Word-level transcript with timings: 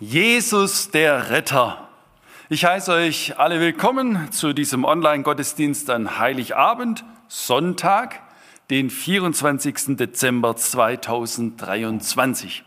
Jesus 0.00 0.90
der 0.90 1.30
Retter. 1.30 1.88
Ich 2.48 2.64
heiße 2.64 2.92
euch 2.92 3.38
alle 3.38 3.60
willkommen 3.60 4.32
zu 4.32 4.52
diesem 4.52 4.84
Online-Gottesdienst 4.84 5.88
an 5.90 6.18
Heiligabend, 6.18 7.04
Sonntag, 7.28 8.20
den 8.70 8.90
24. 8.90 9.96
Dezember 9.96 10.56
2023. 10.56 12.64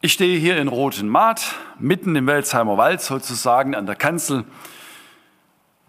Ich 0.00 0.12
stehe 0.12 0.38
hier 0.38 0.58
in 0.58 0.68
Rotenmaat, 0.68 1.56
mitten 1.78 2.16
im 2.16 2.26
Welsheimer 2.26 2.78
Wald 2.78 3.00
sozusagen 3.00 3.74
an 3.74 3.86
der 3.86 3.96
Kanzel 3.96 4.44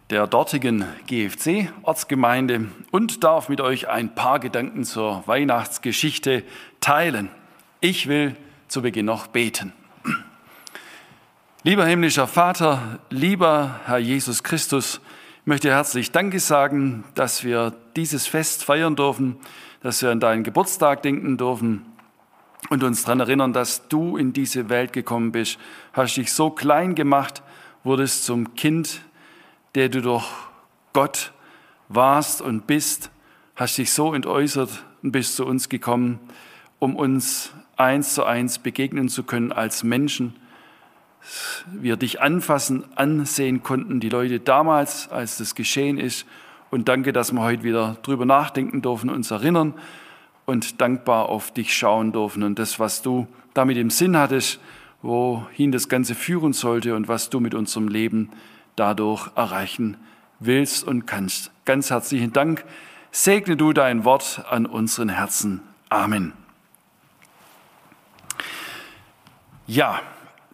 der 0.10 0.28
dortigen 0.28 0.86
GFC-Ortsgemeinde 1.08 2.68
und 2.92 3.24
darf 3.24 3.48
mit 3.48 3.62
euch 3.62 3.88
ein 3.88 4.16
paar 4.16 4.40
Gedanken 4.40 4.84
zur 4.84 5.24
Weihnachtsgeschichte 5.28 6.44
teilen. 6.82 7.30
Ich 7.80 8.08
will 8.08 8.36
zu 8.68 8.82
Beginn 8.82 9.06
noch 9.06 9.28
beten. 9.28 9.74
Lieber 11.64 11.86
himmlischer 11.86 12.26
Vater, 12.26 13.00
lieber 13.10 13.82
Herr 13.86 13.98
Jesus 13.98 14.44
Christus, 14.44 15.02
ich 15.42 15.46
möchte 15.46 15.70
herzlich 15.70 16.10
Danke 16.10 16.40
sagen, 16.40 17.04
dass 17.16 17.44
wir 17.44 17.74
dieses 17.98 18.28
Fest 18.28 18.64
feiern 18.64 18.96
dürfen, 18.96 19.36
dass 19.82 20.02
wir 20.02 20.10
an 20.10 20.22
deinen 20.22 20.46
Geburtstag 20.46 21.02
denken 21.02 21.38
dürfen 21.38 21.86
und 22.70 22.82
uns 22.82 23.04
daran 23.04 23.20
erinnern, 23.20 23.52
dass 23.52 23.90
du 23.90 24.16
in 24.16 24.32
diese 24.32 24.70
Welt 24.70 24.94
gekommen 24.94 25.34
bist, 25.34 25.60
hast 25.92 26.16
dich 26.16 26.32
so 26.32 26.50
klein 26.50 26.96
gemacht, 26.96 27.44
wurdest 27.84 28.24
zum 28.24 28.56
Kind 28.56 29.02
der 29.76 29.90
du 29.90 30.02
doch 30.02 30.30
Gott 30.94 31.34
warst 31.90 32.42
und 32.42 32.68
bist, 32.68 33.12
hast 33.58 33.78
dich 33.78 33.92
so 33.92 34.14
entäußert 34.14 34.86
und 35.04 35.12
bist 35.12 35.36
zu 35.36 35.46
uns 35.46 35.68
gekommen, 35.68 36.20
um 36.80 36.96
uns 36.96 37.52
eins 37.76 38.14
zu 38.14 38.24
eins 38.24 38.60
begegnen 38.60 39.10
zu 39.10 39.24
können 39.24 39.52
als 39.52 39.84
Menschen. 39.84 40.36
Wir 41.68 41.98
dich 41.98 42.22
anfassen, 42.22 42.86
ansehen 42.96 43.64
konnten, 43.64 44.00
die 44.00 44.10
Leute 44.10 44.40
damals, 44.40 45.10
als 45.10 45.38
das 45.38 45.56
geschehen 45.56 45.98
ist. 45.98 46.26
Und 46.72 46.88
danke, 46.88 47.14
dass 47.14 47.32
wir 47.32 47.42
heute 47.42 47.64
wieder 47.64 47.98
drüber 48.04 48.26
nachdenken 48.26 48.82
dürfen, 48.82 49.10
uns 49.10 49.32
erinnern 49.32 49.74
und 50.46 50.82
dankbar 50.82 51.30
auf 51.30 51.52
dich 51.52 51.76
schauen 51.76 52.12
dürfen 52.12 52.44
und 52.44 52.58
das, 52.58 52.80
was 52.80 53.02
du 53.02 53.28
damit 53.54 53.78
im 53.78 53.90
Sinn 53.90 54.18
hattest, 54.18 54.60
wohin 55.02 55.72
das 55.72 55.90
Ganze 55.90 56.16
führen 56.16 56.54
sollte 56.54 56.96
und 56.96 57.08
was 57.08 57.30
du 57.30 57.40
mit 57.40 57.54
unserem 57.54 57.88
Leben 57.88 58.32
dadurch 58.76 59.30
erreichen 59.36 59.98
willst 60.40 60.84
und 60.84 61.06
kannst. 61.06 61.52
Ganz 61.66 61.90
herzlichen 61.90 62.34
Dank. 62.34 62.66
Segne 63.12 63.58
du 63.58 63.74
dein 63.74 64.06
Wort 64.06 64.44
an 64.50 64.66
unseren 64.66 65.10
Herzen. 65.10 65.62
Amen. 65.90 66.34
Ja, 69.68 70.02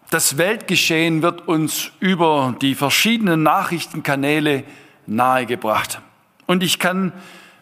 das 0.09 0.37
Weltgeschehen 0.37 1.21
wird 1.21 1.47
uns 1.47 1.91
über 1.99 2.55
die 2.61 2.75
verschiedenen 2.75 3.43
Nachrichtenkanäle 3.43 4.63
nahegebracht. 5.07 6.01
Und 6.45 6.63
ich 6.63 6.79
kann 6.79 7.11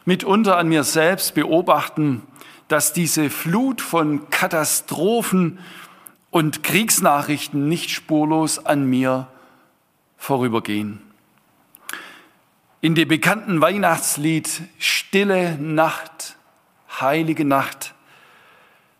mitunter 0.05 0.58
an 0.58 0.67
mir 0.67 0.83
selbst 0.83 1.36
beobachten, 1.36 2.21
dass 2.67 2.94
diese 2.94 3.30
Flut 3.30 3.81
von 3.81 4.30
Katastrophen 4.30 5.59
und 6.31 6.64
Kriegsnachrichten 6.64 7.69
nicht 7.69 7.91
spurlos 7.91 8.66
an 8.66 8.86
mir 8.89 9.27
vorübergehen. 10.17 11.02
In 12.81 12.95
dem 12.95 13.08
bekannten 13.08 13.61
Weihnachtslied 13.61 14.49
Stille 14.80 15.58
Nacht, 15.58 16.36
heilige 16.99 17.45
Nacht, 17.45 17.92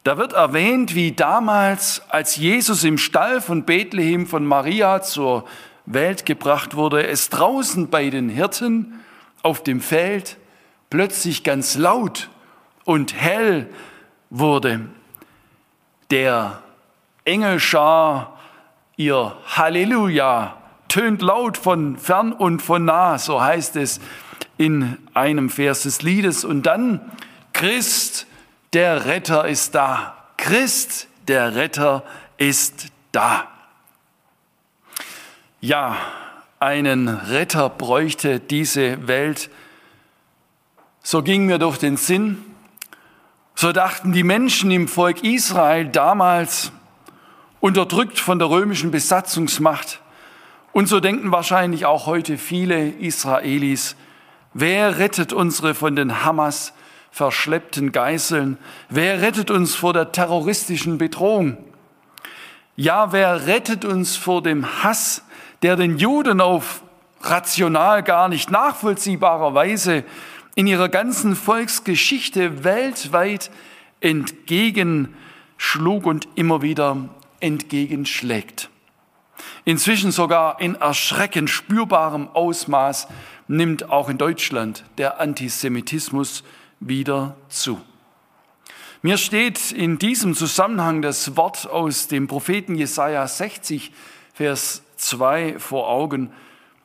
da 0.03 0.17
wird 0.17 0.33
erwähnt, 0.33 0.95
wie 0.95 1.13
damals, 1.13 2.01
als 2.09 2.35
Jesus 2.35 2.83
im 2.83 2.97
Stall 2.97 3.39
von 3.39 3.63
Bethlehem 3.63 4.27
von 4.27 4.45
Maria 4.45 5.01
zur 5.01 5.45
Welt 5.85 6.25
gebracht 6.25 6.75
wurde, 6.75 7.07
es 7.07 7.29
draußen 7.29 7.89
bei 7.89 8.09
den 8.09 8.29
Hirten 8.29 8.99
auf 9.43 9.63
dem 9.63 9.79
Feld 9.81 10.37
plötzlich 10.89 11.43
ganz 11.43 11.75
laut 11.75 12.30
und 12.83 13.13
hell 13.13 13.69
wurde. 14.30 14.81
Der 16.11 16.61
Engelschar 17.25 18.39
ihr 18.97 19.36
Halleluja 19.45 20.58
tönt 20.87 21.21
laut 21.21 21.58
von 21.58 21.97
fern 21.97 22.33
und 22.33 22.61
von 22.61 22.86
nah, 22.86 23.17
so 23.17 23.42
heißt 23.42 23.77
es 23.77 23.99
in 24.58 24.97
einem 25.13 25.49
Vers 25.49 25.83
des 25.83 26.02
Liedes. 26.02 26.45
Und 26.45 26.65
dann, 26.65 27.02
Christ, 27.53 28.27
der 28.73 29.06
Retter 29.06 29.48
ist 29.48 29.76
da. 29.76 30.16
Christ, 30.38 31.08
der 31.28 31.56
Retter 31.56 32.04
ist 32.38 32.88
da. 33.11 33.48
Ja, 35.61 35.95
einen 36.60 37.08
Retter 37.08 37.70
bräuchte 37.70 38.39
diese 38.39 39.08
Welt. 39.08 39.50
So 41.02 41.22
ging 41.22 41.45
mir 41.45 41.60
durch 41.60 41.78
den 41.78 41.98
Sinn. 41.98 42.44
So 43.56 43.72
dachten 43.72 44.11
die 44.14 44.23
Menschen 44.23 44.72
im 44.72 44.88
Volk 44.88 45.23
Israel 45.23 45.88
damals, 45.88 46.72
unterdrückt 47.60 48.20
von 48.20 48.40
der 48.40 48.50
römischen 48.50 48.92
Besatzungsmacht, 48.92 50.00
und 50.73 50.88
so 50.88 51.00
denken 51.00 51.32
wahrscheinlich 51.32 51.86
auch 51.86 52.08
heute 52.08 52.40
viele 52.40 52.90
Israelis, 52.90 53.95
wer 54.54 54.98
rettet 54.98 55.32
unsere 55.32 55.76
von 55.76 55.95
den 55.95 56.26
Hamas 56.26 56.73
verschleppten 57.13 57.91
Geißeln? 57.91 58.57
Wer 58.89 59.21
rettet 59.21 59.51
uns 59.51 59.75
vor 59.75 59.93
der 59.93 60.11
terroristischen 60.11 60.97
Bedrohung? 60.97 61.57
Ja, 62.75 63.11
wer 63.11 63.45
rettet 63.45 63.85
uns 63.85 64.17
vor 64.17 64.41
dem 64.41 64.83
Hass, 64.83 65.23
der 65.61 65.75
den 65.75 65.99
Juden 65.99 66.41
auf 66.41 66.81
rational 67.21 68.01
gar 68.01 68.29
nicht 68.29 68.49
nachvollziehbarer 68.49 69.53
Weise 69.53 70.03
in 70.55 70.65
ihrer 70.65 70.89
ganzen 70.89 71.35
Volksgeschichte 71.35 72.63
weltweit 72.63 73.51
entgegenschlug 74.01 76.07
und 76.07 76.27
immer 76.33 76.63
wieder 76.63 77.09
entgegenschlägt? 77.39 78.71
Inzwischen 79.65 80.11
sogar 80.11 80.59
in 80.59 80.73
erschreckend 80.73 81.51
spürbarem 81.51 82.27
Ausmaß 82.30 83.07
nimmt 83.47 83.91
auch 83.91 84.09
in 84.09 84.17
Deutschland 84.17 84.83
der 84.97 85.21
Antisemitismus 85.21 86.43
wieder 86.88 87.36
zu. 87.49 87.82
Mir 89.02 89.17
steht 89.17 89.71
in 89.71 89.98
diesem 89.98 90.33
Zusammenhang 90.33 91.02
das 91.02 91.36
Wort 91.36 91.67
aus 91.67 92.08
dem 92.08 92.27
Propheten 92.27 92.76
Jesaja 92.76 93.27
60, 93.27 93.92
Vers 94.33 94.82
2 94.95 95.60
vor 95.60 95.89
Augen, 95.89 96.32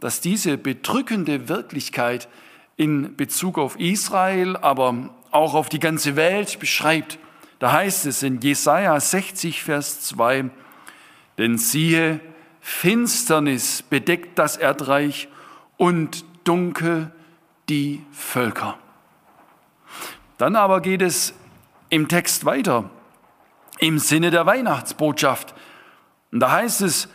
dass 0.00 0.20
diese 0.20 0.58
bedrückende 0.58 1.48
Wirklichkeit 1.48 2.28
in 2.76 3.16
Bezug 3.16 3.58
auf 3.58 3.78
Israel, 3.78 4.56
aber 4.56 5.10
auch 5.30 5.54
auf 5.54 5.68
die 5.68 5.80
ganze 5.80 6.16
Welt 6.16 6.58
beschreibt. 6.58 7.18
Da 7.58 7.72
heißt 7.72 8.06
es 8.06 8.22
in 8.22 8.40
Jesaja 8.40 8.98
60, 8.98 9.62
Vers 9.62 10.00
2, 10.02 10.50
denn 11.38 11.58
siehe, 11.58 12.20
Finsternis 12.60 13.82
bedeckt 13.82 14.38
das 14.38 14.56
Erdreich 14.56 15.28
und 15.76 16.24
dunkel 16.44 17.12
die 17.68 18.04
Völker. 18.12 18.78
Dann 20.38 20.56
aber 20.56 20.80
geht 20.80 21.02
es 21.02 21.34
im 21.90 22.08
Text 22.08 22.44
weiter, 22.44 22.88
im 23.78 23.98
Sinne 23.98 24.30
der 24.30 24.46
Weihnachtsbotschaft. 24.46 25.54
Und 26.32 26.40
da 26.40 26.52
heißt 26.52 26.80
es, 26.82 27.08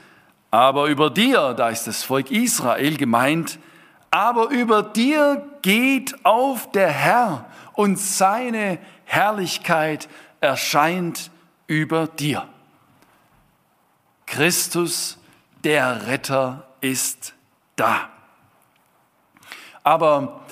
aber 0.51 0.87
über 0.87 1.09
dir, 1.09 1.53
da 1.53 1.69
ist 1.69 1.87
das 1.87 2.03
Volk 2.03 2.29
Israel 2.29 2.97
gemeint, 2.97 3.57
aber 4.11 4.49
über 4.49 4.83
dir 4.83 5.43
geht 5.63 6.23
auf 6.23 6.71
der 6.71 6.89
Herr 6.89 7.45
und 7.73 7.97
seine 7.97 8.77
Herrlichkeit 9.05 10.07
erscheint 10.41 11.31
über 11.65 12.07
dir. 12.07 12.47
Christus 14.27 15.17
der 15.63 16.07
Retter 16.07 16.67
ist 16.81 17.33
da. 17.75 18.09
Aber 19.83 20.42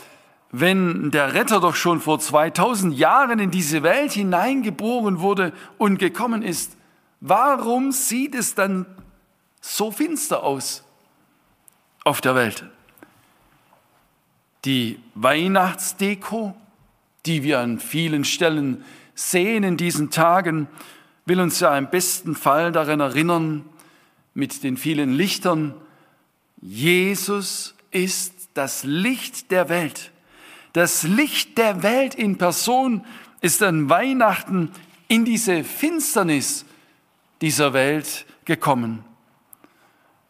wenn 0.51 1.11
der 1.11 1.33
Retter 1.33 1.61
doch 1.61 1.75
schon 1.75 2.01
vor 2.01 2.19
2000 2.19 2.97
Jahren 2.97 3.39
in 3.39 3.51
diese 3.51 3.83
Welt 3.83 4.11
hineingeboren 4.11 5.21
wurde 5.21 5.53
und 5.77 5.97
gekommen 5.97 6.43
ist, 6.43 6.75
warum 7.21 7.91
sieht 7.93 8.35
es 8.35 8.53
dann 8.53 8.85
so 9.61 9.91
finster 9.91 10.43
aus 10.43 10.83
auf 12.03 12.19
der 12.19 12.35
Welt? 12.35 12.65
Die 14.65 14.99
Weihnachtsdeko, 15.15 16.53
die 17.25 17.43
wir 17.43 17.59
an 17.59 17.79
vielen 17.79 18.25
Stellen 18.25 18.83
sehen 19.15 19.63
in 19.63 19.77
diesen 19.77 20.11
Tagen, 20.11 20.67
will 21.25 21.39
uns 21.39 21.61
ja 21.61 21.77
im 21.77 21.89
besten 21.89 22.35
Fall 22.35 22.73
daran 22.73 22.99
erinnern, 22.99 23.65
mit 24.33 24.63
den 24.63 24.75
vielen 24.75 25.13
Lichtern. 25.13 25.73
Jesus 26.61 27.73
ist 27.91 28.49
das 28.53 28.83
Licht 28.83 29.51
der 29.51 29.69
Welt. 29.69 30.11
Das 30.73 31.03
Licht 31.03 31.57
der 31.57 31.83
Welt 31.83 32.15
in 32.15 32.37
Person 32.37 33.05
ist 33.41 33.61
an 33.61 33.89
Weihnachten 33.89 34.71
in 35.07 35.25
diese 35.25 35.63
Finsternis 35.63 36.65
dieser 37.41 37.73
Welt 37.73 38.25
gekommen. 38.45 39.03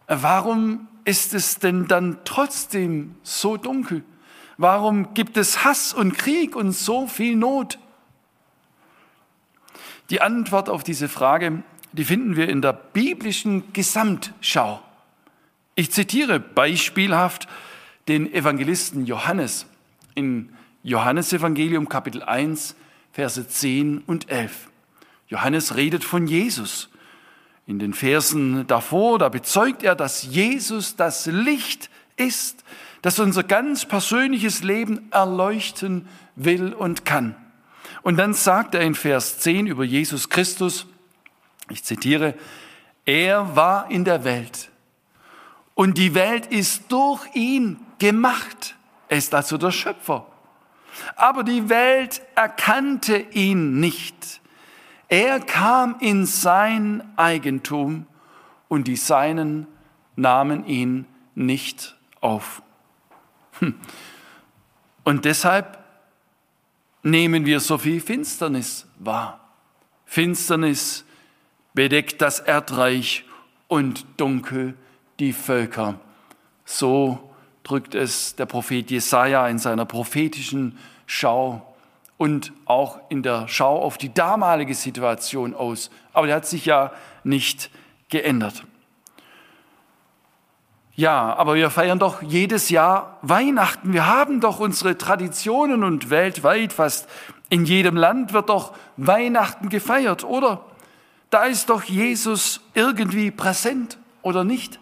Warum 0.07 0.87
ist 1.05 1.33
es 1.33 1.59
denn 1.59 1.87
dann 1.87 2.17
trotzdem 2.25 3.15
so 3.23 3.57
dunkel? 3.57 4.03
Warum 4.57 5.13
gibt 5.13 5.37
es 5.37 5.63
Hass 5.63 5.93
und 5.93 6.17
Krieg 6.17 6.55
und 6.55 6.71
so 6.71 7.07
viel 7.07 7.35
Not? 7.35 7.79
Die 10.09 10.21
Antwort 10.21 10.69
auf 10.69 10.83
diese 10.83 11.07
Frage, 11.07 11.63
die 11.93 12.05
finden 12.05 12.35
wir 12.35 12.49
in 12.49 12.61
der 12.61 12.73
biblischen 12.73 13.71
Gesamtschau. 13.73 14.81
Ich 15.75 15.91
zitiere 15.91 16.39
beispielhaft 16.39 17.47
den 18.07 18.31
Evangelisten 18.33 19.05
Johannes 19.05 19.65
in 20.15 20.49
Johannes 20.83 21.33
Evangelium 21.33 21.89
Kapitel 21.89 22.23
1, 22.23 22.75
Verse 23.11 23.47
10 23.47 24.03
und 24.07 24.29
11. 24.29 24.69
Johannes 25.27 25.75
redet 25.75 26.03
von 26.03 26.27
Jesus. 26.27 26.89
In 27.67 27.79
den 27.79 27.93
Versen 27.93 28.65
davor, 28.67 29.19
da 29.19 29.29
bezeugt 29.29 29.83
er, 29.83 29.95
dass 29.95 30.23
Jesus 30.23 30.95
das 30.95 31.25
Licht 31.25 31.89
ist, 32.17 32.63
das 33.01 33.19
unser 33.19 33.43
ganz 33.43 33.85
persönliches 33.85 34.63
Leben 34.63 35.11
erleuchten 35.11 36.07
will 36.35 36.73
und 36.73 37.05
kann. 37.05 37.35
Und 38.03 38.17
dann 38.17 38.33
sagt 38.33 38.75
er 38.75 38.81
in 38.81 38.95
Vers 38.95 39.39
10 39.39 39.67
über 39.67 39.83
Jesus 39.83 40.29
Christus, 40.29 40.87
ich 41.69 41.83
zitiere, 41.83 42.33
er 43.05 43.55
war 43.55 43.89
in 43.89 44.05
der 44.05 44.23
Welt 44.23 44.69
und 45.73 45.97
die 45.97 46.13
Welt 46.13 46.47
ist 46.47 46.91
durch 46.91 47.25
ihn 47.33 47.79
gemacht. 47.99 48.75
Er 49.11 49.17
ist 49.17 49.33
also 49.35 49.57
der 49.57 49.71
Schöpfer. 49.71 50.25
Aber 51.17 51.43
die 51.43 51.67
Welt 51.67 52.21
erkannte 52.33 53.17
ihn 53.17 53.81
nicht. 53.81 54.39
Er 55.09 55.41
kam 55.41 55.97
in 55.99 56.25
sein 56.25 57.03
Eigentum 57.17 58.05
und 58.69 58.87
die 58.87 58.95
Seinen 58.95 59.67
nahmen 60.15 60.65
ihn 60.65 61.07
nicht 61.35 61.97
auf. 62.21 62.61
Hm. 63.59 63.75
Und 65.03 65.25
deshalb 65.25 65.83
nehmen 67.03 67.45
wir 67.45 67.59
so 67.59 67.77
viel 67.77 67.99
Finsternis 67.99 68.87
wahr. 68.97 69.41
Finsternis 70.05 71.03
bedeckt 71.73 72.21
das 72.21 72.39
Erdreich 72.39 73.25
und 73.67 74.05
dunkel 74.15 74.77
die 75.19 75.33
Völker. 75.33 75.99
So 76.63 77.30
drückt 77.63 77.95
es 77.95 78.35
der 78.35 78.45
Prophet 78.45 78.89
Jesaja 78.89 79.47
in 79.47 79.59
seiner 79.59 79.85
prophetischen 79.85 80.77
Schau 81.05 81.61
und 82.17 82.53
auch 82.65 82.99
in 83.09 83.23
der 83.23 83.47
Schau 83.47 83.81
auf 83.81 83.97
die 83.97 84.13
damalige 84.13 84.75
Situation 84.75 85.53
aus. 85.53 85.89
Aber 86.13 86.27
die 86.27 86.33
hat 86.33 86.45
sich 86.45 86.65
ja 86.65 86.91
nicht 87.23 87.69
geändert. 88.09 88.63
Ja, 90.93 91.33
aber 91.35 91.55
wir 91.55 91.69
feiern 91.69 91.99
doch 91.99 92.21
jedes 92.21 92.69
Jahr 92.69 93.17
Weihnachten. 93.21 93.93
Wir 93.93 94.05
haben 94.05 94.41
doch 94.41 94.59
unsere 94.59 94.97
Traditionen 94.97 95.83
und 95.83 96.09
weltweit 96.09 96.73
fast 96.73 97.07
in 97.49 97.65
jedem 97.65 97.97
Land 97.97 98.33
wird 98.33 98.49
doch 98.49 98.73
Weihnachten 98.97 99.69
gefeiert, 99.69 100.23
oder? 100.23 100.63
Da 101.29 101.45
ist 101.45 101.69
doch 101.69 101.83
Jesus 101.83 102.61
irgendwie 102.73 103.31
präsent 103.31 103.97
oder 104.21 104.43
nicht? 104.43 104.80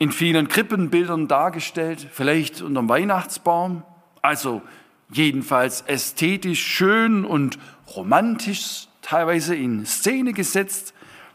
In 0.00 0.12
vielen 0.12 0.48
Krippenbildern 0.48 1.28
dargestellt, 1.28 2.08
vielleicht 2.10 2.62
unterm 2.62 2.88
Weihnachtsbaum. 2.88 3.82
Also 4.22 4.62
jedenfalls 5.12 5.82
ästhetisch 5.82 6.66
schön 6.66 7.26
und 7.26 7.58
romantisch 7.94 8.88
teilweise 9.02 9.54
in 9.54 9.84
Szene 9.84 10.32
gesetzt, 10.32 10.94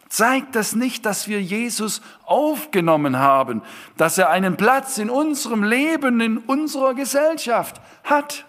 zeigt 0.10 0.56
das 0.56 0.76
nicht, 0.76 1.06
dass 1.06 1.28
wir 1.28 1.40
Jesus 1.44 2.02
aufgenommen 2.24 3.20
haben, 3.20 3.62
dass 3.98 4.18
er 4.18 4.32
einen 4.32 4.58
Platz 4.58 4.98
in 4.98 5.12
unserem 5.12 5.64
Leben, 5.64 6.20
in 6.20 6.40
unserer 6.40 6.96
Gesellschaft 6.96 7.80
hat. 8.04 8.46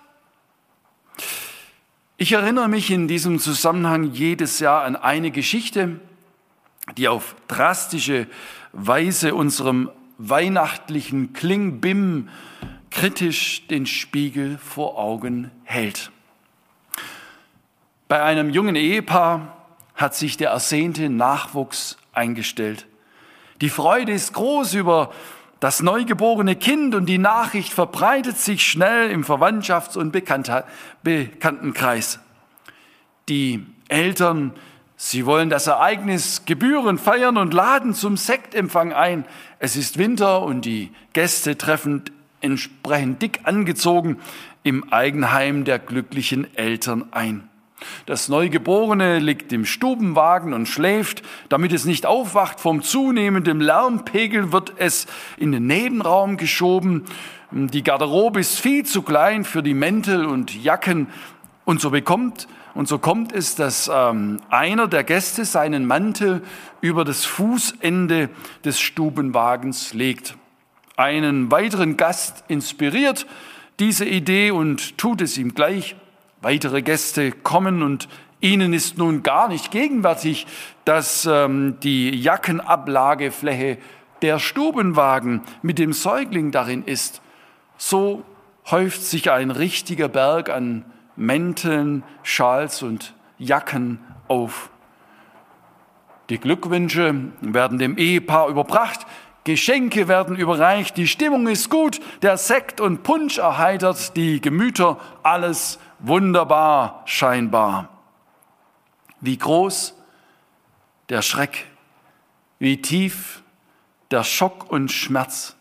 Ich 2.16 2.32
erinnere 2.32 2.68
mich 2.68 2.90
in 2.90 3.06
diesem 3.06 3.38
Zusammenhang 3.38 4.04
jedes 4.04 4.60
Jahr 4.60 4.84
an 4.84 4.96
eine 4.96 5.30
Geschichte, 5.30 6.00
die 6.96 7.08
auf 7.08 7.36
drastische 7.48 8.26
Weise 8.72 9.34
unserem 9.34 9.90
weihnachtlichen 10.18 11.32
Klingbim 11.32 12.28
kritisch 12.90 13.66
den 13.68 13.86
Spiegel 13.86 14.58
vor 14.58 14.98
Augen 14.98 15.50
hält. 15.64 16.10
Bei 18.08 18.22
einem 18.22 18.50
jungen 18.50 18.76
Ehepaar 18.76 19.56
hat 19.94 20.14
sich 20.14 20.36
der 20.36 20.50
ersehnte 20.50 21.10
Nachwuchs 21.10 21.96
eingestellt. 22.12 22.86
Die 23.60 23.70
Freude 23.70 24.12
ist 24.12 24.32
groß 24.32 24.74
über 24.74 25.12
das 25.60 25.82
neugeborene 25.82 26.54
Kind 26.54 26.94
und 26.94 27.06
die 27.06 27.18
Nachricht 27.18 27.72
verbreitet 27.72 28.36
sich 28.36 28.66
schnell 28.66 29.10
im 29.10 29.24
Verwandtschafts- 29.24 29.96
und 29.96 30.12
Bekanntenkreis. 30.12 32.20
Die 33.28 33.66
Eltern 33.88 34.52
Sie 34.98 35.26
wollen 35.26 35.50
das 35.50 35.66
Ereignis 35.66 36.46
gebührend 36.46 37.00
feiern 37.00 37.36
und 37.36 37.52
laden 37.52 37.92
zum 37.92 38.16
Sektempfang 38.16 38.94
ein. 38.94 39.26
Es 39.58 39.76
ist 39.76 39.98
Winter 39.98 40.40
und 40.42 40.64
die 40.64 40.90
Gäste 41.12 41.58
treffen 41.58 42.04
entsprechend 42.40 43.20
dick 43.20 43.40
angezogen 43.44 44.18
im 44.62 44.90
Eigenheim 44.90 45.64
der 45.64 45.78
glücklichen 45.78 46.46
Eltern 46.56 47.04
ein. 47.10 47.48
Das 48.06 48.30
Neugeborene 48.30 49.18
liegt 49.18 49.52
im 49.52 49.66
Stubenwagen 49.66 50.54
und 50.54 50.66
schläft. 50.66 51.22
Damit 51.50 51.74
es 51.74 51.84
nicht 51.84 52.06
aufwacht 52.06 52.58
vom 52.58 52.82
zunehmenden 52.82 53.60
Lärmpegel, 53.60 54.50
wird 54.50 54.72
es 54.78 55.06
in 55.36 55.52
den 55.52 55.66
Nebenraum 55.66 56.38
geschoben. 56.38 57.04
Die 57.50 57.82
Garderobe 57.82 58.40
ist 58.40 58.58
viel 58.58 58.86
zu 58.86 59.02
klein 59.02 59.44
für 59.44 59.62
die 59.62 59.74
Mäntel 59.74 60.24
und 60.24 60.54
Jacken. 60.54 61.08
Und 61.66 61.82
so 61.82 61.90
bekommt 61.90 62.48
und 62.76 62.88
so 62.88 62.98
kommt 62.98 63.32
es, 63.32 63.54
dass 63.54 63.90
ähm, 63.92 64.38
einer 64.50 64.86
der 64.86 65.02
Gäste 65.02 65.46
seinen 65.46 65.86
Mantel 65.86 66.42
über 66.82 67.06
das 67.06 67.24
Fußende 67.24 68.28
des 68.66 68.78
Stubenwagens 68.78 69.94
legt. 69.94 70.36
Einen 70.94 71.50
weiteren 71.50 71.96
Gast 71.96 72.44
inspiriert 72.48 73.26
diese 73.78 74.04
Idee 74.04 74.50
und 74.50 74.98
tut 74.98 75.22
es 75.22 75.38
ihm 75.38 75.54
gleich. 75.54 75.96
Weitere 76.42 76.82
Gäste 76.82 77.32
kommen 77.32 77.82
und 77.82 78.08
ihnen 78.40 78.74
ist 78.74 78.98
nun 78.98 79.22
gar 79.22 79.48
nicht 79.48 79.70
gegenwärtig, 79.70 80.46
dass 80.84 81.24
ähm, 81.24 81.78
die 81.82 82.10
Jackenablagefläche 82.10 83.78
der 84.20 84.38
Stubenwagen 84.38 85.40
mit 85.62 85.78
dem 85.78 85.94
Säugling 85.94 86.50
darin 86.50 86.84
ist. 86.84 87.22
So 87.78 88.22
häuft 88.70 89.02
sich 89.02 89.30
ein 89.30 89.50
richtiger 89.50 90.08
Berg 90.08 90.50
an 90.50 90.84
Mänteln, 91.16 92.04
Schals 92.22 92.82
und 92.82 93.14
Jacken 93.38 94.00
auf. 94.28 94.70
Die 96.28 96.38
Glückwünsche 96.38 97.32
werden 97.40 97.78
dem 97.78 97.96
Ehepaar 97.98 98.48
überbracht, 98.48 99.06
Geschenke 99.44 100.08
werden 100.08 100.36
überreicht, 100.36 100.96
die 100.96 101.06
Stimmung 101.06 101.46
ist 101.46 101.70
gut, 101.70 102.00
der 102.22 102.36
Sekt 102.36 102.80
und 102.80 103.04
Punsch 103.04 103.38
erheitert 103.38 104.16
die 104.16 104.40
Gemüter, 104.40 104.98
alles 105.22 105.78
wunderbar 106.00 107.02
scheinbar. 107.04 107.88
Wie 109.20 109.38
groß 109.38 109.94
der 111.08 111.22
Schreck, 111.22 111.66
wie 112.58 112.82
tief 112.82 113.42
der 114.10 114.24
Schock 114.24 114.70
und 114.70 114.90
Schmerz, 114.90 115.56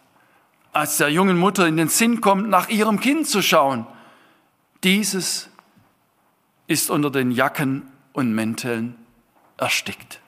als 0.73 0.97
der 0.97 1.09
jungen 1.09 1.37
Mutter 1.37 1.67
in 1.67 1.77
den 1.77 1.87
Sinn 1.87 2.21
kommt, 2.21 2.49
nach 2.49 2.69
ihrem 2.69 2.99
Kind 2.99 3.27
zu 3.27 3.41
schauen. 3.41 3.85
Dieses 4.85 5.49
ist 6.67 6.91
unter 6.91 7.09
den 7.09 7.31
Jacken 7.31 7.87
und 8.13 8.35
Mänteln 8.35 8.95
erstickt. 9.57 10.19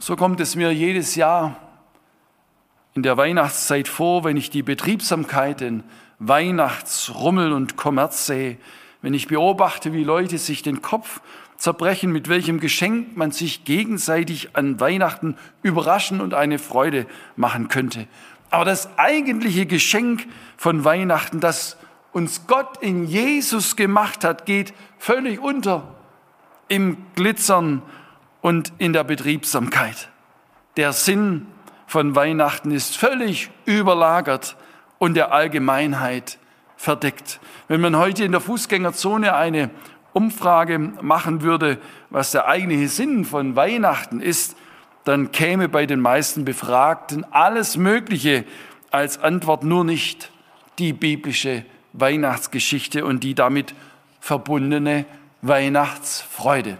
So 0.00 0.16
kommt 0.16 0.40
es 0.40 0.56
mir 0.56 0.72
jedes 0.72 1.14
Jahr 1.14 1.60
in 2.94 3.04
der 3.04 3.16
Weihnachtszeit 3.16 3.86
vor, 3.86 4.24
wenn 4.24 4.36
ich 4.36 4.50
die 4.50 4.64
Betriebsamkeit, 4.64 5.60
den 5.60 5.84
Weihnachtsrummel 6.18 7.52
und 7.52 7.76
Kommerz 7.76 8.26
sehe, 8.26 8.58
wenn 9.00 9.14
ich 9.14 9.28
beobachte, 9.28 9.92
wie 9.92 10.02
Leute 10.02 10.38
sich 10.38 10.62
den 10.62 10.82
Kopf 10.82 11.20
zerbrechen, 11.56 12.10
mit 12.10 12.28
welchem 12.28 12.58
Geschenk 12.58 13.16
man 13.16 13.30
sich 13.30 13.64
gegenseitig 13.64 14.56
an 14.56 14.80
Weihnachten 14.80 15.36
überraschen 15.62 16.20
und 16.20 16.34
eine 16.34 16.58
Freude 16.58 17.06
machen 17.36 17.68
könnte. 17.68 18.08
Aber 18.50 18.64
das 18.64 18.88
eigentliche 18.98 19.66
Geschenk 19.66 20.26
von 20.56 20.84
Weihnachten, 20.84 21.40
das 21.40 21.76
uns 22.12 22.46
Gott 22.46 22.78
in 22.80 23.06
Jesus 23.06 23.76
gemacht 23.76 24.24
hat, 24.24 24.46
geht 24.46 24.72
völlig 24.98 25.40
unter 25.40 25.94
im 26.68 26.96
Glitzern 27.14 27.82
und 28.40 28.72
in 28.78 28.92
der 28.92 29.04
Betriebsamkeit. 29.04 30.08
Der 30.76 30.92
Sinn 30.92 31.46
von 31.86 32.14
Weihnachten 32.14 32.70
ist 32.70 32.96
völlig 32.96 33.50
überlagert 33.64 34.56
und 34.98 35.14
der 35.14 35.32
Allgemeinheit 35.32 36.38
verdeckt. 36.76 37.40
Wenn 37.68 37.80
man 37.80 37.96
heute 37.96 38.24
in 38.24 38.32
der 38.32 38.40
Fußgängerzone 38.40 39.34
eine 39.34 39.70
Umfrage 40.12 40.78
machen 40.78 41.42
würde, 41.42 41.78
was 42.10 42.32
der 42.32 42.48
eigentliche 42.48 42.88
Sinn 42.88 43.24
von 43.24 43.56
Weihnachten 43.56 44.20
ist, 44.20 44.56
dann 45.06 45.30
käme 45.30 45.68
bei 45.68 45.86
den 45.86 46.00
meisten 46.00 46.44
Befragten 46.44 47.24
alles 47.30 47.76
Mögliche 47.76 48.44
als 48.90 49.18
Antwort 49.18 49.62
nur 49.62 49.84
nicht 49.84 50.32
die 50.80 50.92
biblische 50.92 51.64
Weihnachtsgeschichte 51.92 53.04
und 53.04 53.22
die 53.22 53.36
damit 53.36 53.72
verbundene 54.20 55.06
Weihnachtsfreude. 55.42 56.76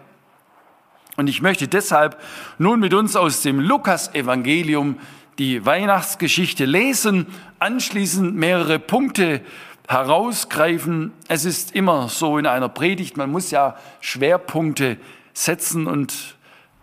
Und 1.16 1.28
ich 1.28 1.40
möchte 1.40 1.68
deshalb 1.68 2.20
nun 2.58 2.80
mit 2.80 2.94
uns 2.94 3.14
aus 3.14 3.42
dem 3.42 3.60
Lukas-Evangelium 3.60 4.98
die 5.38 5.64
Weihnachtsgeschichte 5.64 6.64
lesen, 6.64 7.28
anschließend 7.60 8.34
mehrere 8.34 8.80
Punkte 8.80 9.40
herausgreifen. 9.86 11.12
Es 11.28 11.44
ist 11.44 11.76
immer 11.76 12.08
so 12.08 12.38
in 12.38 12.46
einer 12.46 12.68
Predigt, 12.68 13.16
man 13.16 13.30
muss 13.30 13.52
ja 13.52 13.76
Schwerpunkte 14.00 14.96
setzen 15.32 15.86
und 15.86 16.35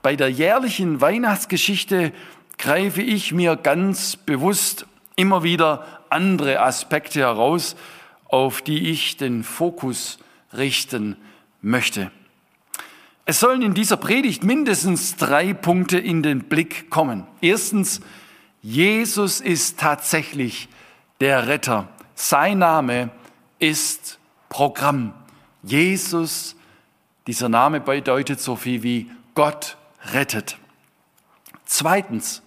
bei 0.04 0.18
der 0.18 0.30
jährlichen 0.30 1.00
Weihnachtsgeschichte 1.00 2.12
greife 2.58 3.02
ich 3.02 3.32
mir 3.32 3.56
ganz 3.56 4.18
bewusst 4.18 4.86
immer 5.16 5.44
wieder 5.44 5.88
andere 6.10 6.60
Aspekte 6.60 7.22
heraus, 7.22 7.78
auf 8.26 8.62
die 8.62 8.90
ich 8.90 9.16
den 9.16 9.46
Fokus 9.46 10.20
richten 10.52 11.16
möchte. 11.62 12.12
Es 13.26 13.40
sollen 13.40 13.62
in 13.62 13.74
dieser 13.74 13.96
Predigt 13.96 14.44
mindestens 14.44 15.16
drei 15.16 15.54
Punkte 15.54 16.00
in 16.00 16.22
den 16.22 16.44
Blick 16.44 16.90
kommen. 16.90 17.26
Erstens, 17.40 18.02
Jesus 18.62 19.40
ist 19.40 19.80
tatsächlich 19.80 20.68
der 21.22 21.48
Retter. 21.48 21.88
Sein 22.14 22.60
Name 22.60 23.10
ist 23.58 24.20
Programm. 24.50 25.14
Jesus, 25.64 26.58
dieser 27.26 27.48
Name 27.48 27.80
bedeutet 27.80 28.42
so 28.42 28.58
viel 28.58 28.84
wie 28.84 29.10
Gott 29.34 29.78
rettet. 30.12 30.58
Zweitens, 31.66 32.42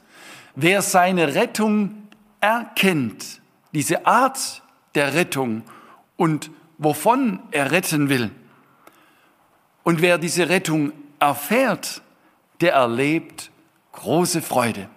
wer 0.55 0.83
seine 0.83 1.35
Rettung 1.35 2.09
erkennt, 2.41 3.41
diese 3.73 4.07
Art 4.07 4.63
der 4.95 5.15
Rettung 5.15 5.63
und 6.17 6.51
wovon 6.79 7.41
er 7.51 7.71
retten 7.71 8.09
will, 8.09 8.31
und 9.87 10.03
wer 10.03 10.19
diese 10.19 10.49
Rettung 10.49 10.93
erfährt, 11.21 12.03
der 12.61 12.73
erlebt 12.73 13.53
große 13.93 14.43
Freude. 14.43 14.89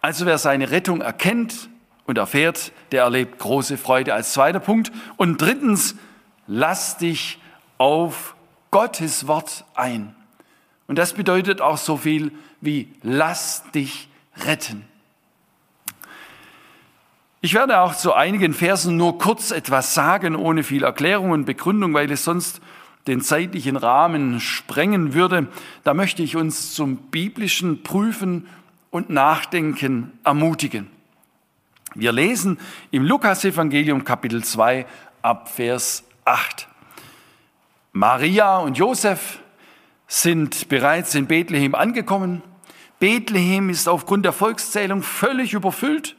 Also 0.00 0.24
wer 0.24 0.38
seine 0.38 0.70
Rettung 0.70 1.02
erkennt 1.02 1.68
und 2.06 2.18
erfährt, 2.18 2.72
der 2.92 3.02
erlebt 3.02 3.38
große 3.38 3.76
Freude 3.76 4.14
als 4.14 4.32
zweiter 4.32 4.60
Punkt. 4.60 4.90
Und 5.16 5.40
drittens, 5.40 5.96
lass 6.46 6.96
dich 6.96 7.40
auf 7.76 8.33
Gottes 8.74 9.28
Wort 9.28 9.64
ein. 9.76 10.16
Und 10.88 10.98
das 10.98 11.12
bedeutet 11.12 11.60
auch 11.60 11.76
so 11.78 11.96
viel 11.96 12.32
wie 12.60 12.88
lass 13.04 13.62
dich 13.70 14.08
retten. 14.36 14.84
Ich 17.40 17.54
werde 17.54 17.78
auch 17.78 17.94
zu 17.94 18.14
einigen 18.14 18.52
Versen 18.52 18.96
nur 18.96 19.18
kurz 19.18 19.52
etwas 19.52 19.94
sagen, 19.94 20.34
ohne 20.34 20.64
viel 20.64 20.82
Erklärung 20.82 21.30
und 21.30 21.44
Begründung, 21.44 21.94
weil 21.94 22.10
es 22.10 22.24
sonst 22.24 22.60
den 23.06 23.20
zeitlichen 23.20 23.76
Rahmen 23.76 24.40
sprengen 24.40 25.14
würde. 25.14 25.46
Da 25.84 25.94
möchte 25.94 26.24
ich 26.24 26.34
uns 26.34 26.74
zum 26.74 26.96
biblischen 26.96 27.84
Prüfen 27.84 28.48
und 28.90 29.08
Nachdenken 29.08 30.18
ermutigen. 30.24 30.90
Wir 31.94 32.10
lesen 32.10 32.58
im 32.90 33.04
Lukas-Evangelium 33.04 34.02
Kapitel 34.02 34.42
2 34.42 34.84
ab 35.22 35.48
Vers 35.48 36.02
8. 36.24 36.66
Maria 37.96 38.58
und 38.58 38.76
Josef 38.76 39.38
sind 40.08 40.68
bereits 40.68 41.14
in 41.14 41.28
Bethlehem 41.28 41.76
angekommen. 41.76 42.42
Bethlehem 42.98 43.70
ist 43.70 43.88
aufgrund 43.88 44.24
der 44.24 44.32
Volkszählung 44.32 45.04
völlig 45.04 45.52
überfüllt. 45.52 46.16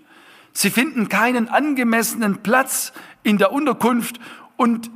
Sie 0.54 0.70
finden 0.70 1.10
keinen 1.10 1.50
angemessenen 1.50 2.38
Platz 2.44 2.94
in 3.24 3.38
der 3.38 3.52
Unterkunft 3.52 4.22
und 4.56 4.90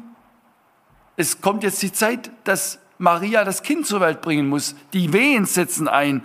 es 1.17 1.41
kommt 1.41 1.63
jetzt 1.63 1.81
die 1.81 1.91
Zeit, 1.91 2.31
dass 2.45 2.79
Maria 2.97 3.43
das 3.43 3.61
Kind 3.61 3.85
zur 3.85 3.99
Welt 3.99 4.21
bringen 4.21 4.47
muss. 4.47 4.73
Die 4.93 5.11
Wehen 5.11 5.45
setzen 5.45 5.89
ein 5.89 6.23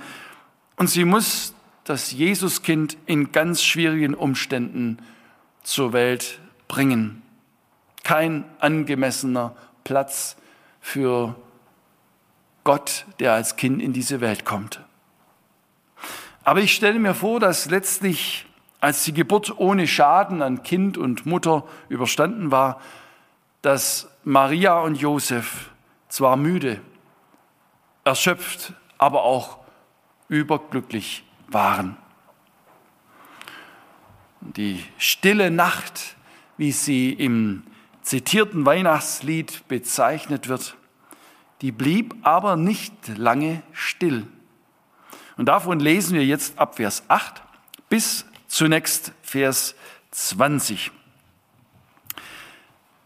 und 0.76 0.88
sie 0.88 1.04
muss 1.04 1.52
das 1.82 2.12
Jesuskind 2.12 2.96
in 3.06 3.32
ganz 3.32 3.60
schwierigen 3.60 4.14
Umständen 4.14 4.98
zur 5.64 5.92
Welt 5.92 6.38
bringen. 6.68 7.22
Kein 8.04 8.44
angemessener 8.60 9.56
Platz 9.82 10.36
für 10.84 11.34
Gott, 12.62 13.06
der 13.18 13.32
als 13.32 13.56
Kind 13.56 13.80
in 13.80 13.94
diese 13.94 14.20
Welt 14.20 14.44
kommt. 14.44 14.80
Aber 16.44 16.60
ich 16.60 16.74
stelle 16.74 16.98
mir 16.98 17.14
vor, 17.14 17.40
dass 17.40 17.70
letztlich, 17.70 18.44
als 18.80 19.02
die 19.02 19.14
Geburt 19.14 19.58
ohne 19.58 19.88
Schaden 19.88 20.42
an 20.42 20.62
Kind 20.62 20.98
und 20.98 21.24
Mutter 21.24 21.64
überstanden 21.88 22.50
war, 22.50 22.82
dass 23.62 24.10
Maria 24.24 24.78
und 24.80 24.96
Josef 24.96 25.70
zwar 26.08 26.36
müde, 26.36 26.82
erschöpft, 28.04 28.74
aber 28.98 29.24
auch 29.24 29.60
überglücklich 30.28 31.24
waren. 31.48 31.96
Die 34.42 34.84
stille 34.98 35.50
Nacht, 35.50 36.16
wie 36.58 36.72
sie 36.72 37.10
im 37.10 37.62
zitierten 38.04 38.64
Weihnachtslied 38.66 39.66
bezeichnet 39.66 40.48
wird, 40.48 40.76
die 41.62 41.72
blieb 41.72 42.14
aber 42.22 42.56
nicht 42.56 42.92
lange 43.16 43.62
still. 43.72 44.26
Und 45.36 45.46
davon 45.46 45.80
lesen 45.80 46.14
wir 46.14 46.24
jetzt 46.24 46.58
ab 46.58 46.76
Vers 46.76 47.02
8 47.08 47.42
bis 47.88 48.26
zunächst 48.46 49.12
Vers 49.22 49.74
20. 50.12 50.92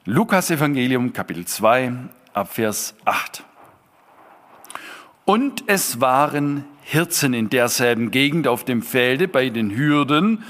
Lukas 0.05 0.51
Evangelium 0.51 1.13
Kapitel 1.13 1.47
2 1.47 1.93
ab 2.35 2.53
Vers 2.53 2.95
8. 3.05 3.45
Und 5.25 5.65
es 5.69 6.01
waren 6.01 6.65
Hirten 6.83 7.35
in 7.35 7.51
derselben 7.51 8.11
Gegend 8.11 8.49
auf 8.49 8.65
dem 8.65 8.83
Felde 8.83 9.29
bei 9.29 9.51
den 9.51 9.71
Hürden, 9.77 10.43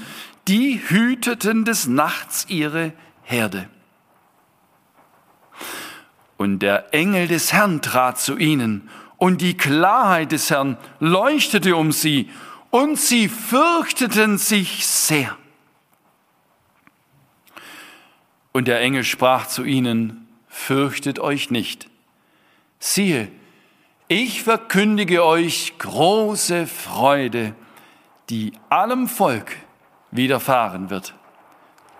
die 0.47 0.81
hüteten 0.89 1.65
des 1.65 1.87
Nachts 1.87 2.45
ihre 2.49 2.93
Herde. 3.21 3.69
Und 6.39 6.59
der 6.59 6.93
Engel 6.93 7.27
des 7.27 7.51
Herrn 7.51 7.81
trat 7.81 8.17
zu 8.17 8.37
ihnen, 8.37 8.89
und 9.17 9.41
die 9.41 9.57
Klarheit 9.57 10.31
des 10.31 10.49
Herrn 10.49 10.77
leuchtete 11.01 11.75
um 11.75 11.91
sie, 11.91 12.29
und 12.69 12.97
sie 12.97 13.27
fürchteten 13.27 14.37
sich 14.37 14.87
sehr. 14.87 15.35
Und 18.53 18.69
der 18.69 18.79
Engel 18.79 19.03
sprach 19.03 19.47
zu 19.47 19.65
ihnen, 19.65 20.29
fürchtet 20.47 21.19
euch 21.19 21.51
nicht. 21.51 21.89
Siehe, 22.79 23.27
ich 24.07 24.41
verkündige 24.41 25.25
euch 25.25 25.73
große 25.77 26.67
Freude, 26.67 27.53
die 28.29 28.53
allem 28.69 29.09
Volk 29.09 29.57
widerfahren 30.11 30.89
wird. 30.89 31.15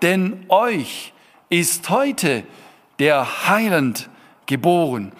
Denn 0.02 0.46
euch 0.48 1.12
ist 1.50 1.90
heute 1.90 2.46
der 3.00 3.50
Heiland 3.50 4.09
geboren. 4.50 5.14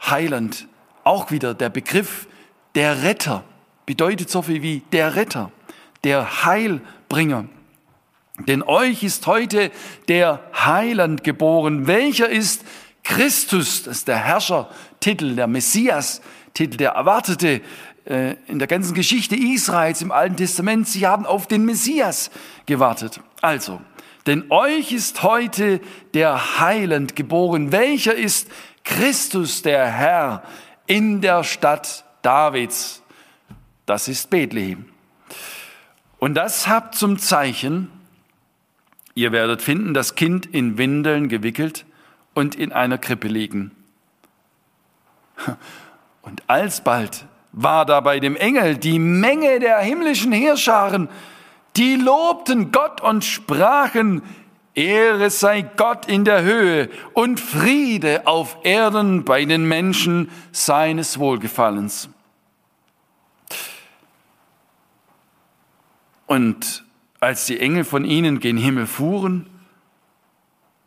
Heiland, 0.00 0.68
auch 1.02 1.30
wieder 1.30 1.54
der 1.54 1.68
Begriff 1.68 2.28
der 2.74 3.02
Retter, 3.02 3.44
bedeutet 3.84 4.30
so 4.30 4.42
viel 4.42 4.62
wie 4.62 4.82
der 4.92 5.16
Retter, 5.16 5.50
der 6.04 6.44
Heilbringer. 6.44 7.46
Denn 8.46 8.62
euch 8.62 9.02
ist 9.02 9.26
heute 9.26 9.70
der 10.08 10.40
Heiland 10.54 11.24
geboren, 11.24 11.86
welcher 11.86 12.28
ist 12.28 12.64
Christus, 13.02 13.82
das 13.82 13.98
ist 13.98 14.08
der 14.08 14.18
Herrschertitel, 14.18 15.34
der 15.34 15.46
Messias-Titel, 15.46 16.76
der 16.76 16.90
erwartete 16.90 17.62
äh, 18.04 18.36
in 18.46 18.58
der 18.58 18.68
ganzen 18.68 18.94
Geschichte 18.94 19.34
Israels 19.36 20.00
im 20.00 20.12
Alten 20.12 20.36
Testament. 20.36 20.86
Sie 20.86 21.06
haben 21.06 21.26
auf 21.26 21.48
den 21.48 21.64
Messias 21.64 22.30
gewartet. 22.66 23.20
Also, 23.40 23.80
denn 24.26 24.50
euch 24.50 24.92
ist 24.92 25.22
heute 25.22 25.80
der 26.14 26.58
Heiland 26.60 27.16
geboren, 27.16 27.70
welcher 27.70 28.14
ist 28.14 28.48
Christus 28.86 29.62
der 29.62 29.86
Herr 29.86 30.42
in 30.86 31.20
der 31.20 31.44
Stadt 31.44 32.04
Davids. 32.22 33.02
Das 33.84 34.08
ist 34.08 34.30
Bethlehem. 34.30 34.86
Und 36.18 36.34
das 36.34 36.66
habt 36.66 36.94
zum 36.94 37.18
Zeichen, 37.18 37.90
ihr 39.14 39.32
werdet 39.32 39.60
finden, 39.60 39.92
das 39.92 40.14
Kind 40.14 40.46
in 40.46 40.78
Windeln 40.78 41.28
gewickelt 41.28 41.84
und 42.32 42.54
in 42.54 42.72
einer 42.72 42.96
Krippe 42.96 43.28
liegen. 43.28 43.72
Und 46.22 46.42
alsbald 46.46 47.26
war 47.52 47.86
da 47.86 48.00
bei 48.00 48.20
dem 48.20 48.36
Engel 48.36 48.76
die 48.78 48.98
Menge 48.98 49.60
der 49.60 49.78
himmlischen 49.78 50.32
Heerscharen, 50.32 51.08
die 51.76 51.96
lobten 51.96 52.72
Gott 52.72 53.00
und 53.00 53.24
sprachen, 53.24 54.22
Ehre 54.76 55.30
sei 55.30 55.62
Gott 55.62 56.06
in 56.06 56.26
der 56.26 56.42
Höhe 56.42 56.90
und 57.14 57.40
Friede 57.40 58.26
auf 58.26 58.58
Erden 58.62 59.24
bei 59.24 59.46
den 59.46 59.66
Menschen 59.66 60.30
seines 60.52 61.18
Wohlgefallens. 61.18 62.10
Und 66.26 66.84
als 67.20 67.46
die 67.46 67.58
Engel 67.58 67.84
von 67.84 68.04
ihnen 68.04 68.38
gen 68.38 68.58
Himmel 68.58 68.86
fuhren, 68.86 69.46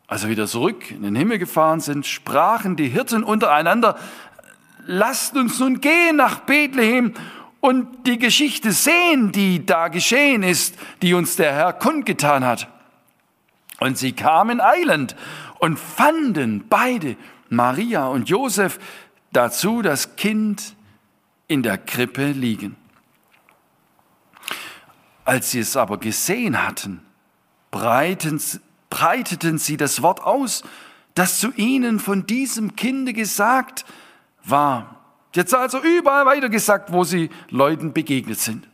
also 0.06 0.28
wieder 0.28 0.46
zurück 0.46 0.90
in 0.92 1.02
den 1.02 1.16
Himmel 1.16 1.38
gefahren 1.38 1.80
sind, 1.80 2.06
sprachen 2.06 2.76
die 2.76 2.88
Hirten 2.88 3.24
untereinander, 3.24 3.98
lasst 4.86 5.36
uns 5.36 5.58
nun 5.58 5.80
gehen 5.80 6.14
nach 6.14 6.40
Bethlehem 6.40 7.14
und 7.58 8.06
die 8.06 8.18
Geschichte 8.18 8.70
sehen, 8.70 9.32
die 9.32 9.66
da 9.66 9.88
geschehen 9.88 10.44
ist, 10.44 10.76
die 11.02 11.14
uns 11.14 11.34
der 11.34 11.52
Herr 11.52 11.72
kundgetan 11.72 12.44
hat. 12.44 12.68
Und 13.80 13.98
sie 13.98 14.12
kamen 14.12 14.60
eilend 14.60 15.16
und 15.58 15.78
fanden 15.78 16.68
beide, 16.68 17.16
Maria 17.48 18.06
und 18.06 18.28
Josef, 18.28 18.78
dazu 19.32 19.82
das 19.82 20.16
Kind 20.16 20.76
in 21.48 21.62
der 21.62 21.78
Krippe 21.78 22.30
liegen. 22.30 22.76
Als 25.24 25.50
sie 25.50 25.60
es 25.60 25.76
aber 25.76 25.98
gesehen 25.98 26.62
hatten, 26.62 27.02
breiteten 27.70 29.58
sie 29.58 29.76
das 29.76 30.02
Wort 30.02 30.20
aus, 30.20 30.62
das 31.14 31.40
zu 31.40 31.52
ihnen 31.52 31.98
von 31.98 32.26
diesem 32.26 32.76
Kinde 32.76 33.12
gesagt 33.12 33.84
war. 34.44 34.96
Jetzt 35.34 35.54
also 35.54 35.80
überall 35.80 36.26
weitergesagt, 36.26 36.92
wo 36.92 37.04
sie 37.04 37.30
Leuten 37.50 37.92
begegnet 37.92 38.40
sind. 38.40 38.68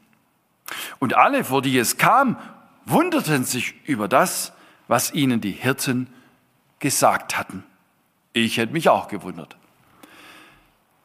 Und 0.99 1.15
alle, 1.15 1.45
vor 1.45 1.63
die 1.63 1.79
es 1.79 1.97
kam, 1.97 2.39
wunderten 2.87 3.45
sich 3.45 3.75
über 3.85 4.09
das, 4.09 4.53
was 4.89 5.13
ihnen 5.13 5.41
die 5.41 5.53
Hirten 5.53 6.09
gesagt 6.79 7.37
hatten. 7.37 7.65
Ich 8.33 8.59
hätte 8.59 8.73
mich 8.73 8.89
auch 8.89 9.09
gewundert. 9.09 9.57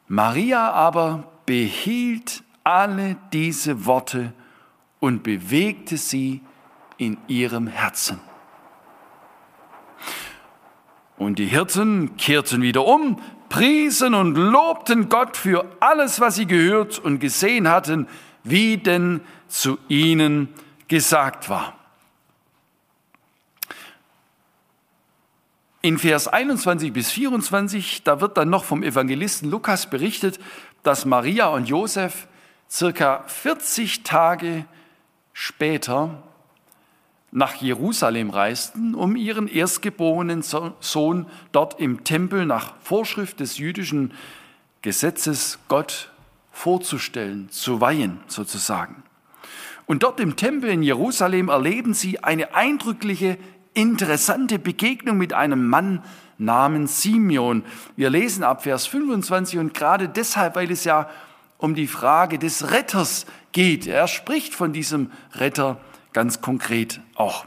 Maria 0.08 0.70
aber 0.70 1.24
behielt 1.46 2.42
alle 2.64 3.16
diese 3.32 3.86
Worte 3.86 4.32
und 5.00 5.22
bewegte 5.22 5.96
sie 5.96 6.42
in 6.98 7.16
ihrem 7.26 7.66
Herzen. 7.66 8.20
Und 11.16 11.38
die 11.38 11.46
Hirten 11.46 12.16
kehrten 12.16 12.62
wieder 12.62 12.84
um, 12.84 13.20
priesen 13.48 14.14
und 14.14 14.34
lobten 14.34 15.08
Gott 15.08 15.36
für 15.36 15.64
alles, 15.80 16.20
was 16.20 16.36
sie 16.36 16.46
gehört 16.46 16.98
und 16.98 17.18
gesehen 17.18 17.68
hatten, 17.68 18.08
wie 18.44 18.76
denn 18.76 19.20
zu 19.48 19.78
ihnen 19.88 20.48
gesagt 20.88 21.48
war. 21.48 21.74
In 25.84 25.98
Vers 25.98 26.28
21 26.28 26.92
bis 26.92 27.10
24, 27.10 28.04
da 28.04 28.20
wird 28.20 28.36
dann 28.36 28.48
noch 28.48 28.62
vom 28.62 28.84
Evangelisten 28.84 29.50
Lukas 29.50 29.90
berichtet, 29.90 30.38
dass 30.84 31.04
Maria 31.04 31.48
und 31.48 31.68
Josef 31.68 32.28
circa 32.70 33.24
40 33.26 34.04
Tage 34.04 34.64
später 35.32 36.22
nach 37.32 37.56
Jerusalem 37.56 38.30
reisten, 38.30 38.94
um 38.94 39.16
ihren 39.16 39.48
erstgeborenen 39.48 40.42
Sohn 40.42 41.26
dort 41.50 41.80
im 41.80 42.04
Tempel 42.04 42.46
nach 42.46 42.74
Vorschrift 42.84 43.40
des 43.40 43.58
jüdischen 43.58 44.14
Gesetzes 44.82 45.58
Gott 45.66 46.12
vorzustellen, 46.52 47.50
zu 47.50 47.80
weihen 47.80 48.20
sozusagen. 48.28 49.02
Und 49.86 50.04
dort 50.04 50.20
im 50.20 50.36
Tempel 50.36 50.70
in 50.70 50.84
Jerusalem 50.84 51.48
erleben 51.48 51.92
sie 51.92 52.22
eine 52.22 52.54
eindrückliche, 52.54 53.36
interessante 53.74 54.58
Begegnung 54.58 55.16
mit 55.16 55.32
einem 55.32 55.68
Mann 55.68 56.02
namens 56.38 57.02
Simeon. 57.02 57.64
Wir 57.96 58.10
lesen 58.10 58.44
ab 58.44 58.62
Vers 58.64 58.86
25 58.86 59.58
und 59.58 59.74
gerade 59.74 60.08
deshalb, 60.08 60.56
weil 60.56 60.70
es 60.70 60.84
ja 60.84 61.08
um 61.58 61.74
die 61.74 61.86
Frage 61.86 62.38
des 62.38 62.72
Retters 62.72 63.26
geht. 63.52 63.86
Er 63.86 64.08
spricht 64.08 64.54
von 64.54 64.72
diesem 64.72 65.10
Retter 65.34 65.80
ganz 66.12 66.40
konkret 66.40 67.00
auch. 67.14 67.46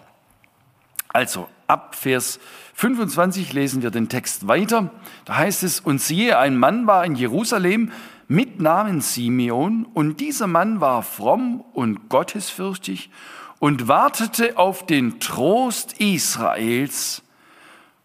Also 1.09 1.49
ab 1.67 1.95
Vers 1.95 2.39
25 2.75 3.53
lesen 3.53 3.81
wir 3.81 3.91
den 3.91 4.09
Text 4.09 4.47
weiter. 4.47 4.91
Da 5.25 5.37
heißt 5.37 5.63
es, 5.63 5.79
und 5.79 6.01
siehe, 6.01 6.37
ein 6.39 6.57
Mann 6.57 6.87
war 6.87 7.05
in 7.05 7.15
Jerusalem 7.15 7.91
mit 8.27 8.59
Namen 8.59 9.01
Simeon, 9.01 9.85
und 9.93 10.19
dieser 10.19 10.47
Mann 10.47 10.81
war 10.81 11.03
fromm 11.03 11.61
und 11.73 12.09
gottesfürchtig 12.09 13.11
und 13.59 13.87
wartete 13.87 14.57
auf 14.57 14.85
den 14.85 15.19
Trost 15.19 15.99
Israels, 15.99 17.21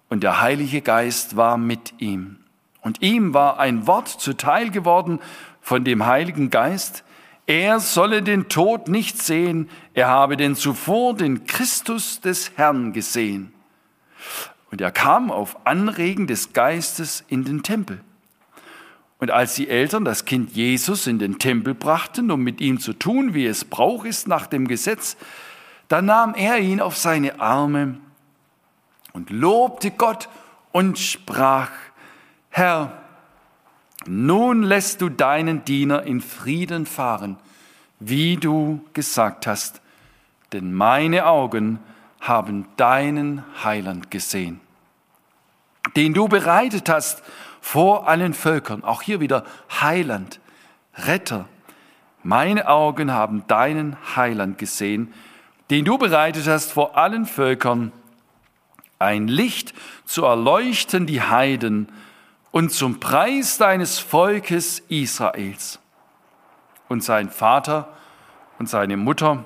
und 0.09 0.25
der 0.25 0.41
Heilige 0.41 0.81
Geist 0.81 1.37
war 1.37 1.57
mit 1.57 1.95
ihm. 1.99 2.39
Und 2.81 3.01
ihm 3.01 3.33
war 3.33 3.61
ein 3.61 3.87
Wort 3.87 4.09
zuteil 4.09 4.71
geworden 4.71 5.21
von 5.61 5.85
dem 5.85 6.05
Heiligen 6.07 6.51
Geist, 6.51 7.05
er 7.47 7.81
solle 7.81 8.23
den 8.23 8.49
Tod 8.49 8.87
nicht 8.89 9.21
sehen, 9.21 9.69
er 9.95 10.07
habe 10.07 10.37
denn 10.37 10.55
zuvor 10.55 11.15
den 11.15 11.47
Christus 11.47 12.21
des 12.21 12.53
Herrn 12.57 12.93
gesehen. 12.93 13.53
Und 14.71 14.81
er 14.81 14.93
kam 14.93 15.33
auf 15.33 15.67
Anregen 15.67 16.29
des 16.29 16.53
Geistes 16.53 17.25
in 17.27 17.45
den 17.45 17.65
Tempel. 17.65 18.01
Und 19.21 19.31
als 19.31 19.55
die 19.55 19.69
Eltern 19.69 20.05
das 20.05 20.25
Kind 20.25 20.53
Jesus 20.53 21.07
in 21.07 21.19
den 21.19 21.39
Tempel 21.39 21.75
brachten, 21.75 22.31
um 22.31 22.41
mit 22.41 22.61
ihm 22.63 22.81
zu 22.81 22.95
tun, 22.95 23.35
wie 23.35 23.47
es 23.47 23.67
Brauch 23.67 24.07
ist 24.07 24.27
nach 24.27 24.47
dem 24.47 24.67
Gesetz, 24.67 25.17
da 25.89 26.01
nahm 26.01 26.35
er 26.35 26.59
ihn 26.59 26.81
auf 26.81 26.97
seine 26.97 27.39
Arme 27.39 27.99
und 29.13 29.29
lobte 29.29 29.91
Gott 29.91 30.29
und 30.73 30.99
sprach, 30.99 31.71
Herr, 32.49 33.03
nun 34.07 34.63
lässt 34.63 35.03
du 35.03 35.11
deinen 35.11 35.65
Diener 35.67 36.05
in 36.05 36.23
Frieden 36.23 36.87
fahren, 36.87 37.37
wie 37.99 38.37
du 38.39 38.81
gesagt 38.95 39.47
hast, 39.47 39.83
denn 40.53 40.73
meine 40.73 41.27
Augen 41.27 41.79
haben 42.21 42.67
deinen 42.79 43.45
Heiland 43.63 44.11
gesehen, 44.11 44.61
den 45.97 46.15
du 46.15 46.29
bereitet 46.29 46.89
hast 46.89 47.23
vor 47.61 48.09
allen 48.09 48.35
Völkern. 48.35 48.85
Auch 48.85 49.03
hier 49.03 49.20
wieder 49.20 49.44
Heiland, 49.81 50.40
Retter. 50.94 51.46
Meine 52.23 52.68
Augen 52.68 53.12
haben 53.12 53.46
deinen 53.46 53.96
Heiland 54.16 54.59
gesehen, 54.59 55.12
den 55.70 55.85
du 55.85 55.99
bereitet 55.99 56.46
hast 56.46 56.73
vor 56.73 56.96
allen 56.96 57.27
Völkern, 57.27 57.92
ein 58.99 59.29
Licht 59.29 59.73
zu 60.05 60.25
erleuchten 60.25 61.07
die 61.07 61.23
Heiden 61.23 61.88
und 62.51 62.70
zum 62.73 63.01
Preis 63.01 63.57
deines 63.57 63.99
Volkes 63.99 64.81
Israels. 64.88 65.79
Und 66.88 67.03
sein 67.03 67.31
Vater 67.31 67.88
und 68.59 68.68
seine 68.68 68.96
Mutter 68.96 69.44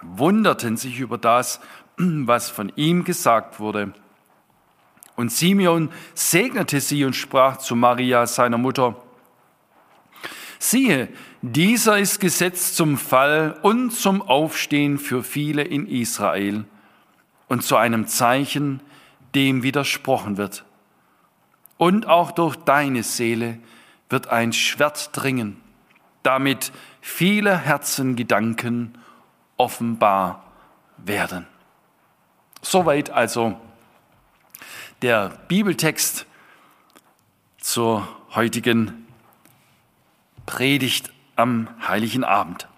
wunderten 0.00 0.76
sich 0.76 0.98
über 1.00 1.18
das, 1.18 1.60
was 1.96 2.48
von 2.48 2.72
ihm 2.76 3.04
gesagt 3.04 3.60
wurde. 3.60 3.92
Und 5.16 5.30
Simeon 5.30 5.90
segnete 6.14 6.80
sie 6.80 7.04
und 7.04 7.14
sprach 7.14 7.58
zu 7.58 7.76
Maria, 7.76 8.26
seiner 8.26 8.58
Mutter, 8.58 8.96
siehe, 10.58 11.08
dieser 11.42 11.98
ist 11.98 12.20
gesetzt 12.20 12.76
zum 12.76 12.98
Fall 12.98 13.58
und 13.62 13.92
zum 13.92 14.22
Aufstehen 14.22 14.98
für 14.98 15.22
viele 15.22 15.62
in 15.62 15.86
Israel 15.86 16.64
und 17.48 17.62
zu 17.62 17.76
einem 17.76 18.06
Zeichen, 18.06 18.80
dem 19.34 19.62
widersprochen 19.62 20.36
wird 20.36 20.64
und 21.76 22.06
auch 22.06 22.30
durch 22.30 22.56
deine 22.56 23.02
Seele 23.02 23.58
wird 24.08 24.28
ein 24.28 24.52
Schwert 24.52 25.10
dringen, 25.12 25.60
damit 26.22 26.72
viele 27.00 27.56
Herzengedanken 27.56 28.96
offenbar 29.56 30.44
werden. 30.98 31.46
Soweit 32.62 33.10
also 33.10 33.60
der 35.04 35.36
Bibeltext 35.48 36.24
zur 37.58 38.08
heutigen 38.34 39.06
Predigt 40.46 41.12
am 41.36 41.68
heiligen 41.86 42.24
Abend. 42.24 42.68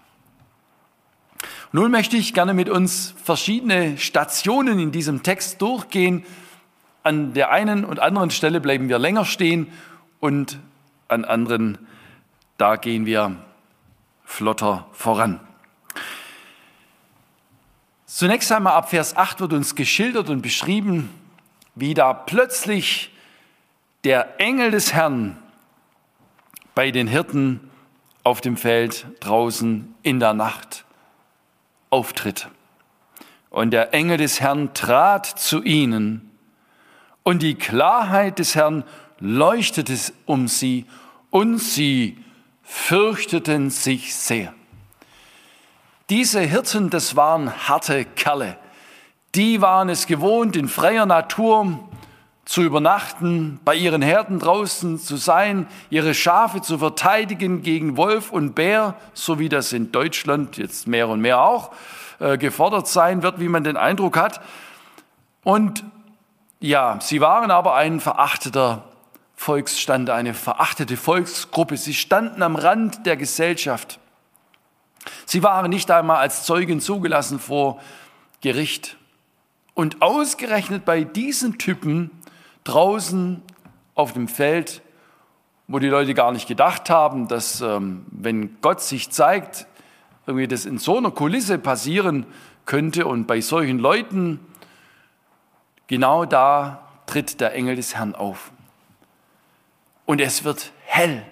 Nun 1.71 1.89
möchte 1.89 2.17
ich 2.17 2.33
gerne 2.33 2.53
mit 2.53 2.67
uns 2.67 3.15
verschiedene 3.23 3.97
Stationen 3.97 4.77
in 4.77 4.91
diesem 4.91 5.23
Text 5.23 5.61
durchgehen, 5.61 6.25
an 7.01 7.33
der 7.33 7.49
einen 7.51 7.85
und 7.85 8.01
anderen 8.01 8.29
Stelle 8.29 8.59
bleiben 8.59 8.89
wir 8.89 8.99
länger 8.99 9.23
stehen 9.23 9.71
und 10.19 10.59
an 11.07 11.23
anderen, 11.23 11.77
da 12.57 12.75
gehen 12.75 13.05
wir 13.05 13.37
flotter 14.25 14.85
voran. 14.91 15.39
Zunächst 18.05 18.51
einmal 18.51 18.73
ab 18.73 18.89
Vers 18.89 19.15
8 19.15 19.39
wird 19.39 19.53
uns 19.53 19.75
geschildert 19.75 20.29
und 20.29 20.41
beschrieben, 20.41 21.09
wie 21.79 21.93
da 21.93 22.13
plötzlich 22.13 23.11
der 24.03 24.39
Engel 24.39 24.71
des 24.71 24.93
Herrn 24.93 25.37
bei 26.73 26.91
den 26.91 27.07
Hirten 27.07 27.69
auf 28.23 28.41
dem 28.41 28.57
Feld 28.57 29.05
draußen 29.19 29.95
in 30.03 30.19
der 30.19 30.33
Nacht 30.33 30.85
auftritt. 31.89 32.49
Und 33.49 33.71
der 33.71 33.93
Engel 33.93 34.17
des 34.17 34.41
Herrn 34.41 34.73
trat 34.73 35.25
zu 35.25 35.63
ihnen, 35.63 36.23
und 37.23 37.41
die 37.41 37.55
Klarheit 37.55 38.39
des 38.39 38.55
Herrn 38.55 38.85
leuchtete 39.19 39.97
um 40.25 40.47
sie, 40.47 40.85
und 41.29 41.57
sie 41.57 42.17
fürchteten 42.63 43.69
sich 43.69 44.15
sehr. 44.15 44.53
Diese 46.09 46.39
Hirten, 46.39 46.89
das 46.89 47.15
waren 47.15 47.67
harte 47.67 48.05
Kerle. 48.05 48.57
Die 49.37 49.61
waren 49.61 49.87
es 49.87 50.07
gewohnt, 50.07 50.55
in 50.55 50.67
freier 50.67 51.05
Natur 51.05 51.77
zu 52.45 52.63
übernachten, 52.63 53.59
bei 53.63 53.75
ihren 53.75 54.01
Herden 54.01 54.39
draußen 54.39 54.97
zu 54.97 55.15
sein, 55.15 55.67
ihre 55.91 56.15
Schafe 56.15 56.63
zu 56.63 56.79
verteidigen 56.79 57.61
gegen 57.61 57.97
Wolf 57.97 58.31
und 58.31 58.55
Bär, 58.55 58.95
so 59.13 59.37
wie 59.37 59.47
das 59.47 59.73
in 59.73 59.91
Deutschland 59.91 60.57
jetzt 60.57 60.87
mehr 60.87 61.07
und 61.07 61.21
mehr 61.21 61.39
auch 61.39 61.71
äh, 62.17 62.39
gefordert 62.39 62.87
sein 62.87 63.21
wird, 63.21 63.39
wie 63.39 63.47
man 63.47 63.63
den 63.63 63.77
Eindruck 63.77 64.17
hat. 64.17 64.41
Und 65.43 65.83
ja, 66.59 66.97
sie 66.99 67.21
waren 67.21 67.51
aber 67.51 67.75
ein 67.75 67.99
verachteter 67.99 68.85
Volksstand, 69.35 70.09
eine 70.09 70.33
verachtete 70.33 70.97
Volksgruppe. 70.97 71.77
Sie 71.77 71.93
standen 71.93 72.41
am 72.41 72.55
Rand 72.55 73.05
der 73.05 73.17
Gesellschaft. 73.17 73.99
Sie 75.27 75.43
waren 75.43 75.69
nicht 75.69 75.91
einmal 75.91 76.17
als 76.17 76.43
Zeugen 76.43 76.81
zugelassen 76.81 77.39
vor 77.39 77.79
Gericht. 78.41 78.97
Und 79.77 80.01
ausgerechnet 80.01 80.85
bei 80.85 81.03
diesen 81.03 81.59
Typen 81.59 82.09
draußen 82.63 83.43
auf 83.93 84.11
dem 84.11 84.27
Feld, 84.27 84.81
wo 85.67 85.77
die 85.77 85.87
Leute 85.87 86.15
gar 86.15 86.31
nicht 86.31 86.47
gedacht 86.47 86.89
haben, 86.89 87.27
dass 87.27 87.61
ähm, 87.61 88.03
wenn 88.09 88.59
Gott 88.61 88.81
sich 88.81 89.11
zeigt, 89.11 89.67
irgendwie 90.25 90.47
das 90.47 90.65
in 90.65 90.79
so 90.79 90.97
einer 90.97 91.11
Kulisse 91.11 91.59
passieren 91.59 92.25
könnte 92.65 93.05
und 93.05 93.27
bei 93.27 93.39
solchen 93.39 93.77
Leuten, 93.77 94.39
genau 95.85 96.25
da 96.25 96.81
tritt 97.05 97.39
der 97.39 97.53
Engel 97.53 97.75
des 97.75 97.93
Herrn 97.93 98.15
auf. 98.15 98.51
Und 100.07 100.21
es 100.21 100.43
wird 100.43 100.71
hell. 100.85 101.23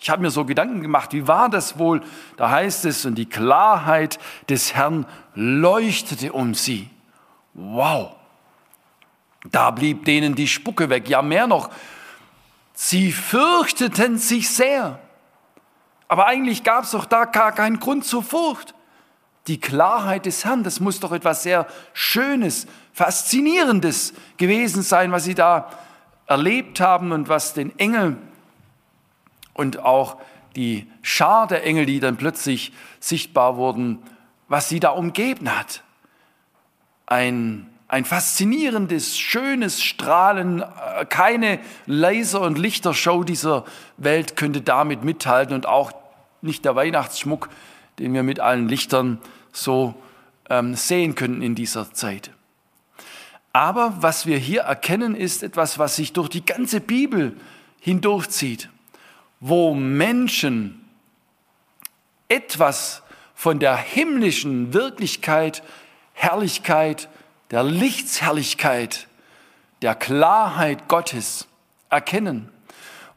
Ich 0.00 0.10
habe 0.10 0.20
mir 0.20 0.30
so 0.30 0.44
Gedanken 0.44 0.82
gemacht, 0.82 1.14
wie 1.14 1.26
war 1.26 1.48
das 1.48 1.78
wohl? 1.78 2.02
Da 2.36 2.50
heißt 2.50 2.84
es, 2.84 3.06
und 3.06 3.14
die 3.14 3.24
Klarheit 3.24 4.18
des 4.50 4.74
Herrn 4.74 5.06
leuchtete 5.34 6.34
um 6.34 6.52
sie. 6.52 6.90
Wow. 7.58 8.14
Da 9.50 9.70
blieb 9.70 10.04
denen 10.04 10.34
die 10.34 10.46
Spucke 10.46 10.90
weg. 10.90 11.08
Ja, 11.08 11.22
mehr 11.22 11.46
noch. 11.46 11.70
Sie 12.74 13.12
fürchteten 13.12 14.18
sich 14.18 14.50
sehr. 14.50 14.98
Aber 16.06 16.26
eigentlich 16.26 16.64
gab 16.64 16.84
es 16.84 16.90
doch 16.90 17.06
da 17.06 17.24
gar 17.24 17.52
keinen 17.52 17.80
Grund 17.80 18.04
zur 18.04 18.22
Furcht. 18.22 18.74
Die 19.46 19.58
Klarheit 19.58 20.26
des 20.26 20.44
Herrn, 20.44 20.64
das 20.64 20.80
muss 20.80 21.00
doch 21.00 21.12
etwas 21.12 21.44
sehr 21.44 21.66
Schönes, 21.94 22.66
Faszinierendes 22.92 24.12
gewesen 24.36 24.82
sein, 24.82 25.12
was 25.12 25.24
sie 25.24 25.34
da 25.34 25.70
erlebt 26.26 26.80
haben 26.80 27.12
und 27.12 27.28
was 27.28 27.54
den 27.54 27.78
Engel 27.78 28.18
und 29.54 29.78
auch 29.78 30.18
die 30.56 30.90
Schar 31.02 31.46
der 31.46 31.64
Engel, 31.64 31.86
die 31.86 32.00
dann 32.00 32.16
plötzlich 32.16 32.72
sichtbar 33.00 33.56
wurden, 33.56 34.02
was 34.48 34.68
sie 34.68 34.80
da 34.80 34.90
umgeben 34.90 35.56
hat. 35.56 35.82
Ein 37.06 37.70
ein 37.88 38.04
faszinierendes, 38.04 39.16
schönes 39.16 39.82
Strahlen. 39.82 40.62
Äh, 40.62 41.06
keine 41.08 41.60
Laser- 41.86 42.40
und 42.40 42.58
Lichtershow 42.58 43.22
dieser 43.24 43.64
Welt 43.96 44.36
könnte 44.36 44.60
damit 44.60 45.04
mithalten 45.04 45.54
und 45.54 45.66
auch 45.66 45.92
nicht 46.42 46.64
der 46.64 46.74
Weihnachtsschmuck, 46.74 47.48
den 47.98 48.12
wir 48.12 48.22
mit 48.22 48.40
allen 48.40 48.68
Lichtern 48.68 49.18
so 49.52 49.94
ähm, 50.50 50.74
sehen 50.74 51.14
können 51.14 51.42
in 51.42 51.54
dieser 51.54 51.92
Zeit. 51.92 52.30
Aber 53.52 53.94
was 54.00 54.26
wir 54.26 54.36
hier 54.36 54.62
erkennen, 54.62 55.14
ist 55.14 55.42
etwas, 55.42 55.78
was 55.78 55.96
sich 55.96 56.12
durch 56.12 56.28
die 56.28 56.44
ganze 56.44 56.80
Bibel 56.80 57.36
hindurchzieht, 57.80 58.68
wo 59.40 59.74
Menschen 59.74 60.84
etwas 62.28 63.02
von 63.34 63.58
der 63.58 63.76
himmlischen 63.76 64.74
Wirklichkeit, 64.74 65.62
Herrlichkeit, 66.16 67.08
der 67.50 67.62
Lichtsherrlichkeit, 67.62 69.06
der 69.82 69.94
Klarheit 69.94 70.88
Gottes 70.88 71.46
erkennen, 71.90 72.50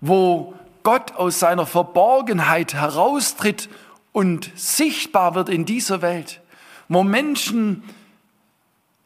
wo 0.01 0.53
Gott 0.83 1.13
aus 1.15 1.39
seiner 1.39 1.65
Verborgenheit 1.65 2.73
heraustritt 2.73 3.69
und 4.12 4.51
sichtbar 4.55 5.33
wird 5.33 5.47
in 5.47 5.65
dieser 5.65 6.01
Welt, 6.01 6.41
wo 6.89 7.03
Menschen 7.03 7.83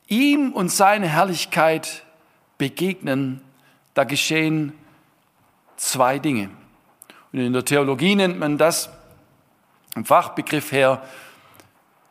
ihm 0.08 0.52
und 0.54 0.70
seine 0.70 1.08
Herrlichkeit 1.08 2.04
begegnen, 2.58 3.42
da 3.94 4.06
geschehen 4.06 4.74
zwei 5.78 6.18
Dinge. 6.18 6.50
Und 7.32 7.40
in 7.40 7.54
der 7.54 7.64
Theologie 7.64 8.16
nennt 8.16 8.40
man 8.40 8.58
das 8.58 8.90
im 9.96 10.04
Fachbegriff 10.04 10.72
her 10.72 11.04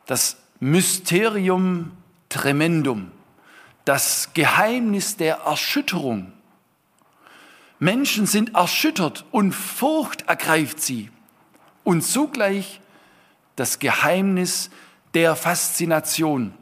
das 0.05 0.37
Mysterium 0.63 1.91
Tremendum, 2.29 3.11
das 3.83 4.29
Geheimnis 4.33 5.17
der 5.17 5.39
Erschütterung. 5.45 6.31
Menschen 7.79 8.27
sind 8.27 8.55
erschüttert 8.55 9.25
und 9.31 9.51
Furcht 9.51 10.21
ergreift 10.29 10.79
sie. 10.79 11.09
Und 11.83 12.01
zugleich 12.01 12.79
das 13.57 13.79
Geheimnis 13.79 14.69
der 15.13 15.35
Faszination. 15.35 16.53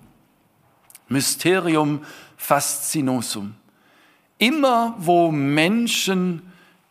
Mysterium 1.07 2.03
fascinosum. 2.37 3.53
Immer 4.39 4.95
wo 4.97 5.29
Menschen 5.29 6.41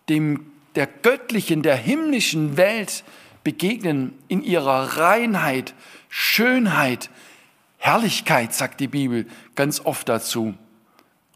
dem, 0.08 0.52
der 0.76 0.86
göttlichen, 0.86 1.64
der 1.64 1.74
himmlischen 1.74 2.56
Welt 2.56 3.02
begegnen, 3.42 4.16
in 4.28 4.44
ihrer 4.44 4.96
Reinheit, 4.96 5.74
Schönheit, 6.10 7.08
Herrlichkeit, 7.78 8.52
sagt 8.52 8.80
die 8.80 8.88
Bibel 8.88 9.26
ganz 9.54 9.80
oft 9.80 10.08
dazu. 10.08 10.54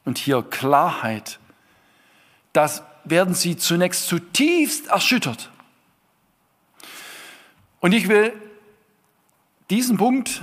Und 0.04 0.18
hier 0.18 0.42
Klarheit. 0.42 1.38
Das 2.52 2.82
werden 3.04 3.34
sie 3.34 3.56
zunächst 3.56 4.06
zutiefst 4.06 4.88
erschüttert. 4.88 5.50
Und 7.80 7.92
ich 7.92 8.08
will 8.08 8.32
diesen 9.70 9.96
Punkt 9.96 10.42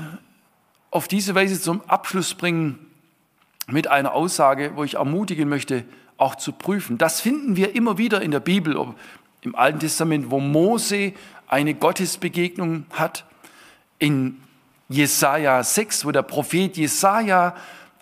auf 0.90 1.08
diese 1.08 1.36
Weise 1.36 1.62
zum 1.62 1.82
Abschluss 1.88 2.34
bringen 2.34 2.80
mit 3.68 3.88
einer 3.88 4.14
Aussage, 4.14 4.72
wo 4.76 4.84
ich 4.84 4.96
ermutigen 4.96 5.48
möchte, 5.48 5.86
auch 6.18 6.36
zu 6.36 6.52
prüfen. 6.52 6.98
Das 6.98 7.22
finden 7.22 7.56
wir 7.56 7.76
immer 7.76 7.98
wieder 7.98 8.22
in 8.22 8.32
der 8.32 8.40
Bibel, 8.40 8.94
im 9.42 9.56
Alten 9.56 9.80
Testament, 9.80 10.30
wo 10.30 10.40
Mose 10.40 11.14
eine 11.48 11.74
Gottesbegegnung 11.74 12.86
hat, 12.92 13.26
in 14.02 14.42
Jesaja 14.90 15.64
6, 15.64 16.06
wo 16.06 16.12
der 16.12 16.24
Prophet 16.24 16.76
Jesaja 16.76 17.56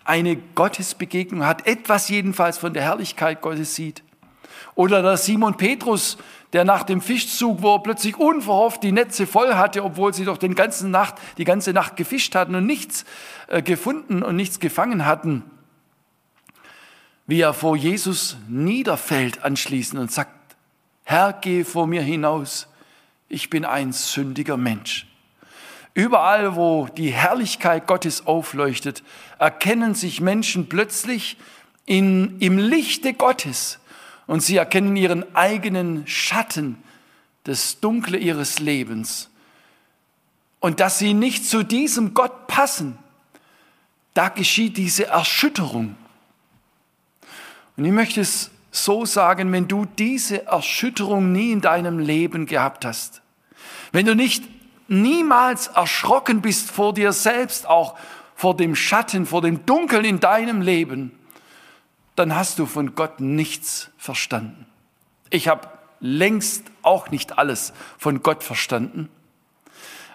eine 0.06 0.38
Gottesbegegnung 0.38 1.46
hat, 1.46 1.68
etwas 1.68 2.08
jedenfalls 2.10 2.58
von 2.58 2.74
der 2.74 2.84
Herrlichkeit 2.84 3.42
Gottes 3.42 3.76
sieht. 3.76 4.02
Oder 4.76 5.04
der 5.04 5.18
Simon 5.18 5.58
Petrus, 5.58 6.18
der 6.54 6.64
nach 6.64 6.84
dem 6.84 7.02
Fischzug, 7.02 7.62
wo 7.62 7.76
er 7.76 7.84
plötzlich 7.84 8.18
unverhofft 8.18 8.82
die 8.82 8.94
Netze 8.94 9.28
voll 9.28 9.56
hatte, 9.56 9.84
obwohl 9.84 10.14
sie 10.14 10.24
doch 10.24 10.38
den 10.38 10.56
ganzen 10.56 10.90
Nacht, 10.90 11.16
die 11.38 11.44
ganze 11.44 11.74
Nacht 11.74 11.98
gefischt 11.98 12.34
hatten 12.34 12.56
und 12.56 12.66
nichts 12.66 13.04
äh, 13.48 13.62
gefunden 13.62 14.24
und 14.24 14.38
nichts 14.38 14.62
gefangen 14.62 15.06
hatten, 15.06 15.44
wie 17.28 17.42
er 17.42 17.54
vor 17.54 17.76
Jesus 17.76 18.38
niederfällt 18.48 19.44
anschließend 19.44 20.00
und 20.00 20.12
sagt, 20.12 20.32
Herr, 21.04 21.34
geh 21.34 21.66
vor 21.66 21.88
mir 21.88 22.02
hinaus, 22.02 22.68
ich 23.28 23.50
bin 23.50 23.66
ein 23.66 23.92
sündiger 23.92 24.56
Mensch. 24.56 25.09
Überall, 26.00 26.56
wo 26.56 26.88
die 26.88 27.12
Herrlichkeit 27.12 27.86
Gottes 27.86 28.26
aufleuchtet, 28.26 29.04
erkennen 29.38 29.96
sich 29.96 30.22
Menschen 30.22 30.70
plötzlich 30.70 31.36
in, 31.86 32.40
im 32.40 32.58
Lichte 32.58 33.14
Gottes 33.14 33.80
und 34.26 34.40
sie 34.40 34.56
erkennen 34.56 34.96
ihren 34.96 35.36
eigenen 35.36 36.08
Schatten, 36.08 36.82
das 37.44 37.82
Dunkle 37.82 38.18
ihres 38.18 38.60
Lebens. 38.60 39.30
Und 40.62 40.80
dass 40.80 41.00
sie 41.00 41.14
nicht 41.14 41.46
zu 41.46 41.64
diesem 41.64 42.14
Gott 42.14 42.48
passen, 42.48 42.98
da 44.14 44.30
geschieht 44.30 44.78
diese 44.78 45.08
Erschütterung. 45.08 45.98
Und 47.76 47.84
ich 47.84 47.92
möchte 47.92 48.22
es 48.22 48.52
so 48.72 49.04
sagen, 49.04 49.52
wenn 49.52 49.68
du 49.68 49.86
diese 49.98 50.46
Erschütterung 50.46 51.34
nie 51.34 51.52
in 51.52 51.60
deinem 51.60 52.00
Leben 52.00 52.46
gehabt 52.46 52.86
hast, 52.86 53.22
wenn 53.92 54.06
du 54.06 54.16
nicht 54.16 54.46
niemals 54.90 55.68
erschrocken 55.68 56.42
bist 56.42 56.72
vor 56.72 56.94
dir 56.94 57.14
selbst, 57.14 57.68
auch 57.68 57.96
vor 58.36 58.56
dem 58.56 58.76
Schatten, 58.76 59.26
vor 59.26 59.42
dem 59.42 59.66
Dunkeln 59.66 60.06
in 60.06 60.20
deinem 60.20 60.62
Leben, 60.62 61.12
dann 62.16 62.36
hast 62.36 62.60
du 62.60 62.66
von 62.66 62.96
Gott 62.96 63.20
nichts 63.20 63.92
verstanden. 63.98 64.66
Ich 65.30 65.48
habe 65.48 65.68
längst 66.00 66.64
auch 66.82 67.10
nicht 67.12 67.38
alles 67.38 67.74
von 67.98 68.24
Gott 68.24 68.44
verstanden. 68.44 69.10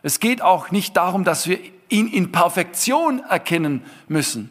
Es 0.03 0.21
geht 0.21 0.43
auch 0.43 0.71
nicht 0.71 0.97
darum, 0.97 1.25
dass 1.25 1.47
wir 1.47 1.59
ihn 1.89 2.09
in 2.09 2.33
Perfektion 2.33 3.21
erkennen 3.21 3.85
müssen. 4.09 4.51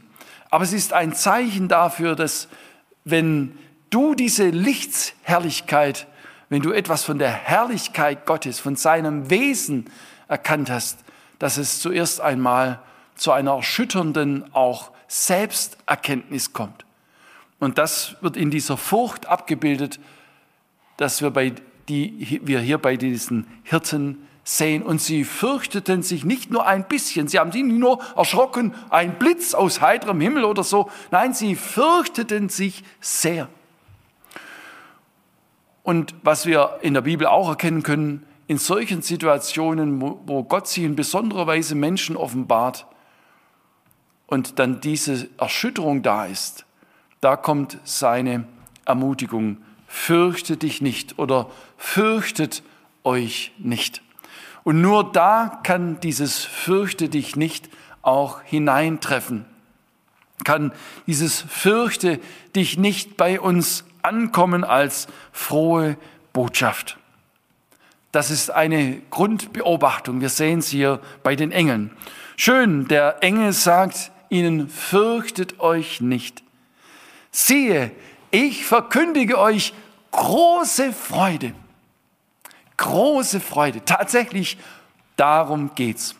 Aber 0.49 0.63
es 0.63 0.73
ist 0.73 0.93
ein 0.93 1.13
Zeichen 1.13 1.67
dafür, 1.67 2.15
dass 2.15 2.47
wenn 3.05 3.57
du 3.89 4.15
diese 4.15 4.49
Lichtsherrlichkeit, 4.49 6.07
wenn 6.49 6.61
du 6.61 6.71
etwas 6.71 7.03
von 7.03 7.19
der 7.19 7.31
Herrlichkeit 7.31 8.25
Gottes, 8.25 8.59
von 8.59 8.75
seinem 8.75 9.29
Wesen 9.29 9.89
erkannt 10.33 10.71
hast, 10.71 10.97
dass 11.37 11.57
es 11.57 11.79
zuerst 11.79 12.19
einmal 12.19 12.79
zu 13.15 13.31
einer 13.31 13.51
erschütternden 13.51 14.43
auch 14.53 14.91
Selbsterkenntnis 15.07 16.53
kommt. 16.53 16.85
Und 17.59 17.77
das 17.77 18.15
wird 18.21 18.35
in 18.35 18.49
dieser 18.49 18.75
Furcht 18.75 19.27
abgebildet, 19.27 19.99
dass 20.97 21.21
wir, 21.21 21.29
bei 21.29 21.53
die, 21.87 22.41
wir 22.43 22.59
hier 22.59 22.79
bei 22.79 22.97
diesen 22.97 23.45
Hirten 23.63 24.27
sehen. 24.43 24.81
Und 24.81 25.01
sie 25.01 25.23
fürchteten 25.23 26.01
sich 26.01 26.25
nicht 26.25 26.49
nur 26.49 26.65
ein 26.65 26.87
bisschen, 26.87 27.27
sie 27.27 27.37
haben 27.37 27.51
sich 27.51 27.63
nicht 27.63 27.77
nur 27.77 27.99
erschrocken, 28.15 28.73
ein 28.89 29.19
Blitz 29.19 29.53
aus 29.53 29.81
heiterem 29.81 30.19
Himmel 30.19 30.45
oder 30.45 30.63
so. 30.63 30.89
Nein, 31.11 31.33
sie 31.33 31.55
fürchteten 31.55 32.49
sich 32.49 32.83
sehr. 32.99 33.47
Und 35.83 36.15
was 36.23 36.47
wir 36.47 36.79
in 36.81 36.95
der 36.95 37.01
Bibel 37.01 37.27
auch 37.27 37.49
erkennen 37.49 37.83
können, 37.83 38.25
in 38.53 38.59
solchen 38.59 39.01
Situationen, 39.01 39.99
wo 39.99 40.43
Gott 40.43 40.67
sich 40.67 40.83
in 40.83 40.95
besonderer 40.95 41.47
Weise 41.47 41.73
Menschen 41.73 42.15
offenbart 42.15 42.85
und 44.27 44.59
dann 44.59 44.79
diese 44.79 45.27
Erschütterung 45.39 46.03
da 46.03 46.27
ist, 46.27 46.67
da 47.19 47.35
kommt 47.35 47.79
seine 47.83 48.43
Ermutigung, 48.85 49.57
fürchte 49.87 50.55
dich 50.55 50.83
nicht 50.83 51.17
oder 51.17 51.49
fürchtet 51.77 52.61
euch 53.03 53.53
nicht. 53.57 54.03
Und 54.63 54.81
nur 54.81 55.11
da 55.11 55.59
kann 55.63 55.99
dieses 56.01 56.43
fürchte 56.43 57.09
dich 57.09 57.35
nicht 57.35 57.71
auch 58.03 58.43
hineintreffen. 58.43 59.45
Kann 60.43 60.73
dieses 61.07 61.41
fürchte 61.41 62.19
dich 62.55 62.77
nicht 62.77 63.17
bei 63.17 63.41
uns 63.41 63.83
ankommen 64.03 64.63
als 64.63 65.07
frohe 65.31 65.97
Botschaft. 66.33 66.99
Das 68.13 68.31
ist 68.31 68.49
eine 68.49 69.01
Grundbeobachtung. 69.09 70.21
Wir 70.21 70.29
sehen 70.29 70.59
es 70.59 70.69
hier 70.69 71.01
bei 71.21 71.35
den 71.35 71.51
Engeln. 71.51 71.91
Schön, 72.37 72.87
der 72.87 73.21
Engel 73.21 73.51
sagt 73.51 74.11
ihnen, 74.29 74.69
fürchtet 74.69 75.59
euch 75.59 75.99
nicht. 75.99 76.41
Siehe, 77.31 77.91
ich 78.31 78.65
verkündige 78.65 79.37
euch 79.37 79.73
große 80.11 80.93
Freude 80.93 81.53
große 82.83 83.39
Freude. 83.39 83.83
Tatsächlich, 83.85 84.57
darum 85.15 85.71
geht's. 85.75 86.15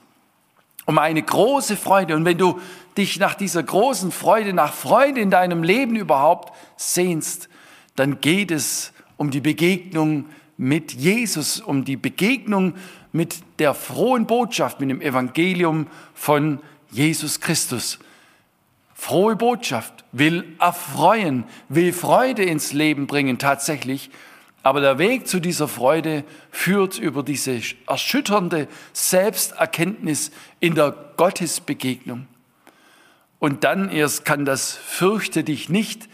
Um 0.86 0.98
eine 0.98 1.22
große 1.22 1.78
Freude. 1.78 2.16
Und 2.16 2.26
wenn 2.26 2.38
du 2.38 2.60
dich 2.98 3.20
nach 3.20 3.36
dieser 3.36 3.64
großen 3.64 4.12
Freude, 4.12 4.54
nach 4.54 4.74
Freude 4.74 5.22
in 5.22 5.30
deinem 5.30 5.64
Leben 5.64 5.96
überhaupt 5.96 6.54
sehnst, 6.78 7.50
dann 7.96 8.22
geht 8.22 8.52
es 8.52 8.94
um 9.18 9.30
die 9.32 9.42
Begegnung 9.42 10.26
mit 10.58 10.94
Jesus, 10.94 11.60
um 11.60 11.86
die 11.86 11.98
Begegnung 11.98 12.76
mit 13.12 13.38
der 13.60 13.74
frohen 13.74 14.26
Botschaft, 14.26 14.80
mit 14.80 14.90
dem 14.90 15.02
Evangelium 15.02 15.88
von 16.14 16.60
Jesus 16.92 17.40
Christus. 17.40 18.00
Frohe 18.94 19.36
Botschaft 19.36 20.06
will 20.12 20.46
erfreuen, 20.60 21.44
will 21.70 21.94
Freude 21.94 22.44
ins 22.44 22.74
Leben 22.74 23.08
bringen 23.08 23.38
tatsächlich 23.38 24.10
aber 24.64 24.80
der 24.80 24.98
Weg 24.98 25.28
zu 25.28 25.42
dieser 25.42 25.68
Freude 25.68 26.24
führt 26.50 26.98
über 26.98 27.22
diese 27.22 27.60
erschütternde 27.86 28.70
Selbsterkenntnis 28.94 30.32
in 30.62 30.74
der 30.74 30.96
Gottesbegegnung. 31.18 32.28
Und 33.40 33.66
dann 33.66 33.90
erst 33.90 34.24
kann 34.24 34.46
das 34.46 34.72
Fürchte 34.72 35.44
dich 35.44 35.68
nicht 35.68 36.08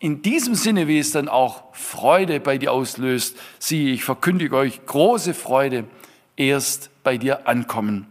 in 0.00 0.22
diesem 0.22 0.54
Sinne, 0.54 0.86
wie 0.86 0.98
es 0.98 1.12
dann 1.12 1.28
auch 1.28 1.64
Freude 1.72 2.40
bei 2.40 2.58
dir 2.58 2.72
auslöst, 2.72 3.36
siehe, 3.58 3.92
ich 3.92 4.04
verkündige 4.04 4.56
euch 4.56 4.86
große 4.86 5.34
Freude, 5.34 5.84
erst 6.36 6.90
bei 7.02 7.18
dir 7.18 7.48
ankommen. 7.48 8.06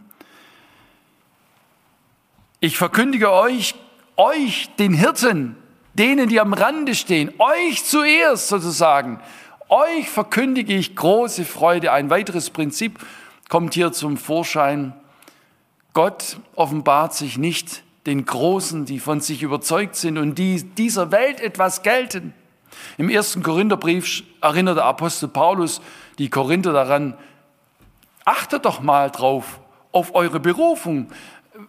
Ich 2.60 2.76
verkündige 2.76 3.32
euch, 3.32 3.74
euch, 4.16 4.68
den 4.78 4.92
Hirten, 4.92 5.56
denen, 5.94 6.28
die 6.28 6.40
am 6.40 6.52
Rande 6.52 6.94
stehen, 6.94 7.32
euch 7.38 7.84
zuerst 7.84 8.48
sozusagen, 8.48 9.20
euch 9.68 10.08
verkündige 10.08 10.74
ich 10.74 10.94
große 10.96 11.44
Freude. 11.44 11.92
Ein 11.92 12.10
weiteres 12.10 12.50
Prinzip 12.50 12.98
kommt 13.48 13.74
hier 13.74 13.92
zum 13.92 14.16
Vorschein. 14.16 14.92
Gott 15.94 16.38
offenbart 16.54 17.14
sich 17.14 17.38
nicht 17.38 17.82
den 18.08 18.24
Großen, 18.24 18.84
die 18.84 18.98
von 18.98 19.20
sich 19.20 19.42
überzeugt 19.42 19.96
sind 19.96 20.18
und 20.18 20.36
die 20.36 20.62
dieser 20.62 21.10
Welt 21.12 21.40
etwas 21.40 21.82
gelten. 21.82 22.34
Im 22.96 23.08
ersten 23.08 23.42
Korintherbrief 23.42 24.22
erinnert 24.40 24.76
der 24.76 24.84
Apostel 24.84 25.28
Paulus 25.28 25.80
die 26.18 26.30
Korinther 26.30 26.72
daran, 26.72 27.16
achtet 28.24 28.64
doch 28.64 28.80
mal 28.80 29.10
drauf, 29.10 29.60
auf 29.92 30.14
eure 30.14 30.40
Berufung 30.40 31.08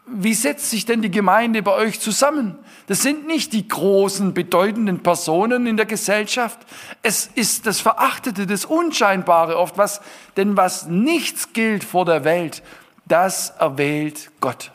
wie 0.06 0.34
setzt 0.34 0.69
sich 0.69 0.86
denn 0.86 1.02
die 1.02 1.12
Gemeinde 1.12 1.63
bei 1.63 1.73
euch 1.73 1.99
zusammen? 1.99 2.58
Das 2.88 3.02
sind 3.02 3.25
nicht 3.25 3.54
die 3.54 3.67
großen, 3.67 4.34
bedeutenden 4.34 5.02
Personen 5.02 5.65
in 5.65 5.78
der 5.78 5.86
Gesellschaft. 5.86 6.60
Es 7.02 7.28
ist 7.34 7.65
das 7.65 7.80
Verachtete, 7.80 8.45
das 8.45 8.65
Unscheinbare 8.65 9.58
oft, 9.58 9.78
was, 9.78 10.02
denn 10.38 10.58
was 10.58 10.88
nichts 10.88 11.54
gilt 11.54 11.84
vor 11.84 12.06
der 12.06 12.23
Welt, 12.23 12.62
das 13.08 13.52
erwählt 13.52 14.32
Gott. 14.39 14.71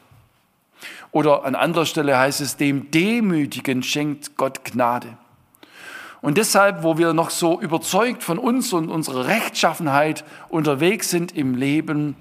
Oder 1.15 1.45
an 1.45 1.55
anderer 1.55 1.87
Stelle 1.87 2.19
heißt 2.19 2.41
es, 2.41 2.57
dem 2.57 2.91
Demütigen 2.91 3.85
schenkt 3.85 4.37
Gott 4.37 4.65
Gnade. 4.65 5.17
Und 6.21 6.39
deshalb, 6.39 6.83
wo 6.83 6.99
wir 6.99 7.13
noch 7.13 7.31
so 7.31 7.61
überzeugt 7.61 8.25
von 8.25 8.37
uns 8.37 8.73
und 8.73 8.89
unserer 8.89 9.29
Rechtschaffenheit 9.29 10.25
unterwegs 10.49 11.11
sind 11.11 11.31
im 11.37 11.55
Leben, 11.55 12.17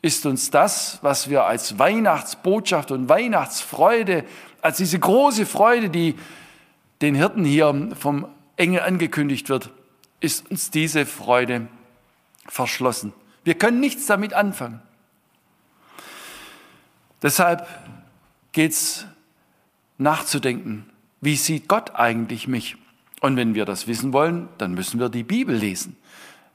ist 0.00 0.26
uns 0.26 0.50
das, 0.50 0.98
was 1.02 1.30
wir 1.30 1.44
als 1.44 1.78
Weihnachtsbotschaft 1.78 2.90
und 2.90 3.08
Weihnachtsfreude, 3.08 4.24
als 4.60 4.78
diese 4.78 4.98
große 4.98 5.46
Freude, 5.46 5.88
die 5.88 6.16
den 7.00 7.14
Hirten 7.14 7.44
hier 7.44 7.90
vom 7.96 8.26
Engel 8.56 8.80
angekündigt 8.80 9.50
wird, 9.50 9.70
ist 10.18 10.50
uns 10.50 10.72
diese 10.72 11.06
Freude 11.06 11.68
verschlossen. 12.48 13.12
Wir 13.44 13.54
können 13.54 13.78
nichts 13.78 14.06
damit 14.06 14.34
anfangen. 14.34 14.82
Deshalb 17.22 17.68
geht 18.52 18.72
es 18.72 19.06
nachzudenken, 19.98 20.86
wie 21.20 21.36
sieht 21.36 21.68
Gott 21.68 21.94
eigentlich 21.94 22.48
mich? 22.48 22.76
Und 23.20 23.36
wenn 23.36 23.54
wir 23.54 23.64
das 23.64 23.86
wissen 23.86 24.12
wollen, 24.12 24.48
dann 24.58 24.74
müssen 24.74 24.98
wir 24.98 25.08
die 25.08 25.22
Bibel 25.22 25.54
lesen. 25.54 25.96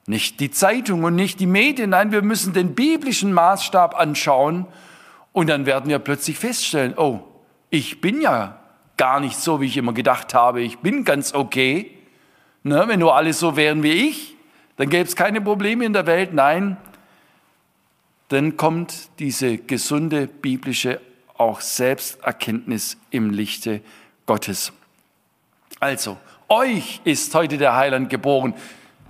Nicht 0.06 0.40
die 0.40 0.50
Zeitung 0.50 1.04
und 1.04 1.14
nicht 1.14 1.40
die 1.40 1.46
Medien, 1.46 1.90
nein, 1.90 2.12
wir 2.12 2.22
müssen 2.22 2.52
den 2.52 2.74
biblischen 2.74 3.32
Maßstab 3.32 3.98
anschauen 3.98 4.66
und 5.32 5.48
dann 5.48 5.66
werden 5.66 5.88
wir 5.88 5.98
plötzlich 5.98 6.38
feststellen, 6.38 6.94
oh, 6.96 7.20
ich 7.70 8.00
bin 8.00 8.20
ja 8.20 8.58
gar 8.96 9.20
nicht 9.20 9.36
so, 9.36 9.60
wie 9.60 9.66
ich 9.66 9.76
immer 9.76 9.92
gedacht 9.92 10.34
habe, 10.34 10.60
ich 10.60 10.78
bin 10.78 11.04
ganz 11.04 11.34
okay. 11.34 11.94
Ne, 12.64 12.84
wenn 12.86 13.00
nur 13.00 13.14
alle 13.14 13.32
so 13.32 13.56
wären 13.56 13.82
wie 13.82 14.08
ich, 14.08 14.36
dann 14.76 14.90
gäbe 14.90 15.04
es 15.04 15.16
keine 15.16 15.40
Probleme 15.40 15.84
in 15.84 15.92
der 15.92 16.06
Welt. 16.06 16.34
Nein, 16.34 16.76
dann 18.28 18.56
kommt 18.56 19.08
diese 19.18 19.58
gesunde 19.58 20.26
biblische 20.26 21.00
auch 21.38 21.60
Selbsterkenntnis 21.60 22.96
im 23.10 23.30
Lichte 23.30 23.80
Gottes. 24.26 24.72
Also, 25.80 26.18
euch 26.48 27.00
ist 27.04 27.34
heute 27.34 27.56
der 27.56 27.76
Heiland 27.76 28.10
geboren. 28.10 28.54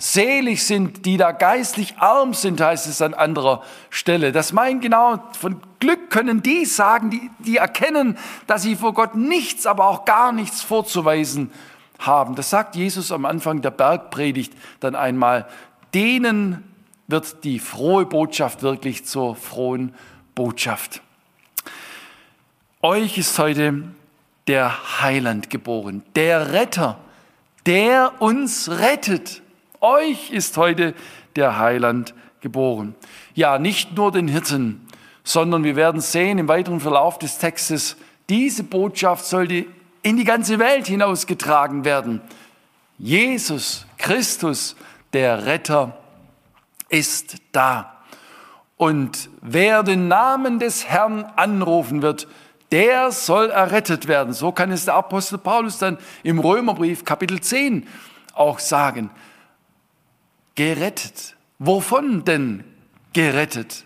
Selig 0.01 0.65
sind, 0.65 1.07
die 1.07 1.17
da 1.17 1.33
geistlich 1.33 1.97
arm 1.99 2.33
sind, 2.33 2.61
heißt 2.61 2.87
es 2.87 3.03
an 3.03 3.15
anderer 3.15 3.65
Stelle. 3.91 4.31
Das 4.31 4.53
meint 4.53 4.81
genau, 4.81 5.21
von 5.33 5.61
Glück 5.81 6.11
können 6.11 6.41
die 6.41 6.67
sagen, 6.67 7.11
die, 7.11 7.31
die 7.41 7.57
erkennen, 7.57 8.17
dass 8.47 8.63
sie 8.63 8.77
vor 8.77 8.95
Gott 8.95 9.17
nichts, 9.17 9.67
aber 9.67 9.89
auch 9.89 10.05
gar 10.05 10.31
nichts 10.33 10.63
vorzuweisen 10.63 11.51
haben. 11.99 12.37
Das 12.37 12.51
sagt 12.51 12.77
Jesus 12.77 13.11
am 13.11 13.25
Anfang 13.25 13.61
der 13.61 13.73
Bergpredigt 13.73 14.53
dann 14.79 14.95
einmal. 14.95 15.49
Denen 15.95 16.63
wird 17.09 17.43
die 17.43 17.59
frohe 17.59 18.07
Botschaft 18.07 18.63
wirklich 18.63 19.05
zur 19.05 19.35
frohen 19.35 19.95
Botschaft. 20.37 21.03
Euch 22.83 23.19
ist 23.19 23.37
heute 23.41 23.83
der 24.47 25.03
Heiland 25.03 25.51
geboren, 25.51 26.05
der 26.15 26.53
Retter, 26.53 26.97
der 27.67 28.13
uns 28.21 28.71
rettet. 28.71 29.43
Euch 29.81 30.31
ist 30.31 30.57
heute 30.57 30.95
der 31.35 31.59
Heiland 31.59 32.15
geboren. 32.41 32.95
Ja, 33.35 33.59
nicht 33.59 33.97
nur 33.97 34.13
den 34.13 34.29
Hirten, 34.29 34.87
sondern 35.25 35.65
wir 35.65 35.75
werden 35.75 36.01
sehen 36.01 36.39
im 36.39 36.47
weiteren 36.47 36.79
Verlauf 36.79 37.19
des 37.19 37.39
Textes, 37.39 37.97
diese 38.29 38.63
Botschaft 38.63 39.25
sollte 39.25 39.67
in 40.03 40.17
die 40.17 40.25
ganze 40.25 40.61
Welt 40.61 40.87
hinausgetragen 40.87 41.85
werden. 41.85 42.21
Jesus 42.97 43.87
Christus, 43.97 44.77
der 45.13 45.47
Retter, 45.47 45.99
ist 46.89 47.39
da. 47.51 48.05
Und 48.77 49.31
wer 49.41 49.83
den 49.83 50.07
Namen 50.07 50.61
des 50.61 50.87
Herrn 50.87 51.25
anrufen 51.35 52.03
wird, 52.03 52.29
der 52.71 53.13
soll 53.13 53.51
errettet 53.51 54.09
werden. 54.09 54.33
So 54.33 54.53
kann 54.53 54.71
es 54.71 54.85
der 54.85 54.95
Apostel 54.95 55.39
Paulus 55.39 55.79
dann 55.79 55.99
im 56.23 56.39
Römerbrief 56.39 57.05
Kapitel 57.05 57.41
10 57.41 57.87
auch 58.35 58.59
sagen. 58.59 59.11
Gerettet. 60.55 61.37
Wovon 61.59 62.25
denn 62.25 62.65
gerettet? 63.13 63.85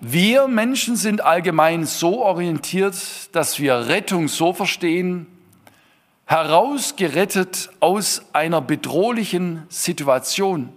Wir 0.00 0.48
Menschen 0.48 0.96
sind 0.96 1.22
allgemein 1.22 1.86
so 1.86 2.22
orientiert, 2.22 2.94
dass 3.34 3.58
wir 3.58 3.88
Rettung 3.88 4.28
so 4.28 4.52
verstehen, 4.52 5.26
herausgerettet 6.26 7.70
aus 7.80 8.22
einer 8.32 8.60
bedrohlichen 8.60 9.64
Situation, 9.68 10.70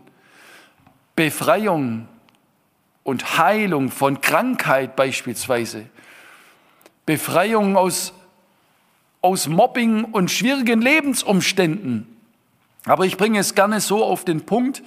Befreiung 1.15 2.07
und 3.03 3.37
Heilung 3.37 3.89
von 3.89 4.21
Krankheit 4.21 4.95
beispielsweise, 4.95 5.85
Befreiung 7.07 7.77
aus, 7.77 8.13
aus 9.21 9.47
Mobbing 9.47 10.03
und 10.03 10.29
schwierigen 10.29 10.81
Lebensumständen. 10.81 12.05
Aber 12.85 13.05
ich 13.05 13.15
bringe 13.15 13.39
es 13.39 13.55
gerne 13.55 13.79
so 13.79 14.03
auf 14.03 14.25
den 14.25 14.45
Punkt, 14.45 14.83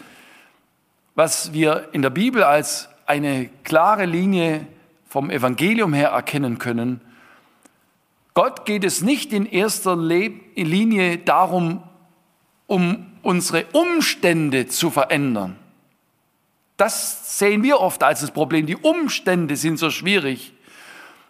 was 1.15 1.55
wir 1.55 1.89
in 1.93 2.03
der 2.03 2.11
Bibel 2.11 2.45
als 2.45 2.91
eine 3.07 3.49
klare 3.65 4.05
Linie 4.05 4.67
vom 5.09 5.31
Evangelium 5.31 5.95
her 5.95 6.11
erkennen 6.11 6.59
können. 6.59 7.01
Gott 8.35 8.67
geht 8.67 8.85
es 8.85 9.01
nicht 9.01 9.33
in 9.33 9.47
erster 9.47 9.97
Linie 9.97 11.19
darum, 11.19 11.83
um 12.67 13.07
unsere 13.23 13.65
Umstände 13.73 14.67
zu 14.67 14.91
verändern. 14.91 15.57
Das 16.77 17.39
sehen 17.39 17.63
wir 17.63 17.81
oft 17.81 18.03
als 18.03 18.21
das 18.21 18.31
Problem. 18.31 18.67
Die 18.67 18.77
Umstände 18.77 19.57
sind 19.57 19.79
so 19.79 19.89
schwierig 19.89 20.53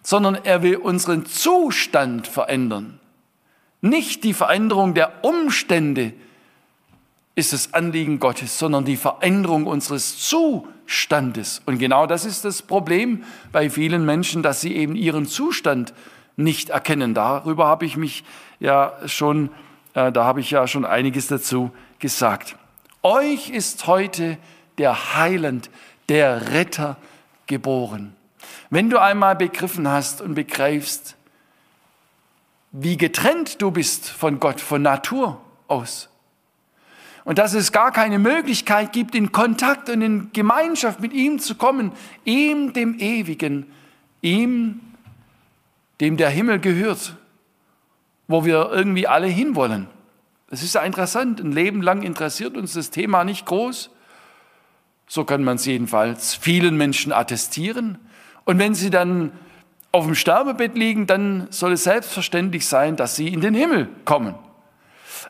sondern 0.02 0.36
er 0.44 0.62
will 0.62 0.76
unseren 0.76 1.26
Zustand 1.26 2.26
verändern. 2.26 2.98
Nicht 3.80 4.24
die 4.24 4.34
Veränderung 4.34 4.94
der 4.94 5.24
Umstände 5.24 6.12
ist 7.34 7.52
das 7.52 7.72
Anliegen 7.72 8.18
Gottes, 8.18 8.58
sondern 8.58 8.84
die 8.84 8.96
Veränderung 8.96 9.66
unseres 9.66 10.18
Zustandes. 10.18 11.62
Und 11.64 11.78
genau 11.78 12.06
das 12.06 12.24
ist 12.24 12.44
das 12.44 12.62
Problem 12.62 13.24
bei 13.52 13.70
vielen 13.70 14.04
Menschen, 14.04 14.42
dass 14.42 14.60
sie 14.60 14.76
eben 14.76 14.96
ihren 14.96 15.26
Zustand 15.26 15.94
nicht 16.36 16.70
erkennen. 16.70 17.14
Darüber 17.14 17.66
habe 17.66 17.86
ich 17.86 17.96
mich 17.96 18.24
ja 18.58 18.92
schon, 19.06 19.50
äh, 19.94 20.12
da 20.12 20.24
habe 20.24 20.40
ich 20.40 20.50
ja 20.50 20.66
schon 20.66 20.84
einiges 20.84 21.28
dazu 21.28 21.70
gesagt. 21.98 22.56
Euch 23.02 23.48
ist 23.48 23.86
heute 23.86 24.36
der 24.76 25.14
Heiland, 25.16 25.70
der 26.08 26.52
Retter 26.52 26.96
geboren. 27.46 28.14
Wenn 28.70 28.88
du 28.88 28.98
einmal 28.98 29.36
begriffen 29.36 29.88
hast 29.88 30.20
und 30.20 30.34
begreifst, 30.34 31.16
wie 32.72 32.96
getrennt 32.96 33.60
du 33.60 33.72
bist 33.72 34.08
von 34.08 34.38
Gott, 34.38 34.60
von 34.60 34.82
Natur 34.82 35.40
aus, 35.66 36.08
und 37.24 37.38
dass 37.38 37.52
es 37.52 37.70
gar 37.70 37.92
keine 37.92 38.18
Möglichkeit 38.18 38.92
gibt, 38.92 39.14
in 39.14 39.30
Kontakt 39.30 39.90
und 39.90 40.02
in 40.02 40.32
Gemeinschaft 40.32 41.00
mit 41.00 41.12
ihm 41.12 41.38
zu 41.38 41.54
kommen, 41.54 41.92
ihm, 42.24 42.72
dem 42.72 42.98
Ewigen, 42.98 43.66
ihm, 44.22 44.80
dem 46.00 46.16
der 46.16 46.30
Himmel 46.30 46.60
gehört, 46.60 47.16
wo 48.26 48.44
wir 48.44 48.70
irgendwie 48.72 49.06
alle 49.06 49.26
hinwollen. 49.26 49.86
Es 50.50 50.62
ist 50.62 50.74
ja 50.74 50.80
interessant, 50.80 51.40
ein 51.40 51.52
Leben 51.52 51.82
lang 51.82 52.02
interessiert 52.02 52.56
uns 52.56 52.72
das 52.72 52.90
Thema 52.90 53.22
nicht 53.22 53.46
groß. 53.46 53.90
So 55.06 55.24
kann 55.24 55.44
man 55.44 55.56
es 55.56 55.66
jedenfalls 55.66 56.34
vielen 56.34 56.76
Menschen 56.76 57.12
attestieren. 57.12 57.98
Und 58.50 58.58
wenn 58.58 58.74
sie 58.74 58.90
dann 58.90 59.30
auf 59.92 60.06
dem 60.06 60.16
Sterbebett 60.16 60.74
liegen, 60.74 61.06
dann 61.06 61.46
soll 61.50 61.74
es 61.74 61.84
selbstverständlich 61.84 62.66
sein, 62.66 62.96
dass 62.96 63.14
sie 63.14 63.28
in 63.28 63.40
den 63.40 63.54
Himmel 63.54 63.88
kommen. 64.04 64.34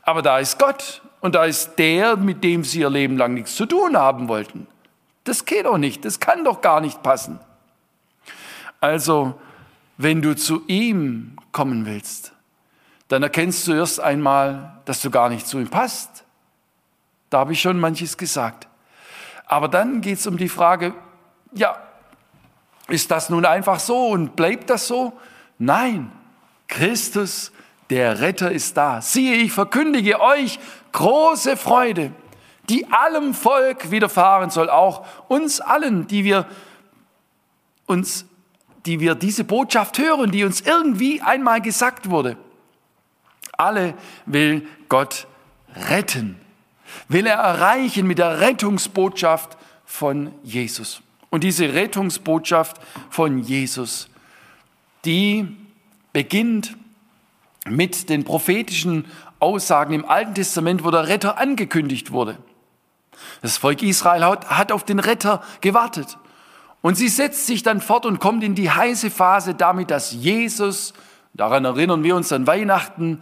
Aber 0.01 0.23
da 0.23 0.39
ist 0.39 0.59
Gott 0.59 1.03
und 1.21 1.35
da 1.35 1.45
ist 1.45 1.75
der, 1.77 2.17
mit 2.17 2.43
dem 2.43 2.65
sie 2.65 2.81
ihr 2.81 2.89
Leben 2.89 3.19
lang 3.19 3.35
nichts 3.35 3.57
zu 3.57 3.67
tun 3.67 3.95
haben 3.95 4.29
wollten. 4.29 4.67
Das 5.25 5.45
geht 5.45 5.67
doch 5.67 5.77
nicht, 5.77 6.07
das 6.07 6.19
kann 6.19 6.45
doch 6.45 6.63
gar 6.63 6.81
nicht 6.81 7.03
passen. 7.03 7.41
Also, 8.81 9.39
wenn 9.99 10.23
du 10.23 10.35
zu 10.35 10.63
ihm 10.67 11.37
kommen 11.53 11.85
willst, 11.85 12.33
dann 13.09 13.23
erkennst 13.23 13.69
du 13.69 13.75
erst 13.75 14.01
einmal, 14.01 14.81
dass 14.87 15.03
du 15.03 15.11
gar 15.11 15.29
nicht 15.29 15.47
zu 15.47 15.59
ihm 15.59 15.69
passt. 15.69 16.25
Da 17.29 17.41
habe 17.41 17.53
ich 17.53 17.61
schon 17.61 17.79
manches 17.79 18.17
gesagt. 18.17 18.67
Aber 19.45 19.69
dann 19.69 20.01
geht 20.01 20.21
es 20.21 20.27
um 20.27 20.39
die 20.39 20.49
Frage, 20.49 20.95
ja, 21.53 21.77
ist 22.91 23.11
das 23.11 23.31
nun 23.31 23.45
einfach 23.45 23.81
so 23.81 24.09
und 24.09 24.37
bleibt 24.37 24.71
das 24.71 24.87
so? 24.87 25.13
Nein, 25.59 26.11
Christus, 26.69 27.53
der 27.91 28.21
Retter 28.21 28.51
ist 28.51 28.77
da. 28.77 29.01
Siehe, 29.01 29.35
ich 29.37 29.53
verkündige 29.53 30.21
euch 30.21 30.59
große 30.93 31.57
Freude, 31.57 32.13
die 32.69 32.87
allem 32.91 33.35
Volk 33.35 33.91
widerfahren 33.91 34.51
soll, 34.51 34.71
auch 34.71 35.07
uns 35.29 35.61
allen, 35.61 36.07
die 36.07 36.25
wir 36.25 36.47
uns, 37.87 38.25
die 38.87 39.01
wir 39.01 39.15
diese 39.17 39.45
Botschaft 39.45 39.99
hören, 39.99 40.31
die 40.31 40.45
uns 40.45 40.61
irgendwie 40.61 41.21
einmal 41.21 41.61
gesagt 41.61 42.09
wurde. 42.09 42.37
Alle 43.59 43.95
will 44.27 44.67
Gott 44.89 45.27
retten, 45.91 46.41
will 47.09 47.27
er 47.27 47.39
erreichen 47.39 48.07
mit 48.07 48.19
der 48.19 48.41
Rettungsbotschaft 48.41 49.59
von 49.85 50.33
Jesus. 50.43 51.03
Und 51.31 51.45
diese 51.45 51.73
Rettungsbotschaft 51.73 52.81
von 53.09 53.39
Jesus, 53.39 54.09
die 55.05 55.57
beginnt 56.13 56.77
mit 57.67 58.09
den 58.09 58.25
prophetischen 58.25 59.07
Aussagen 59.39 59.95
im 59.95 60.05
Alten 60.05 60.35
Testament, 60.35 60.85
wo 60.85 60.91
der 60.91 61.09
Retter 61.09 61.39
angekündigt 61.39 62.11
wurde. 62.11 62.37
Das 63.43 63.57
Volk 63.57 63.83
Israel 63.83 64.23
hat 64.25 64.73
auf 64.73 64.85
den 64.85 64.99
Retter 64.99 65.43
gewartet. 65.61 66.19
Und 66.83 66.97
sie 66.97 67.09
setzt 67.09 67.47
sich 67.47 67.63
dann 67.63 67.81
fort 67.81 68.07
und 68.07 68.19
kommt 68.19 68.43
in 68.43 68.55
die 68.55 68.71
heiße 68.71 69.11
Phase 69.11 69.55
damit, 69.55 69.91
dass 69.91 70.13
Jesus, 70.13 70.95
daran 71.35 71.65
erinnern 71.65 72.03
wir 72.03 72.17
uns 72.17 72.33
an 72.33 72.47
Weihnachten, 72.47 73.21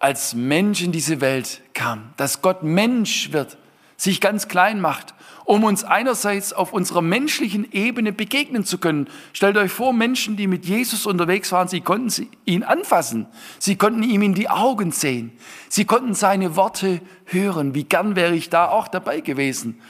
als 0.00 0.34
Mensch 0.34 0.82
in 0.82 0.92
diese 0.92 1.20
Welt 1.20 1.62
kam, 1.74 2.10
dass 2.16 2.42
Gott 2.42 2.62
Mensch 2.62 3.32
wird, 3.32 3.56
sich 3.96 4.20
ganz 4.20 4.46
klein 4.46 4.80
macht 4.80 5.14
um 5.48 5.64
uns 5.64 5.82
einerseits 5.82 6.52
auf 6.52 6.74
unserer 6.74 7.00
menschlichen 7.00 7.72
Ebene 7.72 8.12
begegnen 8.12 8.66
zu 8.66 8.76
können. 8.76 9.08
Stellt 9.32 9.56
euch 9.56 9.72
vor, 9.72 9.94
Menschen, 9.94 10.36
die 10.36 10.46
mit 10.46 10.66
Jesus 10.66 11.06
unterwegs 11.06 11.50
waren, 11.52 11.68
sie 11.68 11.80
konnten 11.80 12.28
ihn 12.44 12.62
anfassen, 12.62 13.26
sie 13.58 13.76
konnten 13.76 14.02
ihm 14.02 14.20
in 14.20 14.34
die 14.34 14.50
Augen 14.50 14.92
sehen, 14.92 15.32
sie 15.70 15.86
konnten 15.86 16.12
seine 16.12 16.54
Worte 16.54 17.00
hören. 17.24 17.74
Wie 17.74 17.84
gern 17.84 18.14
wäre 18.14 18.34
ich 18.34 18.50
da 18.50 18.68
auch 18.68 18.88
dabei 18.88 19.20
gewesen. 19.20 19.80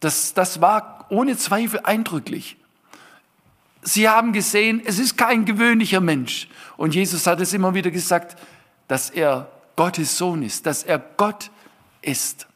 Das, 0.00 0.34
das 0.34 0.60
war 0.60 1.06
ohne 1.10 1.36
Zweifel 1.36 1.78
eindrücklich. 1.84 2.56
Sie 3.82 4.08
haben 4.08 4.32
gesehen, 4.32 4.82
es 4.84 4.98
ist 4.98 5.16
kein 5.16 5.44
gewöhnlicher 5.44 6.00
Mensch. 6.00 6.48
Und 6.76 6.96
Jesus 6.96 7.24
hat 7.28 7.40
es 7.40 7.52
immer 7.52 7.72
wieder 7.72 7.92
gesagt, 7.92 8.36
dass 8.88 9.10
er 9.10 9.48
Gottes 9.76 10.18
Sohn 10.18 10.42
ist, 10.42 10.66
dass 10.66 10.82
er 10.82 10.98
Gott 10.98 11.52
ist 12.02 12.47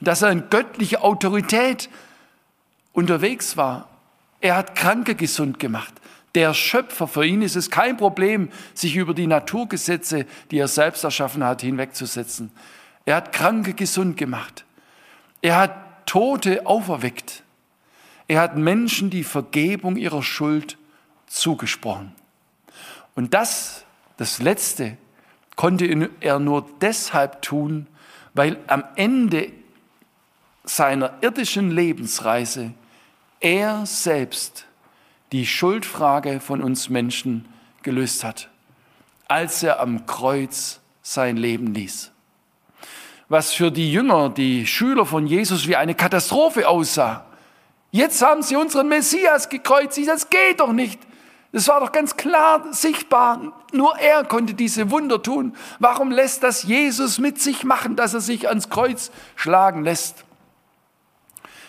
dass 0.00 0.22
er 0.22 0.30
in 0.30 0.50
göttlicher 0.50 1.04
Autorität 1.04 1.88
unterwegs 2.92 3.56
war. 3.56 3.88
Er 4.40 4.56
hat 4.56 4.74
Kranke 4.74 5.14
gesund 5.14 5.58
gemacht. 5.58 5.94
Der 6.34 6.52
Schöpfer, 6.52 7.06
für 7.06 7.24
ihn 7.24 7.42
ist 7.42 7.56
es 7.56 7.70
kein 7.70 7.96
Problem, 7.96 8.50
sich 8.74 8.96
über 8.96 9.14
die 9.14 9.26
Naturgesetze, 9.26 10.26
die 10.50 10.58
er 10.58 10.68
selbst 10.68 11.04
erschaffen 11.04 11.44
hat, 11.44 11.62
hinwegzusetzen. 11.62 12.50
Er 13.04 13.16
hat 13.16 13.32
Kranke 13.32 13.74
gesund 13.74 14.16
gemacht. 14.16 14.64
Er 15.42 15.56
hat 15.56 16.06
Tote 16.06 16.66
auferweckt. 16.66 17.42
Er 18.26 18.40
hat 18.40 18.56
Menschen 18.56 19.10
die 19.10 19.24
Vergebung 19.24 19.96
ihrer 19.96 20.22
Schuld 20.22 20.76
zugesprochen. 21.26 22.12
Und 23.14 23.34
das, 23.34 23.84
das 24.16 24.40
Letzte, 24.40 24.96
konnte 25.56 26.10
er 26.20 26.38
nur 26.38 26.66
deshalb 26.80 27.42
tun, 27.42 27.86
weil 28.32 28.58
am 28.66 28.84
Ende 28.96 29.52
seiner 30.64 31.12
irdischen 31.20 31.70
Lebensreise 31.70 32.72
er 33.40 33.84
selbst 33.84 34.64
die 35.32 35.46
Schuldfrage 35.46 36.40
von 36.40 36.62
uns 36.62 36.88
Menschen 36.88 37.46
gelöst 37.82 38.24
hat, 38.24 38.48
als 39.28 39.62
er 39.62 39.80
am 39.80 40.06
Kreuz 40.06 40.80
sein 41.02 41.36
Leben 41.36 41.74
ließ. 41.74 42.10
Was 43.28 43.52
für 43.52 43.70
die 43.70 43.92
Jünger, 43.92 44.30
die 44.30 44.66
Schüler 44.66 45.04
von 45.04 45.26
Jesus 45.26 45.68
wie 45.68 45.76
eine 45.76 45.94
Katastrophe 45.94 46.68
aussah. 46.68 47.26
Jetzt 47.90 48.22
haben 48.22 48.42
sie 48.42 48.56
unseren 48.56 48.88
Messias 48.88 49.48
gekreuzigt, 49.48 50.08
das 50.08 50.30
geht 50.30 50.60
doch 50.60 50.72
nicht. 50.72 50.98
Das 51.52 51.68
war 51.68 51.80
doch 51.80 51.92
ganz 51.92 52.16
klar 52.16 52.72
sichtbar. 52.72 53.52
Nur 53.72 53.96
er 53.98 54.24
konnte 54.24 54.54
diese 54.54 54.90
Wunder 54.90 55.22
tun. 55.22 55.54
Warum 55.78 56.10
lässt 56.10 56.42
das 56.42 56.64
Jesus 56.64 57.18
mit 57.18 57.40
sich 57.40 57.62
machen, 57.62 57.94
dass 57.94 58.14
er 58.14 58.20
sich 58.20 58.48
ans 58.48 58.70
Kreuz 58.70 59.10
schlagen 59.36 59.84
lässt? 59.84 60.24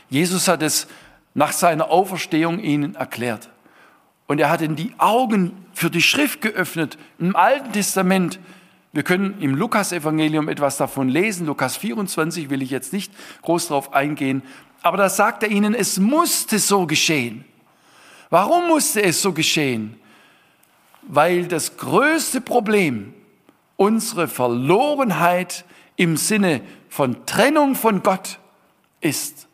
Jesus 0.10 0.48
hat 0.48 0.62
es 0.62 0.88
nach 1.34 1.52
seiner 1.52 1.90
Auferstehung 1.90 2.60
ihnen 2.60 2.96
erklärt. 2.96 3.50
Und 4.28 4.40
er 4.40 4.50
hat 4.50 4.62
ihnen 4.62 4.76
die 4.76 4.94
Augen 4.98 5.52
für 5.74 5.90
die 5.90 6.02
Schrift 6.02 6.42
geöffnet. 6.42 6.98
Im 7.20 7.36
Alten 7.36 7.72
Testament, 7.74 8.40
wir 8.94 9.04
können 9.04 9.40
im 9.42 9.56
Lukas-Evangelium 9.56 10.50
etwas 10.50 10.78
davon 10.78 11.10
lesen. 11.10 11.46
Lukas 11.46 11.78
24 11.78 12.50
will 12.50 12.62
ich 12.62 12.70
jetzt 12.70 12.94
nicht 12.94 13.12
groß 13.44 13.68
darauf 13.68 13.94
eingehen. 13.94 14.42
Aber 14.82 14.98
da 14.98 15.10
sagt 15.10 15.44
er 15.44 15.50
ihnen, 15.50 15.76
es 15.76 16.00
musste 16.00 16.60
so 16.60 16.88
geschehen. 16.88 17.46
Warum 18.30 18.68
musste 18.68 19.04
es 19.04 19.22
so 19.22 19.34
geschehen? 19.34 20.00
Weil 21.04 21.48
das 21.48 21.78
größte 21.78 22.42
Problem, 22.42 23.14
unsere 23.78 24.28
Verlorenheit 24.28 25.66
im 25.96 26.18
Sinne 26.18 26.62
von 26.90 27.26
Trennung 27.26 27.76
von 27.76 28.02
Gott 28.02 28.40
ist. 29.02 29.48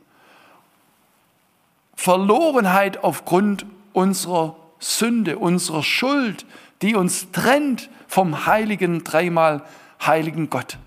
Verlorenheit 2.01 3.03
aufgrund 3.03 3.67
unserer 3.93 4.55
Sünde, 4.79 5.37
unserer 5.37 5.83
Schuld, 5.83 6.47
die 6.81 6.95
uns 6.95 7.29
trennt 7.31 7.91
vom 8.07 8.47
heiligen, 8.47 9.03
dreimal 9.03 9.61
heiligen 10.03 10.49
Gott. 10.49 10.79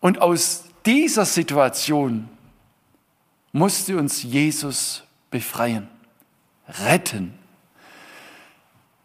Und 0.00 0.20
aus 0.20 0.64
dieser 0.84 1.24
Situation 1.24 2.28
musste 3.52 3.96
uns 3.96 4.22
Jesus 4.22 5.02
befreien, 5.30 5.88
retten. 6.84 7.32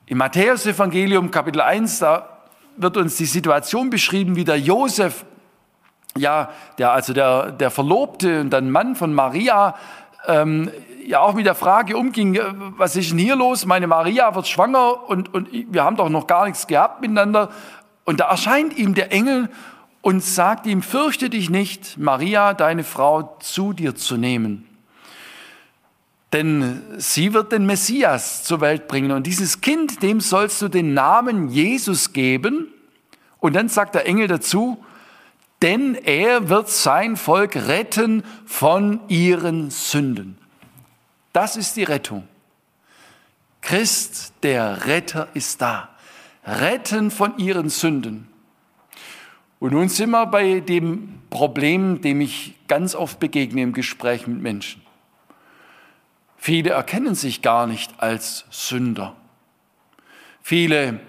Im 0.08 0.18
Matthäus-Evangelium 0.18 1.32
Kapitel 1.32 1.62
1, 1.62 2.00
da 2.00 2.40
wird 2.76 2.98
uns 2.98 3.16
die 3.16 3.26
Situation 3.26 3.90
beschrieben, 3.90 4.36
wie 4.36 4.44
der 4.44 4.60
Josef, 4.60 5.24
ja, 6.18 6.50
der, 6.78 6.92
also 6.92 7.14
der, 7.14 7.52
der 7.52 7.72
Verlobte 7.72 8.42
und 8.42 8.50
dann 8.50 8.72
Mann 8.72 8.96
von 8.96 9.14
Maria, 9.14 9.76
ähm, 10.28 10.70
ja 11.06 11.22
auch 11.22 11.34
mit 11.34 11.46
der 11.46 11.56
Frage 11.56 11.98
umging, 11.98 12.36
äh, 12.36 12.44
was 12.78 12.96
ist 12.96 13.12
denn 13.12 13.18
hier 13.18 13.36
los? 13.36 13.66
Meine 13.66 13.88
Maria 13.88 14.34
wird 14.36 14.48
schwanger 14.48 15.10
und, 15.10 15.34
und 15.34 15.50
wir 15.52 15.84
haben 15.84 15.96
doch 15.96 16.10
noch 16.10 16.28
gar 16.28 16.46
nichts 16.46 16.68
gehabt 16.68 17.02
miteinander. 17.02 17.50
Und 18.06 18.20
da 18.20 18.30
erscheint 18.30 18.78
ihm 18.78 18.94
der 18.94 19.12
Engel 19.12 19.50
und 20.02 20.24
sagt 20.24 20.66
ihm, 20.66 20.82
fürchte 20.82 21.30
dich 21.30 21.50
nicht, 21.50 21.98
Maria, 21.98 22.54
deine 22.54 22.84
Frau, 22.84 23.38
zu 23.40 23.74
dir 23.74 23.96
zu 23.96 24.18
nehmen. 24.18 24.66
Denn 26.32 26.82
sie 26.98 27.34
wird 27.34 27.52
den 27.52 27.66
Messias 27.66 28.44
zur 28.44 28.62
Welt 28.62 28.88
bringen. 28.88 29.12
Und 29.12 29.26
dieses 29.26 29.62
Kind, 29.62 30.04
dem 30.04 30.22
sollst 30.22 30.62
du 30.62 30.68
den 30.68 30.94
Namen 30.94 31.50
Jesus 31.50 32.14
geben. 32.14 32.72
Und 33.40 33.56
dann 33.56 33.68
sagt 33.68 33.96
der 33.96 34.06
Engel 34.06 34.28
dazu, 34.28 34.84
denn 35.62 35.96
er 35.96 36.50
wird 36.50 36.70
sein 36.70 37.18
Volk 37.18 37.56
retten 37.56 38.24
von 38.46 39.02
ihren 39.10 39.72
Sünden. 39.72 40.38
Das 41.34 41.58
ist 41.58 41.76
die 41.76 41.84
Rettung. 41.84 42.28
Christ, 43.62 44.34
der 44.42 44.86
Retter, 44.86 45.28
ist 45.34 45.62
da. 45.62 45.90
Retten 46.46 47.12
von 47.12 47.38
ihren 47.38 47.70
Sünden. 47.70 48.28
Und 49.60 49.74
nun 49.74 49.90
sind 49.90 50.12
wir 50.12 50.26
bei 50.26 50.62
dem 50.62 51.22
Problem, 51.30 52.02
dem 52.02 52.22
ich 52.22 52.56
ganz 52.68 52.96
oft 52.96 53.20
begegne 53.20 53.62
im 53.62 53.74
Gespräch 53.74 54.26
mit 54.26 54.42
Menschen. 54.42 54.82
Viele 56.38 56.70
erkennen 56.70 57.16
sich 57.16 57.42
gar 57.42 57.68
nicht 57.68 58.00
als 58.02 58.46
Sünder. 58.50 59.16
Viele 60.42 61.02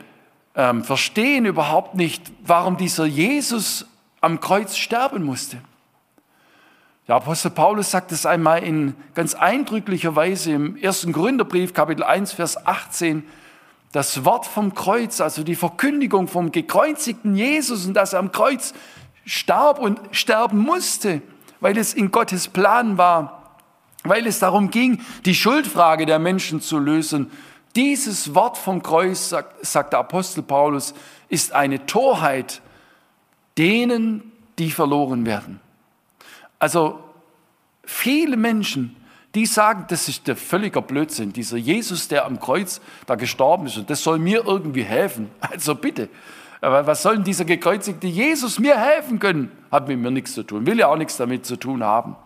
ähm, 0.57 0.82
verstehen 0.82 1.46
überhaupt 1.46 1.94
nicht, 1.94 2.32
warum 2.42 2.76
dieser 2.76 3.07
Jesus 3.07 3.86
am 4.20 4.40
Kreuz 4.40 4.76
sterben 4.76 5.22
musste. 5.22 5.58
Der 7.08 7.16
Apostel 7.16 7.50
Paulus 7.50 7.90
sagt 7.90 8.12
es 8.12 8.26
einmal 8.26 8.62
in 8.62 8.94
ganz 9.14 9.34
eindrücklicher 9.34 10.14
Weise 10.14 10.52
im 10.52 10.76
ersten 10.76 11.12
Gründerbrief, 11.12 11.74
Kapitel 11.74 12.04
1, 12.04 12.32
Vers 12.32 12.66
18. 12.66 13.24
Das 13.92 14.24
Wort 14.24 14.46
vom 14.46 14.74
Kreuz, 14.74 15.20
also 15.20 15.42
die 15.42 15.56
Verkündigung 15.56 16.28
vom 16.28 16.52
gekreuzigten 16.52 17.34
Jesus 17.34 17.86
und 17.86 17.94
dass 17.94 18.12
er 18.12 18.20
am 18.20 18.30
Kreuz 18.30 18.74
starb 19.24 19.80
und 19.80 20.00
sterben 20.12 20.58
musste, 20.58 21.22
weil 21.58 21.76
es 21.76 21.94
in 21.94 22.12
Gottes 22.12 22.46
Plan 22.46 22.96
war, 22.98 23.56
weil 24.04 24.26
es 24.26 24.38
darum 24.38 24.70
ging, 24.70 25.00
die 25.24 25.34
Schuldfrage 25.34 26.06
der 26.06 26.20
Menschen 26.20 26.60
zu 26.60 26.78
lösen. 26.78 27.30
Dieses 27.74 28.34
Wort 28.34 28.56
vom 28.56 28.82
Kreuz, 28.82 29.30
sagt, 29.30 29.66
sagt 29.66 29.92
der 29.92 30.00
Apostel 30.00 30.42
Paulus, 30.42 30.94
ist 31.28 31.52
eine 31.52 31.86
Torheit 31.86 32.62
denen, 33.61 34.32
die 34.58 34.70
verloren 34.70 35.26
werden. 35.26 35.61
Also 36.58 36.98
viele 37.84 38.38
Menschen, 38.38 38.96
die 39.34 39.44
sagen, 39.44 39.84
das 39.88 40.08
ist 40.08 40.26
der 40.26 40.34
völliger 40.34 40.80
Blödsinn. 40.80 41.34
Dieser 41.34 41.58
Jesus, 41.58 42.08
der 42.08 42.24
am 42.24 42.40
Kreuz 42.40 42.80
da 43.04 43.16
gestorben 43.16 43.66
ist 43.66 43.76
und 43.76 43.90
das 43.90 44.02
soll 44.02 44.18
mir 44.18 44.46
irgendwie 44.46 44.82
helfen. 44.82 45.30
Also 45.40 45.74
bitte, 45.74 46.08
aber 46.62 46.86
was 46.86 47.02
soll 47.02 47.16
denn 47.16 47.24
dieser 47.24 47.44
gekreuzigte 47.44 48.06
Jesus 48.06 48.58
mir 48.58 48.78
helfen 48.78 49.18
können? 49.18 49.52
Hat 49.70 49.88
mit 49.88 49.98
mir 49.98 50.11
nichts 50.11 50.32
zu 50.32 50.42
tun, 50.42 50.66
will 50.66 50.78
ja 50.78 50.88
auch 50.88 50.96
nichts 50.96 51.18
damit 51.18 51.44
zu 51.44 51.56
tun 51.56 51.84
haben. 51.84 52.16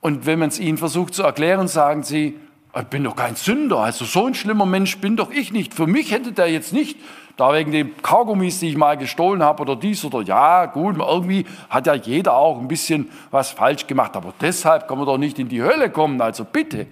Und 0.00 0.26
wenn 0.26 0.40
man 0.40 0.48
es 0.48 0.58
ihnen 0.58 0.78
versucht 0.78 1.14
zu 1.14 1.22
erklären, 1.22 1.68
sagen 1.68 2.02
sie, 2.02 2.36
ich 2.76 2.84
bin 2.84 3.04
doch 3.04 3.16
kein 3.16 3.36
Sünder, 3.36 3.78
also 3.78 4.04
so 4.04 4.26
ein 4.26 4.34
schlimmer 4.34 4.66
Mensch 4.66 4.98
bin 4.98 5.16
doch 5.16 5.30
ich 5.30 5.52
nicht. 5.52 5.72
Für 5.74 5.86
mich 5.86 6.10
hätte 6.10 6.32
der 6.32 6.50
jetzt 6.50 6.72
nicht 6.72 6.98
da 7.38 7.54
wegen 7.54 7.70
den 7.70 7.96
Kaugummis, 8.02 8.58
die 8.58 8.68
ich 8.68 8.76
mal 8.76 8.96
gestohlen 8.98 9.44
habe 9.44 9.62
oder 9.62 9.76
dies 9.76 10.04
oder 10.04 10.22
ja, 10.22 10.66
gut, 10.66 10.96
irgendwie 10.98 11.46
hat 11.70 11.86
ja 11.86 11.94
jeder 11.94 12.34
auch 12.34 12.58
ein 12.58 12.66
bisschen 12.66 13.08
was 13.30 13.52
falsch 13.52 13.86
gemacht, 13.86 14.16
aber 14.16 14.34
deshalb 14.40 14.88
kann 14.88 14.98
man 14.98 15.06
doch 15.06 15.18
nicht 15.18 15.38
in 15.38 15.48
die 15.48 15.62
Hölle 15.62 15.88
kommen, 15.88 16.20
also 16.20 16.44
bitte. 16.44 16.88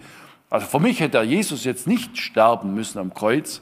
Also 0.48 0.68
für 0.68 0.78
mich 0.78 1.00
hätte 1.00 1.20
Jesus 1.22 1.64
jetzt 1.64 1.88
nicht 1.88 2.16
sterben 2.16 2.74
müssen 2.74 3.00
am 3.00 3.12
Kreuz. 3.12 3.60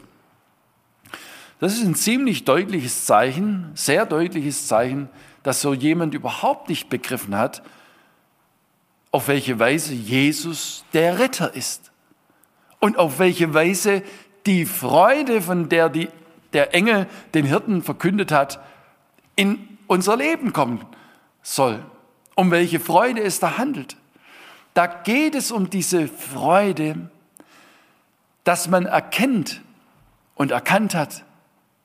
Das 1.59 1.72
ist 1.72 1.85
ein 1.85 1.95
ziemlich 1.95 2.45
deutliches 2.45 3.07
Zeichen, 3.07 3.70
sehr 3.72 4.05
deutliches 4.05 4.66
Zeichen, 4.66 5.09
dass 5.43 5.62
so 5.62 5.72
jemand 5.72 6.12
überhaupt 6.12 6.68
nicht 6.68 6.91
begriffen 6.91 7.35
hat, 7.35 7.62
auf 9.11 9.28
welche 9.28 9.59
Weise 9.59 9.95
Jesus 9.95 10.85
der 10.93 11.18
Retter 11.18 11.55
ist 11.55 11.93
und 12.78 12.99
auf 12.99 13.18
welche 13.18 13.55
Weise 13.55 14.03
die 14.45 14.66
Freude, 14.66 15.41
von 15.41 15.70
der 15.70 15.89
die 15.89 16.11
der 16.55 16.75
Engel 16.75 17.07
den 17.35 17.45
Hirten 17.45 17.83
verkündet 17.83 18.33
hat, 18.33 18.61
in 19.37 19.79
unser 19.87 20.17
Leben 20.17 20.53
kommen 20.53 20.85
soll. 21.43 21.85
Um 22.37 22.51
welche 22.51 22.81
Freude 22.81 23.23
es 23.23 23.39
da 23.39 23.59
handelt. 23.59 23.97
Da 24.73 24.87
geht 24.87 25.35
es 25.35 25.53
um 25.53 25.71
diese 25.71 26.09
Freude, 26.09 27.11
dass 28.43 28.69
man 28.69 28.87
erkennt 28.87 29.61
und 30.35 30.51
erkannt 30.51 30.95
hat, 30.95 31.25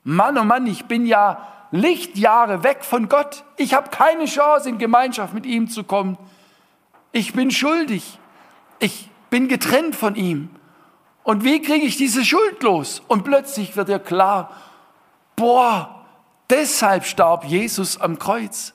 Mann, 0.02 0.38
oh 0.38 0.44
Mann, 0.44 0.66
ich 0.66 0.86
bin 0.86 1.06
ja 1.06 1.46
Lichtjahre 1.70 2.64
weg 2.64 2.84
von 2.84 3.08
Gott. 3.08 3.44
Ich 3.56 3.74
habe 3.74 3.90
keine 3.90 4.24
Chance, 4.24 4.68
in 4.68 4.78
Gemeinschaft 4.78 5.34
mit 5.34 5.46
ihm 5.46 5.68
zu 5.68 5.84
kommen. 5.84 6.18
Ich 7.12 7.32
bin 7.32 7.50
schuldig. 7.50 8.18
Ich 8.78 9.08
bin 9.28 9.46
getrennt 9.46 9.94
von 9.94 10.16
ihm. 10.16 10.50
Und 11.22 11.44
wie 11.44 11.60
kriege 11.60 11.86
ich 11.86 11.96
diese 11.96 12.24
Schuld 12.24 12.62
los? 12.62 13.02
Und 13.08 13.24
plötzlich 13.24 13.76
wird 13.76 13.88
dir 13.88 13.98
klar, 13.98 14.50
boah, 15.36 16.04
deshalb 16.48 17.04
starb 17.04 17.44
Jesus 17.44 18.00
am 18.00 18.18
Kreuz. 18.18 18.74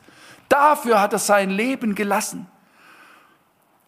Dafür 0.50 1.02
hat 1.02 1.14
er 1.14 1.20
sein 1.20 1.50
Leben 1.50 1.96
gelassen. 1.96 2.48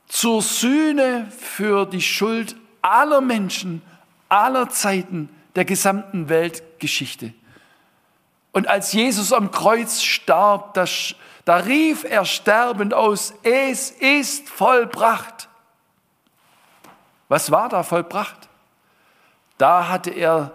Zur 0.08 0.42
Sühne 0.42 1.30
für 1.32 1.86
die 1.86 2.02
Schuld 2.02 2.56
aller 2.82 3.22
Menschen, 3.22 3.82
aller 4.30 4.70
Zeiten 4.70 5.30
der 5.56 5.66
gesamten 5.66 6.30
Weltgeschichte. 6.30 7.34
Und 8.52 8.68
als 8.68 8.94
Jesus 8.94 9.34
am 9.34 9.52
Kreuz 9.52 10.02
starb, 10.02 10.74
da, 10.74 10.86
da 11.46 11.58
rief 11.58 12.04
er 12.04 12.26
sterbend 12.26 12.94
aus, 12.94 13.34
es 13.44 13.92
ist 13.92 14.50
vollbracht. 14.50 15.47
Was 17.28 17.52
war 17.52 17.70
da 17.70 17.84
vollbracht? 17.84 18.48
Da 19.58 19.90
hatte 19.90 20.12
er 20.12 20.52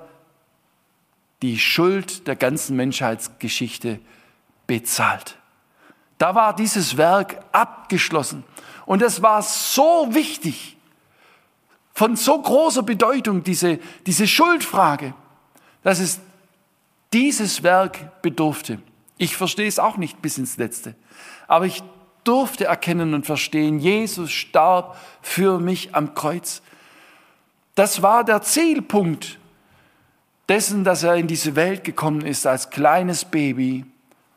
die 1.43 1.59
Schuld 1.59 2.27
der 2.27 2.37
ganzen 2.37 2.77
Menschheitsgeschichte 2.77 4.01
bezahlt. 4.67 5.37
Da 6.19 6.35
war 6.35 6.55
dieses 6.55 6.97
Werk 6.97 7.45
abgeschlossen. 7.51 8.45
Und 8.87 9.03
es 9.03 9.23
war 9.23 9.43
so 9.43 10.09
wichtig, 10.11 10.77
von 11.95 12.17
so 12.17 12.41
großer 12.41 12.83
Bedeutung, 12.83 13.43
diese, 13.43 13.79
diese 14.07 14.27
Schuldfrage, 14.27 15.15
dass 15.83 15.99
es 15.99 16.21
dieses 17.13 17.63
Werk 17.63 18.23
bedurfte. 18.23 18.81
Ich 19.19 19.37
verstehe 19.37 19.69
es 19.69 19.79
auch 19.79 19.97
nicht 19.97 20.23
bis 20.23 20.39
ins 20.39 20.57
Letzte, 20.57 20.95
aber 21.47 21.67
ich 21.67 21.83
durfte 22.25 22.65
erkennen 22.65 23.15
und 23.15 23.27
verstehen, 23.27 23.79
Jesus 23.79 24.31
starb 24.31 24.97
für 25.21 25.59
mich 25.59 25.95
am 25.95 26.15
Kreuz. 26.15 26.63
Das 27.75 28.03
war 28.03 28.25
der 28.25 28.43
Zielpunkt 28.43 29.39
dessen, 30.49 30.85
dass 30.85 31.03
er 31.03 31.17
in 31.17 31.27
diese 31.27 31.57
Welt 31.57 31.85
gekommen 31.85 32.23
ist 32.23 32.47
als 32.47 32.71
kleines 32.71 33.25
Baby. 33.25 33.85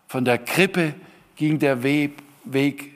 Von 0.07 0.25
der 0.25 0.38
Krippe 0.38 0.93
ging 1.36 1.59
der 1.59 1.83
Weg 1.83 2.93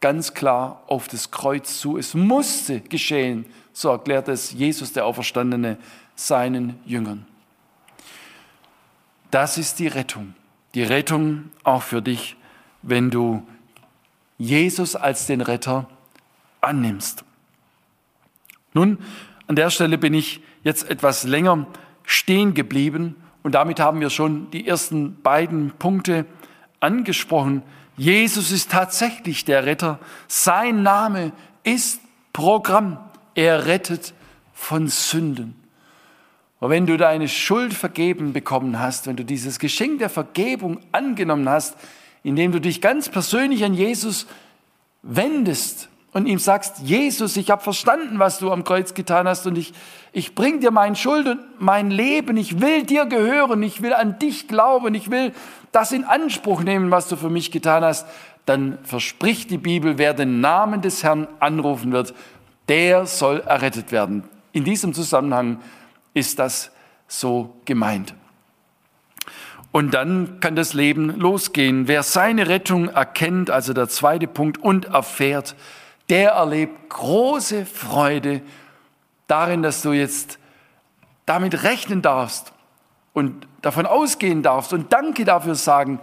ganz 0.00 0.34
klar 0.34 0.82
auf 0.86 1.08
das 1.08 1.30
Kreuz 1.30 1.80
zu. 1.80 1.98
Es 1.98 2.14
musste 2.14 2.80
geschehen, 2.80 3.44
so 3.72 3.90
erklärt 3.90 4.28
es 4.28 4.52
Jesus, 4.52 4.92
der 4.92 5.04
Auferstandene, 5.04 5.78
seinen 6.14 6.80
Jüngern. 6.84 7.26
Das 9.30 9.58
ist 9.58 9.78
die 9.78 9.88
Rettung. 9.88 10.34
Die 10.74 10.82
Rettung 10.82 11.50
auch 11.64 11.82
für 11.82 12.00
dich, 12.00 12.36
wenn 12.82 13.10
du 13.10 13.46
Jesus 14.38 14.96
als 14.96 15.26
den 15.26 15.40
Retter 15.40 15.88
annimmst. 16.60 17.24
Nun, 18.72 18.98
an 19.46 19.56
der 19.56 19.70
Stelle 19.70 19.98
bin 19.98 20.14
ich 20.14 20.40
jetzt 20.62 20.88
etwas 20.88 21.24
länger 21.24 21.66
stehen 22.04 22.54
geblieben 22.54 23.16
und 23.42 23.54
damit 23.54 23.80
haben 23.80 24.00
wir 24.00 24.10
schon 24.10 24.50
die 24.50 24.66
ersten 24.66 25.20
beiden 25.22 25.72
Punkte 25.72 26.26
angesprochen. 26.80 27.62
Jesus 27.96 28.50
ist 28.52 28.70
tatsächlich 28.70 29.44
der 29.44 29.66
Retter. 29.66 29.98
Sein 30.28 30.82
Name 30.82 31.32
ist 31.64 32.00
Programm. 32.32 32.98
Er 33.34 33.66
rettet 33.66 34.14
von 34.54 34.88
Sünden. 34.88 35.54
Und 36.60 36.70
wenn 36.70 36.86
du 36.86 36.96
deine 36.96 37.28
Schuld 37.28 37.74
vergeben 37.74 38.32
bekommen 38.32 38.78
hast, 38.78 39.06
wenn 39.06 39.16
du 39.16 39.24
dieses 39.24 39.58
Geschenk 39.58 40.00
der 40.00 40.10
Vergebung 40.10 40.80
angenommen 40.92 41.48
hast, 41.48 41.76
indem 42.28 42.52
du 42.52 42.60
dich 42.60 42.82
ganz 42.82 43.08
persönlich 43.08 43.64
an 43.64 43.72
Jesus 43.72 44.26
wendest 45.02 45.88
und 46.12 46.26
ihm 46.26 46.38
sagst, 46.38 46.80
Jesus, 46.80 47.38
ich 47.38 47.50
habe 47.50 47.62
verstanden, 47.62 48.18
was 48.18 48.38
du 48.38 48.52
am 48.52 48.64
Kreuz 48.64 48.92
getan 48.92 49.26
hast 49.26 49.46
und 49.46 49.56
ich, 49.56 49.72
ich 50.12 50.34
bring 50.34 50.60
dir 50.60 50.70
meine 50.70 50.94
Schuld 50.94 51.26
und 51.26 51.40
mein 51.58 51.90
Leben, 51.90 52.36
ich 52.36 52.60
will 52.60 52.82
dir 52.84 53.06
gehören, 53.06 53.62
ich 53.62 53.80
will 53.80 53.94
an 53.94 54.18
dich 54.18 54.46
glauben, 54.46 54.94
ich 54.94 55.10
will 55.10 55.32
das 55.72 55.90
in 55.92 56.04
Anspruch 56.04 56.62
nehmen, 56.62 56.90
was 56.90 57.08
du 57.08 57.16
für 57.16 57.30
mich 57.30 57.50
getan 57.50 57.82
hast, 57.82 58.06
dann 58.44 58.76
verspricht 58.82 59.50
die 59.50 59.58
Bibel, 59.58 59.96
wer 59.96 60.12
den 60.12 60.40
Namen 60.40 60.82
des 60.82 61.02
Herrn 61.02 61.28
anrufen 61.40 61.92
wird, 61.92 62.14
der 62.68 63.06
soll 63.06 63.40
errettet 63.40 63.90
werden. 63.90 64.24
In 64.52 64.64
diesem 64.64 64.92
Zusammenhang 64.92 65.60
ist 66.12 66.38
das 66.38 66.72
so 67.06 67.54
gemeint. 67.64 68.14
Und 69.70 69.92
dann 69.92 70.40
kann 70.40 70.56
das 70.56 70.72
Leben 70.72 71.18
losgehen. 71.18 71.88
Wer 71.88 72.02
seine 72.02 72.48
Rettung 72.48 72.88
erkennt, 72.88 73.50
also 73.50 73.72
der 73.72 73.88
zweite 73.88 74.26
Punkt, 74.26 74.58
und 74.58 74.86
erfährt, 74.86 75.54
der 76.08 76.30
erlebt 76.32 76.88
große 76.88 77.66
Freude 77.66 78.40
darin, 79.26 79.62
dass 79.62 79.82
du 79.82 79.92
jetzt 79.92 80.38
damit 81.26 81.62
rechnen 81.64 82.00
darfst 82.00 82.52
und 83.12 83.46
davon 83.60 83.84
ausgehen 83.84 84.42
darfst 84.42 84.72
und 84.72 84.92
Danke 84.92 85.26
dafür 85.26 85.54
sagen, 85.54 86.00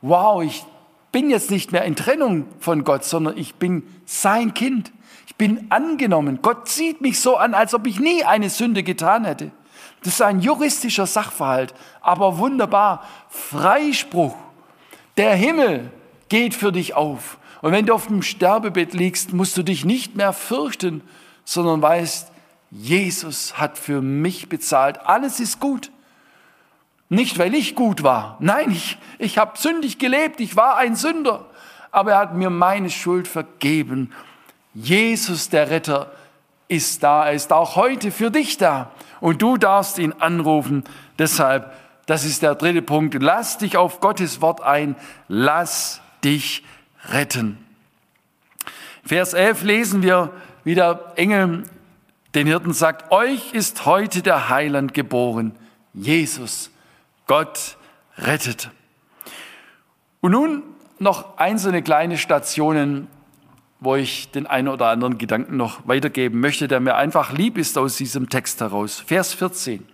wow, 0.00 0.42
ich 0.42 0.64
bin 1.12 1.28
jetzt 1.28 1.50
nicht 1.50 1.72
mehr 1.72 1.84
in 1.84 1.96
Trennung 1.96 2.46
von 2.58 2.84
Gott, 2.84 3.04
sondern 3.04 3.36
ich 3.36 3.56
bin 3.56 3.82
sein 4.06 4.54
Kind 4.54 4.92
bin 5.38 5.70
angenommen. 5.70 6.40
Gott 6.42 6.68
sieht 6.68 7.00
mich 7.00 7.20
so 7.20 7.36
an, 7.36 7.54
als 7.54 7.72
ob 7.72 7.86
ich 7.86 8.00
nie 8.00 8.24
eine 8.24 8.50
Sünde 8.50 8.82
getan 8.82 9.24
hätte. 9.24 9.52
Das 10.08 10.14
ist 10.14 10.22
ein 10.22 10.40
juristischer 10.40 11.06
Sachverhalt, 11.06 11.74
aber 12.00 12.38
wunderbar. 12.38 13.06
Freispruch. 13.28 14.34
Der 15.18 15.34
Himmel 15.34 15.90
geht 16.30 16.54
für 16.54 16.72
dich 16.72 16.94
auf. 16.94 17.36
Und 17.60 17.72
wenn 17.72 17.84
du 17.84 17.92
auf 17.92 18.06
dem 18.06 18.22
Sterbebett 18.22 18.94
liegst, 18.94 19.34
musst 19.34 19.58
du 19.58 19.62
dich 19.62 19.84
nicht 19.84 20.16
mehr 20.16 20.32
fürchten, 20.32 21.02
sondern 21.44 21.82
weißt, 21.82 22.32
Jesus 22.70 23.58
hat 23.58 23.76
für 23.76 24.00
mich 24.00 24.48
bezahlt. 24.48 24.98
Alles 25.04 25.40
ist 25.40 25.60
gut. 25.60 25.90
Nicht, 27.10 27.38
weil 27.38 27.54
ich 27.54 27.74
gut 27.74 28.02
war. 28.02 28.38
Nein, 28.40 28.70
ich, 28.70 28.96
ich 29.18 29.36
habe 29.36 29.58
sündig 29.58 29.98
gelebt. 29.98 30.40
Ich 30.40 30.56
war 30.56 30.78
ein 30.78 30.96
Sünder. 30.96 31.44
Aber 31.90 32.12
er 32.12 32.18
hat 32.20 32.34
mir 32.34 32.48
meine 32.48 32.88
Schuld 32.88 33.28
vergeben 33.28 34.10
Jesus, 34.72 35.50
der 35.50 35.68
Retter, 35.68 36.10
ist 36.68 37.02
da. 37.02 37.26
Er 37.26 37.32
ist 37.32 37.52
auch 37.52 37.76
heute 37.76 38.10
für 38.10 38.30
dich 38.30 38.58
da. 38.58 38.92
Und 39.20 39.42
du 39.42 39.56
darfst 39.56 39.98
ihn 39.98 40.12
anrufen. 40.12 40.84
Deshalb, 41.18 41.72
das 42.06 42.24
ist 42.24 42.42
der 42.42 42.54
dritte 42.54 42.82
Punkt. 42.82 43.14
Lass 43.20 43.58
dich 43.58 43.76
auf 43.76 44.00
Gottes 44.00 44.40
Wort 44.40 44.62
ein. 44.62 44.96
Lass 45.26 46.00
dich 46.22 46.64
retten. 47.06 47.58
Vers 49.04 49.32
11 49.32 49.62
lesen 49.62 50.02
wir, 50.02 50.30
wie 50.64 50.74
der 50.74 51.12
Engel 51.16 51.64
den 52.34 52.46
Hirten 52.46 52.74
sagt, 52.74 53.10
euch 53.10 53.54
ist 53.54 53.86
heute 53.86 54.22
der 54.22 54.50
Heiland 54.50 54.92
geboren. 54.92 55.56
Jesus, 55.94 56.70
Gott 57.26 57.78
rettet. 58.18 58.70
Und 60.20 60.32
nun 60.32 60.62
noch 60.98 61.38
einzelne 61.38 61.82
kleine 61.82 62.18
Stationen 62.18 63.08
wo 63.80 63.94
ich 63.94 64.30
den 64.30 64.46
einen 64.46 64.68
oder 64.68 64.86
anderen 64.86 65.18
Gedanken 65.18 65.56
noch 65.56 65.86
weitergeben 65.86 66.40
möchte, 66.40 66.68
der 66.68 66.80
mir 66.80 66.96
einfach 66.96 67.32
lieb 67.32 67.58
ist 67.58 67.78
aus 67.78 67.96
diesem 67.96 68.28
Text 68.28 68.60
heraus. 68.60 69.02
Vers 69.06 69.34
14. 69.34 69.86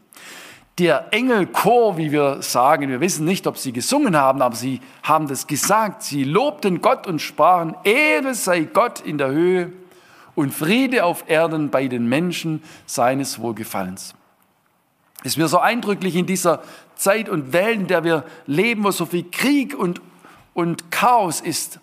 Der 0.78 1.12
Engelchor, 1.12 1.96
wie 1.98 2.10
wir 2.10 2.42
sagen, 2.42 2.88
wir 2.88 3.00
wissen 3.00 3.24
nicht, 3.24 3.46
ob 3.46 3.58
sie 3.58 3.72
gesungen 3.72 4.16
haben, 4.16 4.42
aber 4.42 4.56
sie 4.56 4.80
haben 5.04 5.28
das 5.28 5.46
gesagt. 5.46 6.02
Sie 6.02 6.24
lobten 6.24 6.80
Gott 6.80 7.06
und 7.06 7.20
sprachen, 7.20 7.76
Ehre 7.84 8.34
sei 8.34 8.62
Gott 8.62 9.00
in 9.00 9.18
der 9.18 9.28
Höhe 9.28 9.72
und 10.34 10.52
Friede 10.52 11.04
auf 11.04 11.24
Erden 11.28 11.70
bei 11.70 11.86
den 11.86 12.08
Menschen 12.08 12.62
seines 12.86 13.38
Wohlgefallens. 13.38 14.14
Ist 15.22 15.38
mir 15.38 15.46
so 15.46 15.58
eindrücklich 15.58 16.16
in 16.16 16.26
dieser 16.26 16.62
Zeit 16.96 17.28
und 17.28 17.52
Welt, 17.52 17.80
in 17.80 17.86
der 17.86 18.02
wir 18.02 18.24
leben, 18.46 18.82
wo 18.82 18.90
so 18.90 19.06
viel 19.06 19.24
Krieg 19.30 19.78
und, 19.78 20.00
und 20.54 20.90
Chaos 20.90 21.40
ist, 21.40 21.78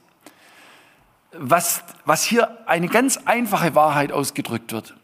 was, 1.37 1.83
was 2.05 2.23
hier 2.23 2.57
eine 2.67 2.87
ganz 2.87 3.17
einfache 3.25 3.75
Wahrheit 3.75 4.11
ausgedrückt 4.11 4.73
wird. 4.73 4.95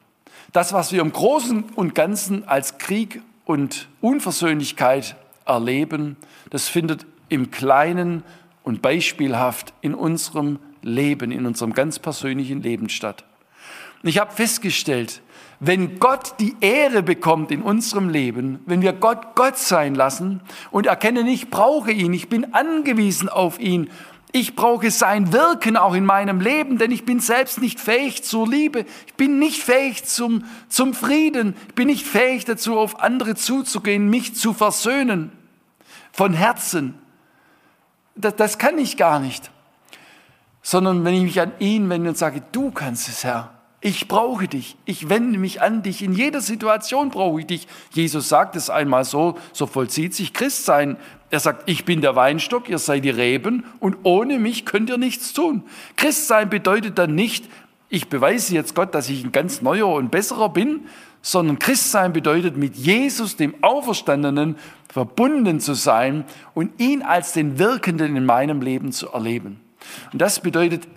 Das, 0.52 0.74
was 0.74 0.92
wir 0.92 1.02
im 1.02 1.12
Großen 1.12 1.64
und 1.76 1.96
Ganzen 1.96 2.48
als 2.48 2.78
Krieg 2.78 3.22
und 3.46 3.88
Unversöhnlichkeit 4.02 5.16
erleben, 5.46 6.18
das 6.50 6.68
findet 6.68 7.06
im 7.30 7.52
Kleinen 7.52 8.24
und 8.64 8.82
beispielhaft 8.82 9.74
in 9.82 9.94
unserem 9.94 10.60
Leben, 10.82 11.32
in 11.32 11.46
unserem 11.46 11.74
ganz 11.74 12.00
persönlichen 12.00 12.62
Leben 12.62 12.90
statt. 12.90 13.24
Und 14.04 14.10
ich 14.10 14.20
habe 14.20 14.34
festgestellt, 14.34 15.22
wenn 15.60 15.98
Gott 15.98 16.36
die 16.40 16.56
Ehre 16.62 17.02
bekommt 17.02 17.52
in 17.52 17.64
unserem 17.64 18.10
Leben, 18.10 18.60
wenn 18.66 18.82
wir 18.82 18.94
Gott 18.94 19.36
Gott 19.36 19.58
sein 19.58 19.96
lassen 19.96 20.42
und 20.70 20.86
erkennen, 20.86 21.28
ich 21.28 21.50
brauche 21.50 21.92
ihn, 21.92 22.14
ich 22.14 22.30
bin 22.30 22.54
angewiesen 22.54 23.28
auf 23.28 23.60
ihn 23.60 23.90
ich 24.40 24.56
brauche 24.56 24.92
sein 24.92 25.34
Wirken 25.34 25.78
auch 25.78 25.94
in 25.94 26.06
meinem 26.06 26.40
Leben, 26.40 26.78
denn 26.78 26.92
ich 26.92 27.06
bin 27.06 27.20
selbst 27.20 27.60
nicht 27.60 27.80
fähig 27.80 28.24
zur 28.24 28.48
Liebe. 28.48 28.86
Ich 29.06 29.14
bin 29.16 29.40
nicht 29.40 29.62
fähig 29.62 30.06
zum, 30.06 30.46
zum 30.70 30.94
Frieden. 30.94 31.56
Ich 31.68 31.76
bin 31.76 31.88
nicht 31.88 32.06
fähig 32.06 32.46
dazu, 32.46 32.78
auf 32.78 33.00
andere 33.02 33.36
zuzugehen, 33.36 34.10
mich 34.10 34.36
zu 34.36 34.54
versöhnen. 34.54 35.32
Von 36.12 36.34
Herzen. 36.34 36.96
Das, 38.16 38.36
das 38.36 38.58
kann 38.58 38.78
ich 38.78 38.98
gar 38.98 39.20
nicht. 39.20 39.52
Sondern 40.62 41.04
wenn 41.06 41.14
ich 41.14 41.24
mich 41.24 41.42
an 41.42 41.52
ihn 41.60 41.90
wende 41.90 42.10
und 42.10 42.18
sage, 42.18 42.42
du 42.52 42.72
kannst 42.72 43.08
es, 43.08 43.24
Herr. 43.24 43.52
Ich 43.80 44.08
brauche 44.08 44.48
dich. 44.48 44.76
Ich 44.86 45.08
wende 45.08 45.38
mich 45.38 45.62
an 45.62 45.84
dich. 45.84 46.02
In 46.02 46.14
jeder 46.14 46.42
Situation 46.42 47.10
brauche 47.10 47.42
ich 47.42 47.48
dich. 47.48 47.68
Jesus 47.92 48.28
sagt 48.28 48.56
es 48.56 48.72
einmal 48.72 49.06
so, 49.06 49.38
so 49.54 49.68
vollzieht 49.68 50.16
sich 50.16 50.34
Christsein. 50.34 50.98
Er 51.30 51.40
sagt, 51.40 51.70
ich 51.70 51.84
bin 51.84 52.02
der 52.02 52.16
Weinstock, 52.16 52.70
ihr 52.70 52.80
seid 52.80 53.04
die 53.04 53.10
Reben 53.10 53.66
und 53.80 53.98
ohne 54.04 54.40
mich 54.40 54.66
könnt 54.66 54.90
ihr 54.90 54.98
nichts 54.98 55.34
tun. 55.34 55.64
Christsein 55.98 56.50
bedeutet 56.50 56.98
dann 56.98 57.16
nicht, 57.16 57.46
ich 57.90 58.08
beweise 58.08 58.54
jetzt 58.54 58.76
Gott, 58.76 58.96
dass 58.96 59.10
ich 59.10 59.24
ein 59.24 59.32
ganz 59.32 59.62
neuer 59.62 59.88
und 59.88 60.10
besserer 60.10 60.50
bin, 60.50 60.86
sondern 61.22 61.60
Christsein 61.60 62.14
bedeutet, 62.14 62.56
mit 62.56 62.76
Jesus, 62.76 63.36
dem 63.36 63.56
Auferstandenen, 63.62 64.58
verbunden 64.90 65.60
zu 65.60 65.74
sein 65.74 66.24
und 66.54 66.80
ihn 66.80 67.02
als 67.02 67.34
den 67.34 67.60
Wirkenden 67.60 68.16
in 68.16 68.26
meinem 68.26 68.62
Leben 68.62 68.92
zu 68.92 69.10
erleben. 69.10 69.60
Und 70.12 70.22
das 70.22 70.40
bedeutet, 70.40 70.88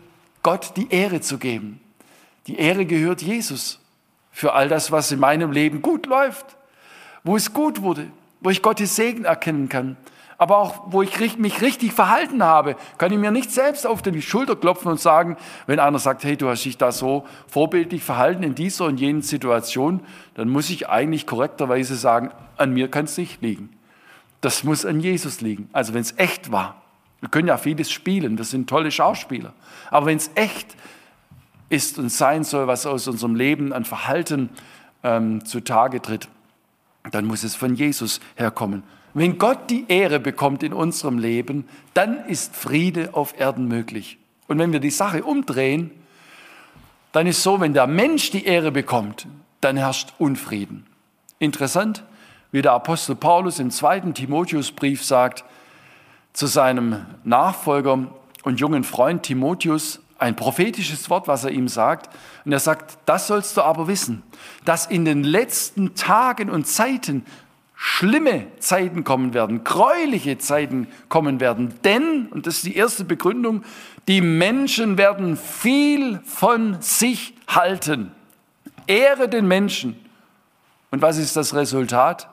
Gott 0.43 0.77
die 0.77 0.89
Ehre 0.91 1.21
zu 1.21 1.39
geben. 1.39 1.81
Die 2.47 2.57
Ehre 2.57 2.87
gehört 2.87 3.23
Jesus 3.23 3.81
für 4.31 4.55
all 4.55 4.69
das, 4.69 4.91
was 4.91 5.13
in 5.13 5.19
meinem 5.19 5.53
Leben 5.53 5.83
gut 5.83 6.07
läuft, 6.07 6.57
wo 7.25 7.37
es 7.37 7.53
gut 7.53 7.83
wurde, 7.83 8.07
wo 8.41 8.51
ich 8.51 8.63
Gottes 8.63 8.97
Segen 8.97 9.25
erkennen 9.25 9.69
kann. 9.69 9.97
Aber 10.41 10.57
auch, 10.57 10.85
wo 10.87 11.03
ich 11.03 11.37
mich 11.37 11.61
richtig 11.61 11.93
verhalten 11.93 12.43
habe, 12.43 12.75
kann 12.97 13.13
ich 13.13 13.19
mir 13.19 13.31
nicht 13.31 13.51
selbst 13.51 13.87
auf 13.87 14.01
die 14.01 14.23
Schulter 14.23 14.57
klopfen 14.57 14.91
und 14.91 14.99
sagen, 14.99 15.37
wenn 15.67 15.79
einer 15.79 15.99
sagt, 15.99 16.25
hey, 16.25 16.35
du 16.35 16.49
hast 16.49 16.65
dich 16.65 16.79
da 16.79 16.93
so 16.93 17.27
vorbildlich 17.47 18.03
verhalten 18.03 18.43
in 18.43 18.55
dieser 18.55 18.87
und 18.87 18.99
jenen 18.99 19.21
Situation, 19.21 20.01
dann 20.33 20.49
muss 20.49 20.71
ich 20.71 20.89
eigentlich 20.89 21.27
korrekterweise 21.27 21.95
sagen, 21.95 22.31
an 22.57 22.73
mir 22.73 22.91
kann 22.91 23.05
es 23.05 23.19
nicht 23.19 23.43
liegen. 23.43 23.69
Das 24.41 24.65
muss 24.65 24.87
an 24.87 25.01
Jesus 25.01 25.43
liegen. 25.43 25.69
Also 25.75 25.93
wenn 25.93 26.01
es 26.01 26.15
echt 26.17 26.51
war. 26.51 26.81
Wir 27.21 27.29
können 27.29 27.49
ja 27.49 27.59
vieles 27.59 27.91
spielen, 27.91 28.39
das 28.39 28.49
sind 28.49 28.67
tolle 28.67 28.91
Schauspieler. 28.91 29.53
Aber 29.91 30.07
wenn 30.07 30.17
es 30.17 30.31
echt 30.37 30.75
ist 31.69 31.99
und 31.99 32.09
sein 32.09 32.45
soll, 32.45 32.67
was 32.67 32.87
aus 32.87 33.07
unserem 33.09 33.35
Leben 33.35 33.75
an 33.75 33.85
Verhalten 33.85 34.49
ähm, 35.03 35.45
zutage 35.45 36.01
tritt, 36.01 36.29
dann 37.11 37.27
muss 37.27 37.45
es 37.45 37.55
von 37.55 37.75
Jesus 37.75 38.21
herkommen. 38.37 38.85
Wenn 39.13 39.39
Gott 39.39 39.71
die 39.71 39.87
Ehre 39.89 40.21
bekommt 40.21 40.63
in 40.63 40.73
unserem 40.73 41.19
Leben, 41.19 41.69
dann 41.95 42.27
ist 42.27 42.55
Friede 42.55 43.11
auf 43.15 43.39
Erden 43.39 43.67
möglich. 43.67 44.19
Und 44.47 44.59
wenn 44.59 44.73
wir 44.73 44.81
die 44.81 44.91
Sache 44.91 45.25
umdrehen, 45.25 45.91
dann 47.13 47.27
ist 47.27 47.43
so, 47.43 47.61
wenn 47.61 47.75
der 47.75 47.87
Mensch 47.87 48.31
die 48.31 48.45
Ehre 48.45 48.71
bekommt, 48.71 49.27
dann 49.61 49.77
herrscht 49.77 50.15
Unfrieden. 50.19 50.87
Interessant, 51.39 52.05
wie 52.53 52.63
der 52.63 52.73
Apostel 52.73 53.17
Paulus 53.17 53.59
im 53.59 53.71
zweiten 53.71 54.15
Timotheusbrief 54.15 55.05
sagt 55.05 55.45
zu 56.33 56.47
seinem 56.47 57.07
Nachfolger 57.25 58.07
und 58.45 58.61
jungen 58.61 58.85
Freund 58.85 59.25
Timotheus, 59.25 60.01
ein 60.19 60.37
prophetisches 60.37 61.09
Wort, 61.09 61.29
was 61.29 61.45
er 61.45 61.51
ihm 61.51 61.67
sagt. 61.67 62.15
Und 62.45 62.53
er 62.53 62.61
sagt, 62.61 62.99
das 63.07 63.27
sollst 63.27 63.57
du 63.57 63.63
aber 63.63 63.89
wissen, 63.89 64.23
dass 64.65 64.87
in 64.87 65.05
den 65.05 65.25
letzten 65.25 65.95
Tagen 65.95 66.51
und 66.51 66.67
Zeiten 66.67 67.25
schlimme 67.83 68.47
Zeiten 68.59 69.05
kommen 69.05 69.33
werden, 69.33 69.65
gräuliche 69.65 70.37
Zeiten 70.37 70.87
kommen 71.09 71.41
werden. 71.41 71.73
Denn, 71.83 72.27
und 72.27 72.47
das 72.47 72.57
ist 72.57 72.67
die 72.67 72.77
erste 72.77 73.05
Begründung, 73.05 73.65
die 74.07 74.21
Menschen 74.21 74.99
werden 74.99 75.39
viel 75.39 76.21
von 76.27 76.77
sich 76.83 77.33
halten. 77.49 78.13
Ehre 78.87 79.31
den 79.31 79.49
Menschen. 79.49 79.99
Und 80.91 81.01
was 81.01 81.17
ist 81.17 81.37
das 81.37 81.55
Resultat? 81.55 82.29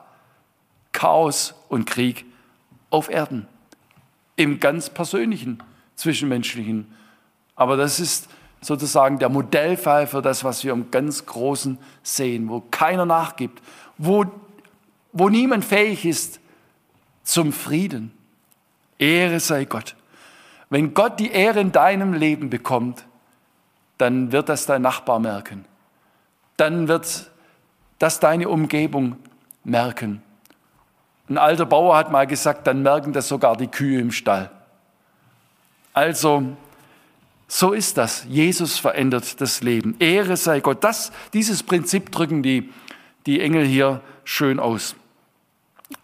Chaos 0.92 1.56
und 1.70 1.86
Krieg 1.86 2.26
auf 2.90 3.10
Erden. 3.10 3.48
Im 4.36 4.60
ganz 4.60 4.90
persönlichen, 4.90 5.64
zwischenmenschlichen. 5.96 6.92
Aber 7.56 7.78
das 7.78 8.02
ist 8.02 8.28
sozusagen 8.60 9.18
der 9.18 9.30
Modellfall 9.30 10.08
für 10.08 10.22
das, 10.22 10.44
was 10.44 10.66
wir 10.66 10.74
im 10.74 10.92
ganz 10.92 11.26
Großen 11.26 11.78
sehen, 12.04 12.50
wo 12.50 12.60
keiner 12.70 13.06
nachgibt, 13.06 13.64
wo 13.98 14.26
wo 15.12 15.30
niemand 15.30 15.66
fähig 15.66 16.06
ist 16.06 16.40
zum 17.24 17.52
Frieden. 17.52 18.12
Ehre 19.00 19.40
sei 19.40 19.66
Gott. 19.66 19.96
Wenn 20.70 20.94
Gott 20.94 21.20
die 21.20 21.32
Ehre 21.32 21.60
in 21.60 21.72
deinem 21.72 22.14
Leben 22.14 22.50
bekommt, 22.50 23.06
dann 23.98 24.32
wird 24.32 24.50
das 24.50 24.66
dein 24.66 24.82
Nachbar 24.82 25.20
merken. 25.20 25.66
Dann 26.58 26.88
wird 26.88 27.30
das 28.00 28.20
deine 28.20 28.50
Umgebung 28.50 29.18
merken. 29.64 30.22
Ein 31.30 31.38
alter 31.38 31.66
Bauer 31.66 31.98
hat 31.98 32.12
mal 32.12 32.28
gesagt, 32.28 32.68
dann 32.68 32.84
merken 32.84 33.14
das 33.14 33.28
sogar 33.28 33.58
die 33.58 33.68
Kühe 33.68 34.00
im 34.00 34.12
Stall. 34.12 34.50
Also, 35.94 36.44
so 37.48 37.74
ist 37.74 37.98
das. 37.98 38.26
Jesus 38.30 38.78
verändert 38.78 39.42
das 39.42 39.62
Leben. 39.62 39.96
Ehre 40.00 40.38
sei 40.38 40.60
Gott. 40.60 40.84
Das, 40.84 41.12
dieses 41.34 41.64
Prinzip 41.64 42.12
drücken 42.12 42.44
die, 42.44 42.72
die 43.28 43.42
Engel 43.42 43.66
hier 43.66 44.02
schön 44.24 44.60
aus. 44.60 44.96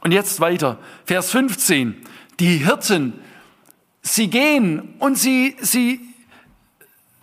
Und 0.01 0.11
jetzt 0.11 0.39
weiter, 0.39 0.77
Vers 1.05 1.31
15. 1.31 1.95
Die 2.39 2.57
Hirten, 2.57 3.13
sie 4.01 4.29
gehen 4.29 4.95
und 4.99 5.17
sie, 5.17 5.55
sie, 5.61 6.01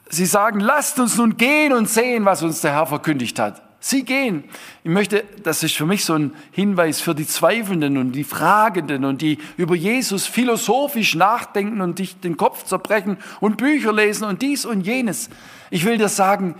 sie 0.08 0.26
sagen, 0.26 0.60
lasst 0.60 0.98
uns 0.98 1.16
nun 1.16 1.36
gehen 1.36 1.72
und 1.72 1.88
sehen, 1.88 2.24
was 2.24 2.42
uns 2.42 2.60
der 2.62 2.72
Herr 2.72 2.86
verkündigt 2.86 3.38
hat. 3.38 3.62
Sie 3.82 4.04
gehen. 4.04 4.44
Ich 4.84 4.90
möchte, 4.90 5.24
das 5.42 5.62
ist 5.62 5.74
für 5.74 5.86
mich 5.86 6.04
so 6.04 6.14
ein 6.14 6.34
Hinweis 6.50 7.00
für 7.00 7.14
die 7.14 7.26
Zweifelnden 7.26 7.96
und 7.96 8.12
die 8.12 8.24
Fragenden 8.24 9.06
und 9.06 9.22
die 9.22 9.38
über 9.56 9.74
Jesus 9.74 10.26
philosophisch 10.26 11.14
nachdenken 11.14 11.80
und 11.80 11.98
dich 11.98 12.20
den 12.20 12.36
Kopf 12.36 12.64
zerbrechen 12.64 13.16
und 13.40 13.56
Bücher 13.56 13.92
lesen 13.92 14.24
und 14.24 14.42
dies 14.42 14.66
und 14.66 14.82
jenes. 14.82 15.30
Ich 15.70 15.86
will 15.86 15.96
dir 15.96 16.10
sagen, 16.10 16.56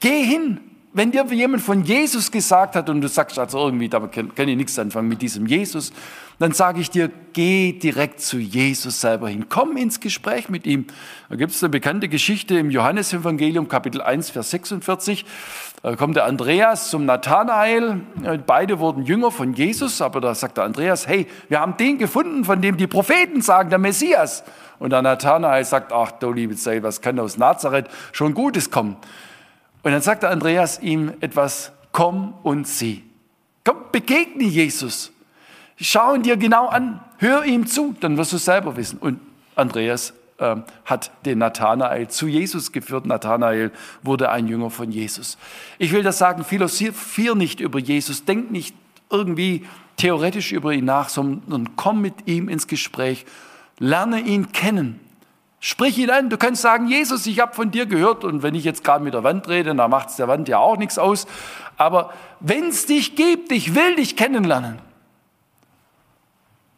geh 0.00 0.22
hin 0.22 0.60
wenn 0.94 1.10
dir 1.10 1.24
jemand 1.30 1.62
von 1.62 1.84
Jesus 1.84 2.30
gesagt 2.30 2.76
hat 2.76 2.90
und 2.90 3.00
du 3.00 3.08
sagst 3.08 3.38
also 3.38 3.58
irgendwie, 3.58 3.88
da 3.88 4.00
kann, 4.00 4.34
kann 4.34 4.48
ich 4.48 4.56
nichts 4.56 4.78
anfangen 4.78 5.08
mit 5.08 5.22
diesem 5.22 5.46
Jesus, 5.46 5.90
dann 6.38 6.52
sage 6.52 6.80
ich 6.80 6.90
dir, 6.90 7.10
geh 7.32 7.72
direkt 7.72 8.20
zu 8.20 8.38
Jesus 8.38 9.00
selber 9.00 9.28
hin. 9.28 9.46
Komm 9.48 9.76
ins 9.76 10.00
Gespräch 10.00 10.48
mit 10.48 10.66
ihm. 10.66 10.86
Da 11.30 11.36
gibt 11.36 11.52
es 11.52 11.62
eine 11.62 11.70
bekannte 11.70 12.08
Geschichte 12.08 12.58
im 12.58 12.70
Johannesevangelium, 12.70 13.68
Kapitel 13.68 14.02
1, 14.02 14.30
Vers 14.30 14.50
46. 14.50 15.24
Da 15.82 15.96
kommt 15.96 16.16
der 16.16 16.26
Andreas 16.26 16.90
zum 16.90 17.06
Nathanael. 17.06 18.00
Beide 18.46 18.78
wurden 18.78 19.04
Jünger 19.04 19.30
von 19.30 19.54
Jesus, 19.54 20.02
aber 20.02 20.20
da 20.20 20.34
sagt 20.34 20.58
der 20.58 20.64
Andreas, 20.64 21.06
hey, 21.06 21.26
wir 21.48 21.60
haben 21.60 21.76
den 21.76 21.96
gefunden, 21.96 22.44
von 22.44 22.60
dem 22.60 22.76
die 22.76 22.86
Propheten 22.86 23.40
sagen, 23.40 23.70
der 23.70 23.78
Messias. 23.78 24.44
Und 24.78 24.90
der 24.90 25.00
Nathanael 25.00 25.64
sagt, 25.64 25.92
ach 25.92 26.12
du 26.12 26.32
liebe 26.32 26.56
Zeit, 26.56 26.82
was 26.82 27.00
kann 27.00 27.18
aus 27.18 27.38
Nazareth 27.38 27.88
schon 28.12 28.34
Gutes 28.34 28.70
kommen? 28.70 28.96
Und 29.82 29.92
dann 29.92 30.02
sagte 30.02 30.28
Andreas 30.28 30.80
ihm 30.80 31.12
etwas, 31.20 31.72
komm 31.90 32.34
und 32.42 32.66
sieh. 32.66 33.02
Komm, 33.64 33.76
begegne 33.92 34.44
Jesus. 34.44 35.12
Schau 35.76 36.14
ihn 36.14 36.22
dir 36.22 36.36
genau 36.36 36.68
an, 36.68 37.00
hör 37.18 37.44
ihm 37.44 37.66
zu, 37.66 37.94
dann 38.00 38.16
wirst 38.16 38.32
du 38.32 38.36
es 38.36 38.44
selber 38.44 38.76
wissen. 38.76 38.98
Und 38.98 39.20
Andreas 39.56 40.12
äh, 40.38 40.56
hat 40.84 41.10
den 41.24 41.38
Nathanael 41.38 42.08
zu 42.08 42.26
Jesus 42.26 42.72
geführt. 42.72 43.06
Nathanael 43.06 43.72
wurde 44.02 44.30
ein 44.30 44.46
Jünger 44.46 44.70
von 44.70 44.90
Jesus. 44.90 45.38
Ich 45.78 45.92
will 45.92 46.02
das 46.02 46.18
sagen, 46.18 46.44
philosophier 46.44 47.34
nicht 47.34 47.60
über 47.60 47.78
Jesus, 47.78 48.24
denk 48.24 48.50
nicht 48.50 48.74
irgendwie 49.10 49.66
theoretisch 49.96 50.52
über 50.52 50.72
ihn 50.72 50.84
nach, 50.84 51.08
sondern 51.08 51.76
komm 51.76 52.00
mit 52.00 52.26
ihm 52.26 52.48
ins 52.48 52.66
Gespräch, 52.66 53.26
lerne 53.78 54.20
ihn 54.20 54.52
kennen. 54.52 55.00
Sprich 55.64 55.96
ihn 55.96 56.10
an. 56.10 56.28
Du 56.28 56.38
kannst 56.38 56.60
sagen, 56.60 56.88
Jesus, 56.88 57.24
ich 57.24 57.38
habe 57.38 57.54
von 57.54 57.70
dir 57.70 57.86
gehört. 57.86 58.24
Und 58.24 58.42
wenn 58.42 58.56
ich 58.56 58.64
jetzt 58.64 58.82
gerade 58.82 59.04
mit 59.04 59.14
der 59.14 59.22
Wand 59.22 59.48
rede, 59.48 59.72
dann 59.72 59.90
macht 59.90 60.08
es 60.08 60.16
der 60.16 60.26
Wand 60.26 60.48
ja 60.48 60.58
auch 60.58 60.76
nichts 60.76 60.98
aus. 60.98 61.28
Aber 61.76 62.12
wenn 62.40 62.64
es 62.64 62.86
dich 62.86 63.14
gibt, 63.14 63.52
ich 63.52 63.76
will 63.76 63.94
dich 63.94 64.16
kennenlernen. 64.16 64.80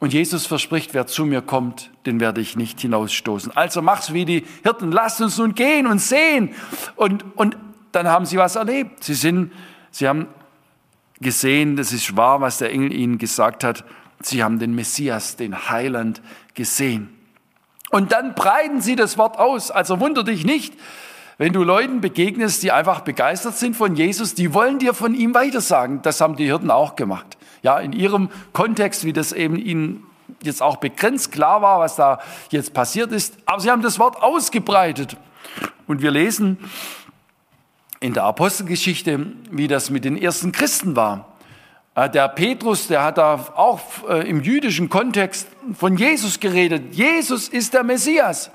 Und 0.01 0.13
Jesus 0.13 0.45
verspricht, 0.45 0.93
wer 0.93 1.07
zu 1.07 1.25
mir 1.25 1.41
kommt, 1.41 1.93
den 2.05 2.21
werde 2.21 2.43
ich 2.43 2.57
nicht 2.57 2.79
hinausstoßen. 2.79 3.57
Also 3.57 3.81
mach's 3.81 4.13
wie 4.13 4.27
die 4.27 4.45
Hirten, 4.63 4.93
lasst 4.93 5.23
uns 5.23 5.39
nun 5.39 5.55
gehen 5.55 5.87
und 5.87 5.99
sehen. 5.99 6.55
Und, 6.95 7.25
und 7.37 7.57
dann 7.93 8.07
haben 8.09 8.27
sie 8.27 8.37
was 8.37 8.55
erlebt. 8.55 9.03
Sie 9.03 9.15
sind, 9.15 9.51
sie 9.93 10.07
haben 10.07 10.27
gesehen, 11.23 11.77
das 11.77 11.91
ist 11.91 12.19
wahr, 12.19 12.43
was 12.43 12.59
der 12.59 12.71
Engel 12.71 12.93
ihnen 12.93 13.17
gesagt 13.17 13.65
hat. 13.65 13.83
Sie 14.21 14.45
haben 14.45 14.59
den 14.59 14.75
Messias, 14.75 15.37
den 15.37 15.71
Heiland 15.71 16.21
gesehen. 16.53 17.14
Und 17.91 18.13
dann 18.13 18.35
breiten 18.35 18.81
sie 18.81 18.97
das 18.97 19.19
Wort 19.19 19.39
aus. 19.39 19.71
Also 19.71 20.01
wunder 20.01 20.25
dich 20.25 20.45
nicht, 20.45 20.75
wenn 21.37 21.53
du 21.53 21.65
Leuten 21.65 22.01
begegnest, 22.01 22.63
die 22.63 22.73
einfach 22.73 23.01
begeistert 23.01 23.57
sind 23.57 23.77
von 23.77 23.97
Jesus, 23.97 24.35
die 24.35 24.55
wollen 24.55 24.79
dir 24.79 24.95
von 24.95 25.15
ihm 25.15 25.35
weitersagen. 25.35 26.01
Das 26.03 26.21
haben 26.21 26.37
die 26.37 26.45
Hirten 26.45 26.71
auch 26.71 26.97
gemacht. 26.97 27.37
Ja, 27.63 27.79
in 27.79 27.93
ihrem 27.93 28.31
Kontext, 28.53 29.05
wie 29.05 29.13
das 29.13 29.33
eben 29.33 29.57
ihnen 29.57 30.07
jetzt 30.43 30.63
auch 30.63 30.77
begrenzt 30.77 31.33
klar 31.33 31.63
war, 31.63 31.81
was 31.81 31.97
da 31.97 32.21
jetzt 32.51 32.73
passiert 32.73 33.13
ist. 33.13 33.37
Aber 33.47 33.61
sie 33.61 33.71
haben 33.71 33.83
das 33.83 33.99
Wort 33.99 34.23
ausgebreitet. 34.23 35.17
Und 35.87 36.03
wir 36.03 36.11
lesen 36.11 36.59
in 38.01 38.13
der 38.15 38.25
Apostelgeschichte, 38.25 39.27
wie 39.51 39.69
das 39.69 39.91
mit 39.91 40.05
den 40.05 40.17
ersten 40.17 40.53
Christen 40.53 40.95
war. 40.95 41.34
Äh, 41.95 42.11
der 42.11 42.29
Petrus, 42.29 42.89
der 42.89 43.05
hat 43.05 43.19
da 43.19 43.35
auch 43.55 43.81
äh, 44.09 44.29
im 44.29 44.43
jüdischen 44.43 44.89
Kontext 44.89 45.49
von 45.79 45.97
Jesus 45.97 46.41
geredet. 46.41 46.95
Jesus 46.95 47.49
ist 47.49 47.75
der 47.75 47.85
Messias. 47.85 48.51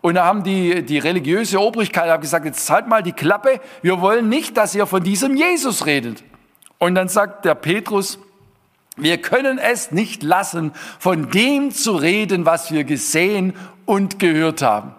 Und 0.00 0.14
da 0.14 0.24
haben 0.24 0.44
die, 0.44 0.84
die 0.84 0.98
religiöse 0.98 1.60
Obrigkeit 1.60 2.20
gesagt, 2.20 2.44
jetzt 2.44 2.70
halt 2.70 2.86
mal 2.86 3.02
die 3.02 3.12
Klappe, 3.12 3.60
wir 3.82 4.00
wollen 4.00 4.28
nicht, 4.28 4.56
dass 4.56 4.74
ihr 4.74 4.86
von 4.86 5.02
diesem 5.02 5.36
Jesus 5.36 5.86
redet. 5.86 6.22
Und 6.78 6.94
dann 6.94 7.08
sagt 7.08 7.44
der 7.44 7.56
Petrus, 7.56 8.18
wir 8.96 9.18
können 9.18 9.58
es 9.58 9.90
nicht 9.90 10.22
lassen, 10.22 10.72
von 10.98 11.30
dem 11.30 11.72
zu 11.72 11.96
reden, 11.96 12.46
was 12.46 12.70
wir 12.70 12.84
gesehen 12.84 13.54
und 13.86 14.18
gehört 14.18 14.62
haben. 14.62 14.94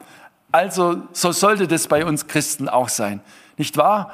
Also 0.51 1.03
so 1.13 1.31
sollte 1.31 1.67
das 1.67 1.87
bei 1.87 2.05
uns 2.05 2.27
Christen 2.27 2.67
auch 2.67 2.89
sein. 2.89 3.21
Nicht 3.57 3.77
wahr? 3.77 4.11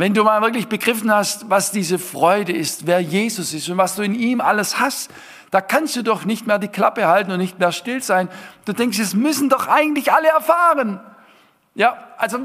Wenn 0.00 0.14
du 0.14 0.24
mal 0.24 0.40
wirklich 0.40 0.66
begriffen 0.66 1.12
hast, 1.12 1.50
was 1.50 1.72
diese 1.72 1.98
Freude 1.98 2.52
ist, 2.52 2.86
wer 2.86 3.00
Jesus 3.00 3.52
ist 3.52 3.68
und 3.68 3.76
was 3.76 3.96
du 3.96 4.02
in 4.02 4.14
ihm 4.14 4.40
alles 4.40 4.80
hast, 4.80 5.10
da 5.50 5.60
kannst 5.60 5.94
du 5.94 6.02
doch 6.02 6.24
nicht 6.24 6.46
mehr 6.46 6.58
die 6.58 6.68
Klappe 6.68 7.06
halten 7.06 7.30
und 7.32 7.36
nicht 7.36 7.58
mehr 7.58 7.70
still 7.70 8.02
sein. 8.02 8.30
Du 8.64 8.72
denkst, 8.72 8.98
es 8.98 9.12
müssen 9.12 9.50
doch 9.50 9.66
eigentlich 9.66 10.10
alle 10.10 10.28
erfahren. 10.28 11.00
Ja, 11.74 11.98
also 12.16 12.38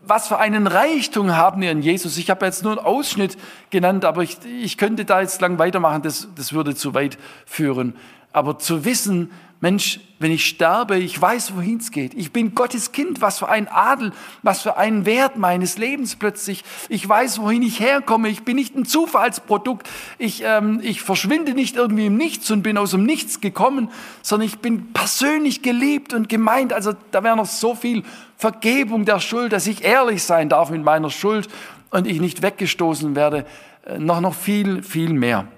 was 0.00 0.28
für 0.28 0.38
einen 0.38 0.66
Reichtum 0.66 1.36
haben 1.36 1.60
wir 1.60 1.72
in 1.72 1.82
Jesus. 1.82 2.16
Ich 2.16 2.30
habe 2.30 2.46
jetzt 2.46 2.62
nur 2.62 2.72
einen 2.72 2.86
Ausschnitt 2.86 3.36
genannt, 3.68 4.06
aber 4.06 4.22
ich, 4.22 4.38
ich 4.42 4.78
könnte 4.78 5.04
da 5.04 5.20
jetzt 5.20 5.42
lang 5.42 5.58
weitermachen, 5.58 6.00
das, 6.00 6.28
das 6.36 6.54
würde 6.54 6.74
zu 6.74 6.94
weit 6.94 7.18
führen. 7.44 7.94
Aber 8.32 8.58
zu 8.58 8.86
wissen, 8.86 9.30
Mensch, 9.60 10.00
wenn 10.18 10.30
ich 10.30 10.46
sterbe, 10.46 10.96
ich 10.98 11.20
weiß, 11.20 11.56
wohin 11.56 11.78
es 11.78 11.90
geht. 11.90 12.14
Ich 12.14 12.32
bin 12.32 12.54
Gottes 12.54 12.92
Kind. 12.92 13.20
Was 13.20 13.38
für 13.38 13.48
ein 13.48 13.66
Adel, 13.68 14.12
was 14.42 14.62
für 14.62 14.76
einen 14.76 15.06
Wert 15.06 15.36
meines 15.36 15.78
Lebens 15.78 16.16
plötzlich. 16.16 16.64
Ich 16.88 17.08
weiß, 17.08 17.40
wohin 17.40 17.62
ich 17.62 17.80
herkomme. 17.80 18.28
Ich 18.28 18.42
bin 18.42 18.56
nicht 18.56 18.76
ein 18.76 18.84
Zufallsprodukt. 18.84 19.88
Ich, 20.18 20.42
ähm, 20.44 20.80
ich 20.82 21.02
verschwinde 21.02 21.54
nicht 21.54 21.76
irgendwie 21.76 22.06
im 22.06 22.16
Nichts 22.16 22.50
und 22.50 22.62
bin 22.62 22.76
aus 22.76 22.90
dem 22.92 23.04
Nichts 23.04 23.40
gekommen, 23.40 23.90
sondern 24.22 24.48
ich 24.48 24.58
bin 24.58 24.92
persönlich 24.92 25.62
geliebt 25.62 26.12
und 26.12 26.28
gemeint. 26.28 26.72
Also 26.72 26.92
da 27.10 27.22
wäre 27.24 27.36
noch 27.36 27.46
so 27.46 27.74
viel 27.74 28.02
Vergebung 28.36 29.04
der 29.04 29.20
Schuld, 29.20 29.52
dass 29.52 29.66
ich 29.66 29.84
ehrlich 29.84 30.22
sein 30.22 30.48
darf 30.48 30.70
mit 30.70 30.84
meiner 30.84 31.10
Schuld 31.10 31.48
und 31.90 32.06
ich 32.06 32.20
nicht 32.20 32.42
weggestoßen 32.42 33.16
werde. 33.16 33.46
Äh, 33.86 33.98
noch, 33.98 34.20
noch 34.20 34.34
viel, 34.34 34.82
viel 34.82 35.12
mehr. 35.12 35.48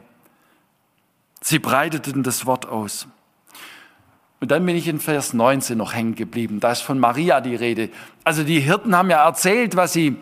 Sie 1.41 1.59
breiteten 1.59 2.23
das 2.23 2.47
Wort 2.47 2.67
aus. 2.67 3.07
Und 4.41 4.51
dann 4.51 4.67
bin 4.67 4.77
ich 4.77 4.87
in 4.87 5.01
Vers 5.01 5.33
19 5.33 5.79
noch 5.79 5.95
hängen 5.95 6.15
geblieben. 6.15 6.61
Da 6.61 6.73
ist 6.73 6.83
von 6.83 6.99
Maria 6.99 7.41
die 7.41 7.55
Rede. 7.55 7.89
Also 8.23 8.43
die 8.43 8.61
Hirten 8.61 8.95
haben 8.95 9.09
ja 9.09 9.25
erzählt, 9.25 9.77
was 9.77 9.95
sie, 9.95 10.17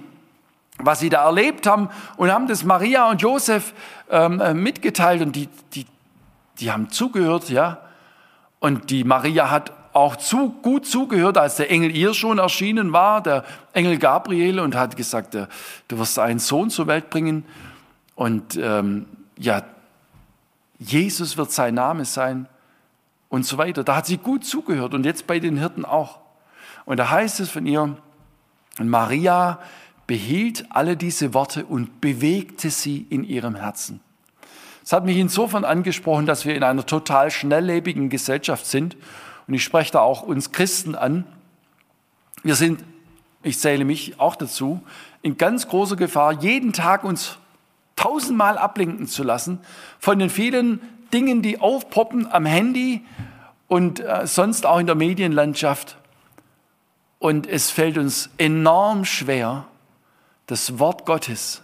was 0.78 1.00
sie 1.00 1.08
da 1.08 1.24
erlebt 1.24 1.66
haben 1.66 1.88
und 2.16 2.30
haben 2.30 2.46
das 2.46 2.64
Maria 2.64 3.10
und 3.10 3.22
Josef 3.22 3.74
ähm, 4.10 4.40
äh, 4.40 4.54
mitgeteilt 4.54 5.20
und 5.22 5.34
die, 5.34 5.48
die, 5.74 5.86
die 6.60 6.70
haben 6.70 6.90
zugehört, 6.90 7.50
ja. 7.50 7.78
Und 8.60 8.90
die 8.90 9.04
Maria 9.04 9.50
hat 9.50 9.72
auch 9.92 10.16
zu, 10.16 10.50
gut 10.62 10.86
zugehört, 10.86 11.36
als 11.36 11.56
der 11.56 11.70
Engel 11.70 11.94
ihr 11.94 12.14
schon 12.14 12.38
erschienen 12.38 12.92
war, 12.92 13.22
der 13.22 13.44
Engel 13.72 13.98
Gabriel, 13.98 14.58
und 14.58 14.74
hat 14.74 14.96
gesagt, 14.96 15.34
du 15.34 15.48
wirst 15.98 16.18
einen 16.18 16.38
Sohn 16.38 16.70
zur 16.70 16.86
Welt 16.86 17.10
bringen. 17.10 17.44
Und 18.14 18.56
ähm, 18.56 19.06
ja, 19.38 19.62
Jesus 20.78 21.36
wird 21.36 21.52
sein 21.52 21.74
Name 21.74 22.04
sein 22.04 22.48
und 23.34 23.44
so 23.44 23.58
weiter. 23.58 23.82
Da 23.82 23.96
hat 23.96 24.06
sie 24.06 24.16
gut 24.16 24.44
zugehört 24.44 24.94
und 24.94 25.04
jetzt 25.04 25.26
bei 25.26 25.40
den 25.40 25.58
Hirten 25.58 25.84
auch. 25.84 26.20
Und 26.84 26.98
da 26.98 27.10
heißt 27.10 27.40
es 27.40 27.50
von 27.50 27.66
ihr, 27.66 27.96
Maria 28.78 29.58
behielt 30.06 30.66
alle 30.70 30.96
diese 30.96 31.34
Worte 31.34 31.64
und 31.64 32.00
bewegte 32.00 32.70
sie 32.70 33.06
in 33.10 33.24
ihrem 33.24 33.56
Herzen. 33.56 34.00
Es 34.84 34.92
hat 34.92 35.04
mich 35.04 35.16
insofern 35.16 35.64
angesprochen, 35.64 36.26
dass 36.26 36.44
wir 36.44 36.54
in 36.54 36.62
einer 36.62 36.86
total 36.86 37.30
schnelllebigen 37.32 38.08
Gesellschaft 38.08 38.66
sind. 38.66 38.96
Und 39.48 39.54
ich 39.54 39.64
spreche 39.64 39.92
da 39.92 40.00
auch 40.00 40.22
uns 40.22 40.52
Christen 40.52 40.94
an. 40.94 41.24
Wir 42.44 42.54
sind, 42.54 42.84
ich 43.42 43.58
zähle 43.58 43.84
mich 43.84 44.20
auch 44.20 44.36
dazu, 44.36 44.80
in 45.22 45.38
ganz 45.38 45.66
großer 45.66 45.96
Gefahr, 45.96 46.34
jeden 46.34 46.72
Tag 46.72 47.02
uns 47.02 47.38
tausendmal 47.96 48.58
ablenken 48.58 49.08
zu 49.08 49.24
lassen 49.24 49.58
von 49.98 50.18
den 50.20 50.30
vielen 50.30 50.80
Dingen, 51.12 51.42
die 51.42 51.60
aufpoppen 51.60 52.30
am 52.30 52.46
Handy 52.46 53.04
und 53.68 54.00
äh, 54.00 54.26
sonst 54.26 54.66
auch 54.66 54.78
in 54.78 54.86
der 54.86 54.94
Medienlandschaft. 54.94 55.96
Und 57.18 57.46
es 57.46 57.70
fällt 57.70 57.98
uns 57.98 58.30
enorm 58.38 59.04
schwer, 59.04 59.66
das 60.46 60.78
Wort 60.78 61.06
Gottes 61.06 61.62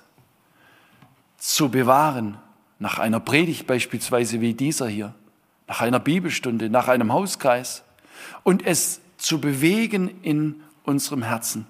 zu 1.36 1.68
bewahren, 1.68 2.38
nach 2.78 2.98
einer 2.98 3.20
Predigt 3.20 3.66
beispielsweise 3.66 4.40
wie 4.40 4.54
dieser 4.54 4.88
hier, 4.88 5.14
nach 5.66 5.80
einer 5.80 6.00
Bibelstunde, 6.00 6.70
nach 6.70 6.88
einem 6.88 7.12
Hauskreis 7.12 7.82
und 8.42 8.64
es 8.64 9.00
zu 9.18 9.40
bewegen 9.40 10.22
in 10.22 10.62
unserem 10.84 11.22
Herzen. 11.22 11.66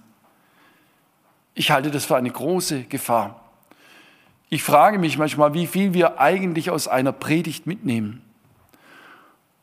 Ich 1.54 1.70
halte 1.70 1.90
das 1.90 2.04
für 2.04 2.16
eine 2.16 2.30
große 2.30 2.84
Gefahr. 2.84 3.39
Ich 4.52 4.64
frage 4.64 4.98
mich 4.98 5.16
manchmal, 5.16 5.54
wie 5.54 5.68
viel 5.68 5.94
wir 5.94 6.20
eigentlich 6.20 6.70
aus 6.70 6.88
einer 6.88 7.12
Predigt 7.12 7.68
mitnehmen. 7.68 8.20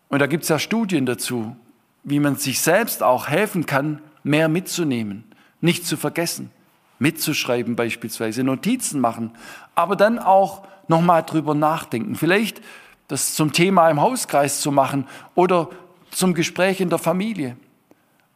Und 0.08 0.20
da 0.20 0.28
gibt 0.28 0.44
es 0.44 0.50
ja 0.50 0.60
Studien 0.60 1.06
dazu, 1.06 1.58
wie 2.06 2.22
man 2.22 2.38
sich 2.38 2.62
selbst 2.62 3.04
auch 3.04 3.28
helfen 3.28 3.66
kann, 3.66 4.02
mehr 4.24 4.48
mitzunehmen, 4.48 5.26
nicht 5.60 5.86
zu 5.86 5.98
vergessen, 5.98 6.52
mitzuschreiben 7.00 7.76
beispielsweise, 7.76 8.46
Notizen 8.46 9.02
machen, 9.02 9.32
aber 9.76 9.98
dann 9.98 10.20
auch 10.20 10.66
nochmal 10.88 11.24
drüber 11.24 11.54
nachdenken. 11.54 12.16
Vielleicht 12.16 12.62
das 13.10 13.36
zum 13.36 13.52
Thema 13.52 13.90
im 13.90 14.00
Hauskreis 14.00 14.62
zu 14.62 14.72
machen 14.72 15.06
oder 15.36 15.70
zum 16.12 16.34
Gespräch 16.34 16.80
in 16.80 16.90
der 16.90 17.00
Familie, 17.00 17.58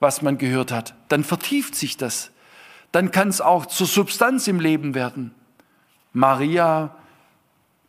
was 0.02 0.22
man 0.22 0.38
gehört 0.38 0.74
hat. 0.74 0.96
Dann 1.08 1.24
vertieft 1.24 1.76
sich 1.76 1.96
das. 1.96 2.32
Dann 2.92 3.12
kann 3.12 3.30
es 3.30 3.40
auch 3.40 3.66
zur 3.66 3.88
Substanz 3.88 4.50
im 4.50 4.60
Leben 4.60 4.94
werden. 4.96 5.34
Maria 6.14 6.96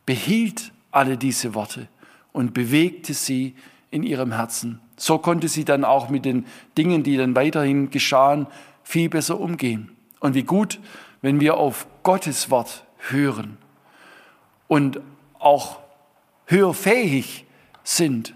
behielt 0.05 0.71
alle 0.91 1.17
diese 1.17 1.53
Worte 1.53 1.87
und 2.31 2.53
bewegte 2.53 3.13
sie 3.13 3.55
in 3.91 4.03
ihrem 4.03 4.31
Herzen. 4.31 4.79
So 4.97 5.17
konnte 5.17 5.47
sie 5.47 5.65
dann 5.65 5.83
auch 5.83 6.09
mit 6.09 6.25
den 6.25 6.45
Dingen, 6.77 7.03
die 7.03 7.17
dann 7.17 7.35
weiterhin 7.35 7.89
geschahen, 7.89 8.47
viel 8.83 9.09
besser 9.09 9.39
umgehen. 9.39 9.91
Und 10.19 10.35
wie 10.35 10.43
gut, 10.43 10.79
wenn 11.21 11.39
wir 11.39 11.57
auf 11.57 11.87
Gottes 12.03 12.49
Wort 12.49 12.85
hören 13.09 13.57
und 14.67 14.99
auch 15.39 15.79
hörfähig 16.45 17.45
sind, 17.83 18.33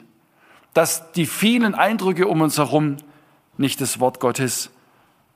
dass 0.73 1.11
die 1.13 1.25
vielen 1.25 1.75
Eindrücke 1.75 2.27
um 2.27 2.41
uns 2.41 2.57
herum 2.57 2.97
nicht 3.57 3.81
das 3.81 3.99
Wort 3.99 4.19
Gottes 4.19 4.69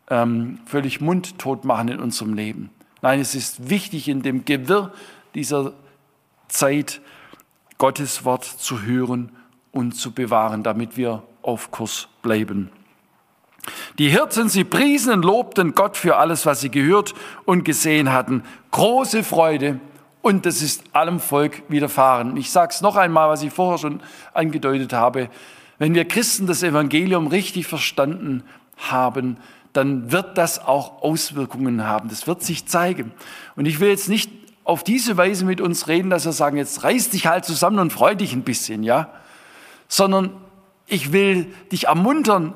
ähm, 0.10 0.60
völlig 0.66 1.02
mundtot 1.02 1.66
machen 1.66 1.88
in 1.88 2.00
unserem 2.00 2.34
Leben. 2.34 2.70
Nein, 3.02 3.20
es 3.20 3.36
ist 3.36 3.70
wichtig, 3.70 4.08
in 4.08 4.22
dem 4.22 4.46
Gewirr 4.46 4.94
dieser 5.34 5.74
Zeit 6.48 7.02
Gottes 7.78 8.26
Wort 8.26 8.46
zu 8.46 8.84
hören 8.84 9.32
und 9.72 9.94
zu 9.94 10.12
bewahren, 10.12 10.64
damit 10.64 10.98
wir 10.98 11.24
auf 11.42 11.72
Kurs 11.72 12.08
bleiben. 12.22 12.70
Die 14.00 14.10
Hirten, 14.10 14.50
sie 14.50 14.64
priesen 14.64 15.14
und 15.14 15.26
lobten 15.26 15.76
Gott 15.76 15.98
für 15.98 16.18
alles, 16.18 16.46
was 16.46 16.62
sie 16.62 16.70
gehört 16.70 17.14
und 17.46 17.64
gesehen 17.64 18.12
hatten. 18.12 18.44
Große 18.72 19.24
Freude 19.24 19.80
und 20.22 20.46
das 20.46 20.62
ist 20.62 20.84
allem 20.94 21.20
Volk 21.20 21.64
widerfahren. 21.68 22.38
Ich 22.38 22.52
sage 22.52 22.72
es 22.74 22.82
noch 22.82 22.96
einmal, 22.96 23.30
was 23.30 23.44
ich 23.44 23.52
vorher 23.52 23.78
schon 23.78 24.02
angedeutet 24.34 24.94
habe. 24.94 25.30
Wenn 25.80 25.96
wir 25.96 26.06
Christen 26.06 26.46
das 26.46 26.64
Evangelium 26.64 27.28
richtig 27.28 27.66
verstanden 27.66 28.44
haben, 28.78 29.38
dann 29.74 30.12
wird 30.12 30.38
das 30.38 30.60
auch 30.60 31.02
Auswirkungen 31.02 31.86
haben. 31.86 32.10
Das 32.10 32.28
wird 32.28 32.44
sich 32.44 32.66
zeigen. 32.68 33.12
Und 33.56 33.66
ich 33.66 33.80
will 33.80 33.90
jetzt 33.90 34.10
nicht 34.10 34.30
auf 34.64 34.84
diese 34.84 35.18
Weise 35.18 35.46
mit 35.46 35.62
uns 35.62 35.88
reden, 35.88 36.10
dass 36.10 36.26
wir 36.26 36.32
sagen, 36.32 36.58
jetzt 36.58 36.84
reiß 36.84 37.10
dich 37.10 37.28
halt 37.28 37.46
zusammen 37.46 37.80
und 37.80 37.92
freu 37.92 38.16
dich 38.16 38.34
ein 38.34 38.44
bisschen, 38.44 38.84
ja? 38.84 39.10
Sondern 39.88 40.32
ich 40.88 41.12
will 41.12 41.54
dich 41.72 41.88
ermuntern, 41.88 42.54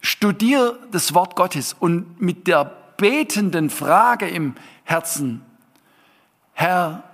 studier 0.00 0.78
das 0.90 1.14
Wort 1.14 1.36
Gottes 1.36 1.76
und 1.78 2.20
mit 2.20 2.46
der 2.46 2.72
betenden 2.96 3.70
Frage 3.70 4.28
im 4.28 4.54
Herzen, 4.84 5.42
Herr, 6.54 7.04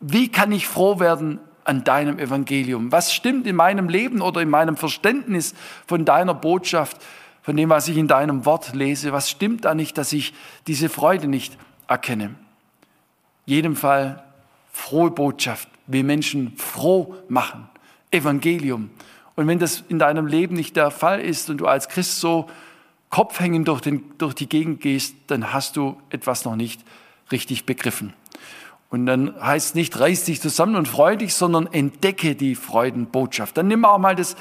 wie 0.00 0.30
kann 0.30 0.52
ich 0.52 0.66
froh 0.66 1.00
werden 1.00 1.40
an 1.64 1.84
deinem 1.84 2.18
Evangelium? 2.18 2.92
Was 2.92 3.12
stimmt 3.12 3.46
in 3.46 3.56
meinem 3.56 3.88
Leben 3.88 4.20
oder 4.20 4.40
in 4.40 4.50
meinem 4.50 4.76
Verständnis 4.76 5.54
von 5.86 6.04
deiner 6.04 6.34
Botschaft? 6.34 6.98
Von 7.46 7.56
dem, 7.56 7.70
was 7.70 7.86
ich 7.86 7.96
in 7.96 8.08
deinem 8.08 8.44
Wort 8.44 8.74
lese, 8.74 9.12
was 9.12 9.30
stimmt 9.30 9.66
da 9.66 9.76
nicht, 9.76 9.96
dass 9.98 10.12
ich 10.12 10.34
diese 10.66 10.88
Freude 10.88 11.28
nicht 11.28 11.56
erkenne? 11.86 12.34
Jedem 13.44 13.76
Fall 13.76 14.24
frohe 14.72 15.12
Botschaft, 15.12 15.68
will 15.86 16.02
Menschen 16.02 16.56
froh 16.56 17.14
machen, 17.28 17.68
Evangelium. 18.10 18.90
Und 19.36 19.46
wenn 19.46 19.60
das 19.60 19.84
in 19.88 20.00
deinem 20.00 20.26
Leben 20.26 20.56
nicht 20.56 20.74
der 20.74 20.90
Fall 20.90 21.20
ist 21.20 21.48
und 21.48 21.58
du 21.58 21.68
als 21.68 21.88
Christ 21.88 22.18
so 22.18 22.50
kopfhängend 23.10 23.68
durch, 23.68 23.80
den, 23.80 24.02
durch 24.18 24.34
die 24.34 24.48
Gegend 24.48 24.80
gehst, 24.80 25.14
dann 25.28 25.52
hast 25.52 25.76
du 25.76 26.02
etwas 26.10 26.44
noch 26.44 26.56
nicht 26.56 26.82
richtig 27.30 27.64
begriffen. 27.64 28.12
Und 28.90 29.06
dann 29.06 29.40
heißt 29.40 29.76
nicht, 29.76 30.00
reiß 30.00 30.24
dich 30.24 30.40
zusammen 30.40 30.74
und 30.74 30.88
freu 30.88 31.16
dich, 31.16 31.34
sondern 31.34 31.68
entdecke 31.68 32.34
die 32.34 32.56
Freudenbotschaft. 32.56 33.56
Dann 33.56 33.68
nimm 33.68 33.84
auch 33.84 33.98
mal 33.98 34.16
das 34.16 34.34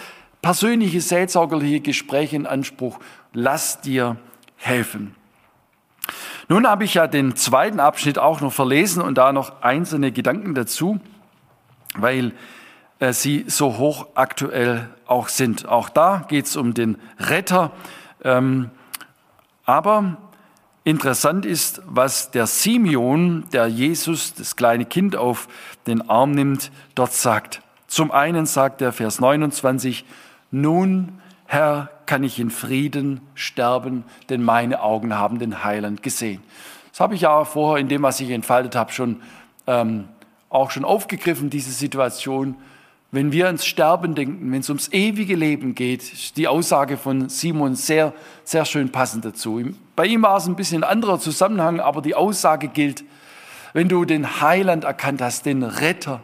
persönliche 0.45 1.01
seelsorgerliche 1.01 1.79
Gespräch 1.79 2.31
in 2.31 2.45
Anspruch. 2.45 2.99
Lass 3.33 3.81
dir 3.81 4.15
helfen. 4.57 5.15
Nun 6.47 6.67
habe 6.67 6.83
ich 6.83 6.93
ja 6.93 7.07
den 7.07 7.35
zweiten 7.35 7.79
Abschnitt 7.79 8.19
auch 8.19 8.41
noch 8.41 8.53
verlesen 8.53 9.01
und 9.01 9.17
da 9.17 9.33
noch 9.33 9.63
einzelne 9.63 10.11
Gedanken 10.11 10.53
dazu, 10.53 10.99
weil 11.95 12.31
äh, 12.99 13.11
sie 13.11 13.45
so 13.47 13.79
hochaktuell 13.79 14.87
auch 15.07 15.29
sind. 15.29 15.67
Auch 15.67 15.89
da 15.89 16.25
geht 16.27 16.45
es 16.45 16.55
um 16.57 16.75
den 16.75 16.99
Retter. 17.17 17.71
Ähm, 18.23 18.69
aber 19.65 20.17
interessant 20.83 21.47
ist, 21.47 21.81
was 21.87 22.29
der 22.29 22.45
Simeon, 22.45 23.45
der 23.51 23.65
Jesus, 23.65 24.35
das 24.35 24.55
kleine 24.55 24.85
Kind 24.85 25.15
auf 25.15 25.47
den 25.87 26.07
Arm 26.07 26.33
nimmt, 26.33 26.71
dort 26.93 27.13
sagt. 27.13 27.63
Zum 27.87 28.11
einen 28.11 28.45
sagt 28.45 28.83
er 28.83 28.91
Vers 28.91 29.19
29, 29.19 30.05
nun, 30.61 31.21
Herr, 31.47 31.89
kann 32.05 32.23
ich 32.23 32.39
in 32.39 32.49
Frieden 32.49 33.21
sterben, 33.33 34.05
denn 34.29 34.41
meine 34.41 34.81
Augen 34.81 35.13
haben 35.13 35.37
den 35.37 35.63
Heiland 35.63 36.01
gesehen. 36.01 36.41
Das 36.91 37.01
habe 37.01 37.15
ich 37.15 37.21
ja 37.21 37.43
vorher 37.43 37.81
in 37.81 37.89
dem, 37.89 38.03
was 38.03 38.19
ich 38.21 38.29
entfaltet 38.29 38.75
habe, 38.75 38.93
schon, 38.93 39.21
ähm, 39.67 40.05
auch 40.49 40.71
schon 40.71 40.85
aufgegriffen, 40.85 41.49
diese 41.49 41.71
Situation. 41.71 42.55
Wenn 43.11 43.33
wir 43.33 43.47
ans 43.47 43.65
Sterben 43.65 44.15
denken, 44.15 44.49
wenn 44.51 44.61
es 44.61 44.69
ums 44.69 44.87
ewige 44.93 45.35
Leben 45.35 45.75
geht, 45.75 46.13
ist 46.13 46.37
die 46.37 46.47
Aussage 46.47 46.95
von 46.95 47.27
Simon 47.27 47.75
sehr, 47.75 48.13
sehr 48.45 48.63
schön 48.63 48.91
passend 48.91 49.25
dazu. 49.25 49.61
Bei 49.95 50.05
ihm 50.05 50.21
war 50.21 50.37
es 50.37 50.47
ein 50.47 50.55
bisschen 50.55 50.85
anderer 50.85 51.19
Zusammenhang, 51.19 51.81
aber 51.81 52.01
die 52.01 52.15
Aussage 52.15 52.69
gilt, 52.69 53.03
wenn 53.73 53.89
du 53.89 54.05
den 54.05 54.39
Heiland 54.39 54.85
erkannt 54.85 55.21
hast, 55.21 55.45
den 55.45 55.63
Retter, 55.63 56.21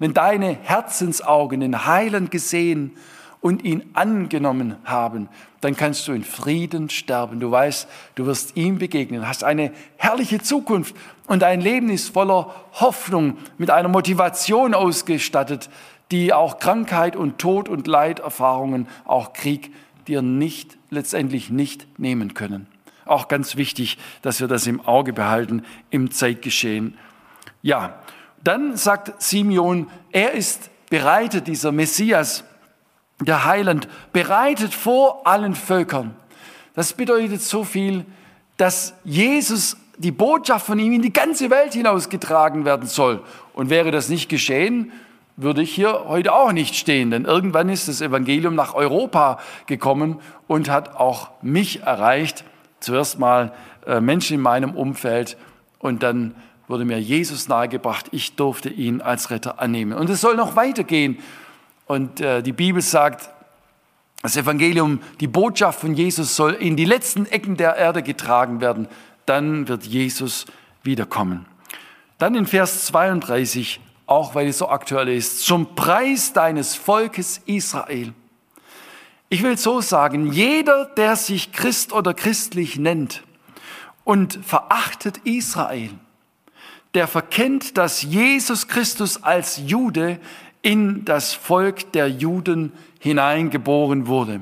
wenn 0.00 0.12
deine 0.12 0.58
Herzensaugen 0.60 1.60
den 1.60 1.86
Heiland 1.86 2.32
gesehen 2.32 2.96
und 3.40 3.64
ihn 3.64 3.90
angenommen 3.94 4.76
haben, 4.84 5.28
dann 5.60 5.76
kannst 5.76 6.06
du 6.08 6.12
in 6.12 6.24
Frieden 6.24 6.90
sterben. 6.90 7.40
Du 7.40 7.50
weißt, 7.50 7.88
du 8.14 8.26
wirst 8.26 8.56
ihm 8.56 8.78
begegnen, 8.78 9.26
hast 9.26 9.44
eine 9.44 9.72
herrliche 9.96 10.40
Zukunft 10.40 10.94
und 11.26 11.40
dein 11.42 11.60
Leben 11.60 11.90
ist 11.90 12.12
voller 12.12 12.54
Hoffnung, 12.72 13.38
mit 13.58 13.70
einer 13.70 13.88
Motivation 13.88 14.74
ausgestattet, 14.74 15.70
die 16.10 16.32
auch 16.32 16.58
Krankheit 16.58 17.16
und 17.16 17.38
Tod 17.38 17.68
und 17.68 17.86
Leiterfahrungen, 17.86 18.88
auch 19.04 19.32
Krieg 19.32 19.72
dir 20.06 20.22
nicht, 20.22 20.76
letztendlich 20.90 21.50
nicht 21.50 21.98
nehmen 21.98 22.34
können. 22.34 22.66
Auch 23.06 23.28
ganz 23.28 23.56
wichtig, 23.56 23.98
dass 24.22 24.40
wir 24.40 24.48
das 24.48 24.66
im 24.66 24.80
Auge 24.80 25.12
behalten 25.12 25.64
im 25.90 26.10
Zeitgeschehen. 26.10 26.98
Ja, 27.62 28.00
dann 28.42 28.76
sagt 28.76 29.22
Simeon, 29.22 29.88
er 30.10 30.32
ist 30.32 30.70
bereitet, 30.90 31.46
dieser 31.46 31.72
Messias, 31.72 32.44
der 33.20 33.44
Heiland, 33.44 33.88
bereitet 34.12 34.74
vor 34.74 35.26
allen 35.26 35.54
Völkern. 35.54 36.14
Das 36.74 36.92
bedeutet 36.92 37.42
so 37.42 37.64
viel, 37.64 38.04
dass 38.56 38.94
Jesus 39.04 39.76
die 39.98 40.12
Botschaft 40.12 40.66
von 40.66 40.78
ihm 40.78 40.92
in 40.92 41.02
die 41.02 41.12
ganze 41.12 41.50
Welt 41.50 41.74
hinausgetragen 41.74 42.64
werden 42.64 42.88
soll. 42.88 43.22
Und 43.52 43.68
wäre 43.68 43.90
das 43.90 44.08
nicht 44.08 44.28
geschehen, 44.28 44.92
würde 45.36 45.62
ich 45.62 45.74
hier 45.74 46.04
heute 46.06 46.32
auch 46.32 46.52
nicht 46.52 46.74
stehen, 46.74 47.10
denn 47.10 47.24
irgendwann 47.24 47.68
ist 47.68 47.88
das 47.88 48.00
Evangelium 48.00 48.54
nach 48.54 48.74
Europa 48.74 49.38
gekommen 49.66 50.20
und 50.46 50.70
hat 50.70 50.96
auch 50.96 51.30
mich 51.42 51.82
erreicht. 51.82 52.44
Zuerst 52.80 53.18
mal 53.18 53.52
äh, 53.86 54.00
Menschen 54.00 54.34
in 54.34 54.40
meinem 54.40 54.74
Umfeld 54.74 55.36
und 55.78 56.02
dann 56.02 56.34
wurde 56.68 56.84
mir 56.84 57.00
Jesus 57.00 57.48
nahegebracht. 57.48 58.06
Ich 58.12 58.36
durfte 58.36 58.68
ihn 58.68 59.00
als 59.00 59.30
Retter 59.30 59.60
annehmen. 59.60 59.92
Und 59.92 60.08
es 60.08 60.20
soll 60.20 60.36
noch 60.36 60.56
weitergehen. 60.56 61.18
Und 61.90 62.20
äh, 62.20 62.40
die 62.40 62.52
Bibel 62.52 62.82
sagt, 62.82 63.30
das 64.22 64.36
Evangelium, 64.36 65.00
die 65.18 65.26
Botschaft 65.26 65.80
von 65.80 65.94
Jesus 65.94 66.36
soll 66.36 66.52
in 66.52 66.76
die 66.76 66.84
letzten 66.84 67.26
Ecken 67.26 67.56
der 67.56 67.74
Erde 67.74 68.02
getragen 68.02 68.60
werden 68.60 68.86
dann 69.30 69.68
wird 69.68 69.84
Jesus 69.84 70.46
wiederkommen. 70.82 71.46
Dann 72.18 72.34
in 72.34 72.46
Vers 72.46 72.86
32, 72.86 73.80
auch 74.06 74.34
weil 74.34 74.48
es 74.48 74.58
so 74.58 74.68
aktuell 74.68 75.08
ist, 75.08 75.44
zum 75.44 75.76
Preis 75.76 76.32
deines 76.32 76.74
Volkes 76.74 77.40
Israel. 77.46 78.12
Ich 79.28 79.44
will 79.44 79.56
so 79.56 79.80
sagen, 79.80 80.32
jeder, 80.32 80.84
der 80.84 81.14
sich 81.14 81.52
Christ 81.52 81.92
oder 81.92 82.12
christlich 82.12 82.76
nennt 82.76 83.22
und 84.02 84.40
verachtet 84.44 85.18
Israel, 85.18 85.90
der 86.94 87.06
verkennt, 87.06 87.78
dass 87.78 88.02
Jesus 88.02 88.66
Christus 88.66 89.22
als 89.22 89.60
Jude 89.64 90.18
in 90.62 91.04
das 91.04 91.32
Volk 91.32 91.92
der 91.92 92.08
Juden 92.08 92.72
hineingeboren 92.98 94.06
wurde. 94.06 94.40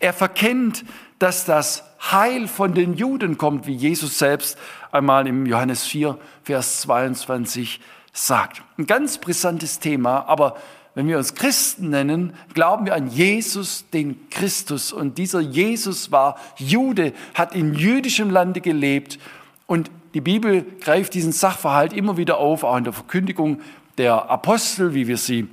Er 0.00 0.12
verkennt, 0.12 0.84
dass 1.18 1.44
das 1.44 1.84
Heil 2.00 2.46
von 2.48 2.74
den 2.74 2.94
Juden 2.94 3.38
kommt, 3.38 3.66
wie 3.66 3.74
Jesus 3.74 4.18
selbst 4.18 4.56
einmal 4.92 5.26
im 5.26 5.46
Johannes 5.46 5.84
4, 5.84 6.18
Vers 6.42 6.82
22 6.82 7.80
sagt. 8.12 8.62
Ein 8.78 8.86
ganz 8.86 9.18
brisantes 9.18 9.78
Thema, 9.80 10.28
aber 10.28 10.56
wenn 10.94 11.06
wir 11.06 11.18
uns 11.18 11.34
Christen 11.34 11.90
nennen, 11.90 12.32
glauben 12.54 12.86
wir 12.86 12.94
an 12.94 13.08
Jesus, 13.08 13.84
den 13.92 14.28
Christus. 14.30 14.92
Und 14.92 15.18
dieser 15.18 15.40
Jesus 15.40 16.10
war 16.10 16.36
Jude, 16.56 17.12
hat 17.34 17.54
in 17.54 17.74
jüdischem 17.74 18.30
Lande 18.30 18.60
gelebt. 18.60 19.18
Und 19.66 19.90
die 20.14 20.20
Bibel 20.20 20.64
greift 20.80 21.14
diesen 21.14 21.32
Sachverhalt 21.32 21.92
immer 21.92 22.16
wieder 22.16 22.38
auf, 22.38 22.64
auch 22.64 22.76
in 22.76 22.84
der 22.84 22.92
Verkündigung 22.92 23.60
der 23.96 24.30
Apostel, 24.30 24.94
wie 24.94 25.06
wir 25.06 25.18
sie 25.18 25.48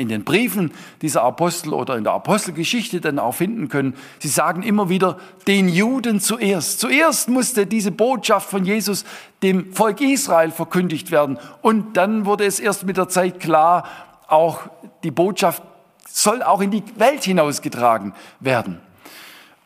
in 0.00 0.08
den 0.08 0.24
Briefen 0.24 0.72
dieser 1.02 1.22
Apostel 1.22 1.72
oder 1.72 1.96
in 1.96 2.04
der 2.04 2.14
Apostelgeschichte 2.14 3.00
dann 3.00 3.18
auch 3.18 3.34
finden 3.34 3.68
können. 3.68 3.94
Sie 4.18 4.28
sagen 4.28 4.62
immer 4.62 4.88
wieder 4.88 5.18
den 5.46 5.68
Juden 5.68 6.20
zuerst. 6.20 6.80
Zuerst 6.80 7.28
musste 7.28 7.66
diese 7.66 7.92
Botschaft 7.92 8.50
von 8.50 8.64
Jesus 8.64 9.04
dem 9.42 9.72
Volk 9.72 10.00
Israel 10.00 10.50
verkündigt 10.50 11.10
werden. 11.10 11.38
Und 11.62 11.96
dann 11.96 12.24
wurde 12.24 12.44
es 12.44 12.58
erst 12.58 12.84
mit 12.84 12.96
der 12.96 13.08
Zeit 13.08 13.40
klar, 13.40 13.84
auch 14.26 14.62
die 15.02 15.10
Botschaft 15.10 15.62
soll 16.08 16.42
auch 16.42 16.60
in 16.60 16.70
die 16.70 16.82
Welt 16.96 17.24
hinausgetragen 17.24 18.14
werden. 18.40 18.80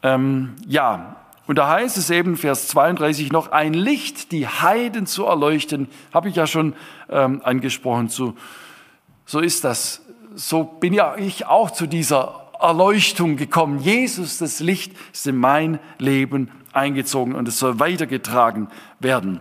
Ähm, 0.03 0.57
ja, 0.67 1.17
und 1.47 1.57
da 1.57 1.69
heißt 1.69 1.97
es 1.99 2.11
eben, 2.11 2.37
Vers 2.37 2.69
32 2.69 3.31
noch, 3.31 3.53
ein 3.53 3.75
Licht, 3.75 4.33
die 4.33 4.47
Heiden 4.47 5.07
zu 5.07 5.25
erleuchten, 5.25 5.89
habe 6.13 6.29
ich 6.29 6.37
ja 6.37 6.47
schon 6.47 6.75
ähm, 7.11 7.43
angesprochen. 7.45 8.09
So, 8.09 8.35
so 9.27 9.41
ist 9.41 9.65
das 9.65 10.04
so 10.35 10.65
bin 10.65 10.93
ja 10.93 11.17
ich 11.17 11.47
auch 11.47 11.71
zu 11.71 11.87
dieser 11.87 12.51
Erleuchtung 12.61 13.37
gekommen. 13.37 13.79
Jesus, 13.79 14.39
das 14.39 14.61
Licht, 14.61 14.93
ist 15.13 15.27
in 15.27 15.37
mein 15.37 15.79
Leben 15.99 16.51
eingezogen 16.73 17.35
und 17.35 17.49
es 17.49 17.59
soll 17.59 17.79
weitergetragen 17.79 18.69
werden. 19.01 19.41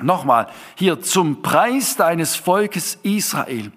Nochmal, 0.00 0.48
hier 0.76 1.00
zum 1.00 1.42
Preis 1.42 1.96
deines 1.96 2.36
Volkes 2.36 2.98
Israel. 3.02 3.72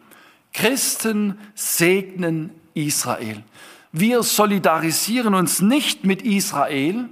Christen 0.53 1.39
segnen 1.55 2.51
Israel. 2.73 3.43
Wir 3.91 4.23
solidarisieren 4.23 5.33
uns 5.33 5.61
nicht 5.61 6.05
mit 6.05 6.21
Israel, 6.21 7.09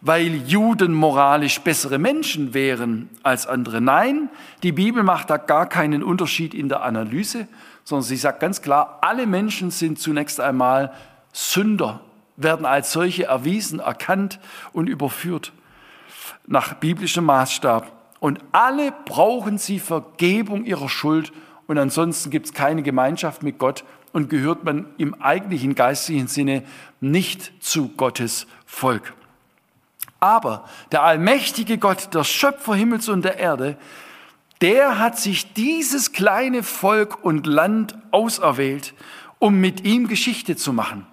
weil 0.00 0.36
Juden 0.46 0.94
moralisch 0.94 1.60
bessere 1.60 1.98
Menschen 1.98 2.54
wären 2.54 3.10
als 3.22 3.46
andere. 3.46 3.80
Nein, 3.80 4.30
die 4.62 4.72
Bibel 4.72 5.02
macht 5.02 5.30
da 5.30 5.36
gar 5.36 5.68
keinen 5.68 6.02
Unterschied 6.02 6.54
in 6.54 6.68
der 6.68 6.82
Analyse, 6.82 7.48
sondern 7.84 8.04
sie 8.04 8.16
sagt 8.16 8.40
ganz 8.40 8.62
klar, 8.62 8.98
alle 9.02 9.26
Menschen 9.26 9.70
sind 9.70 9.98
zunächst 9.98 10.40
einmal 10.40 10.92
Sünder, 11.32 12.00
werden 12.36 12.64
als 12.64 12.92
solche 12.92 13.24
erwiesen, 13.24 13.80
erkannt 13.80 14.40
und 14.72 14.88
überführt 14.88 15.52
nach 16.46 16.74
biblischem 16.74 17.24
Maßstab. 17.24 17.92
Und 18.18 18.40
alle 18.52 18.92
brauchen 19.04 19.58
sie 19.58 19.78
Vergebung 19.78 20.64
ihrer 20.64 20.88
Schuld 20.88 21.32
und 21.66 21.78
ansonsten 21.78 22.30
gibt 22.30 22.46
es 22.46 22.54
keine 22.54 22.82
Gemeinschaft 22.82 23.42
mit 23.42 23.58
Gott 23.58 23.84
und 24.12 24.28
gehört 24.28 24.64
man 24.64 24.86
im 24.98 25.14
eigentlichen 25.20 25.74
geistigen 25.74 26.26
Sinne 26.26 26.64
nicht 27.00 27.52
zu 27.62 27.88
Gottes 27.96 28.46
Volk. 28.66 29.14
Aber 30.20 30.64
der 30.92 31.02
allmächtige 31.02 31.78
Gott, 31.78 32.14
der 32.14 32.24
Schöpfer 32.24 32.74
Himmels 32.74 33.08
und 33.08 33.24
der 33.24 33.38
Erde, 33.38 33.76
der 34.60 34.98
hat 34.98 35.18
sich 35.18 35.54
dieses 35.54 36.12
kleine 36.12 36.62
Volk 36.62 37.24
und 37.24 37.46
Land 37.46 37.96
auserwählt, 38.10 38.92
um 39.38 39.58
mit 39.58 39.84
ihm 39.84 40.06
Geschichte 40.06 40.54
zu 40.54 40.74
machen. 40.74 41.06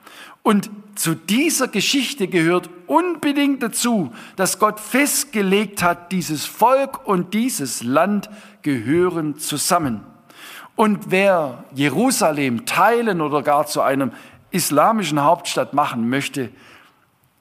Und 0.44 0.70
zu 0.96 1.16
dieser 1.16 1.68
Geschichte 1.68 2.28
gehört 2.28 2.70
unbedingt 2.88 3.64
dazu, 3.64 4.14
dass 4.36 4.60
Gott 4.60 4.80
festgelegt 4.80 5.82
hat, 5.84 6.12
dieses 6.12 6.46
Volk 6.46 7.08
und 7.08 7.34
dieses 7.34 7.84
Land 7.84 8.30
gehören 8.62 9.38
zusammen. 9.40 10.04
Und 10.76 11.12
wer 11.12 11.64
Jerusalem 11.74 12.66
teilen 12.66 13.22
oder 13.22 13.42
gar 13.44 13.66
zu 13.66 13.82
einem 13.82 14.12
islamischen 14.52 15.24
Hauptstadt 15.24 15.74
machen 15.74 16.10
möchte, 16.10 16.50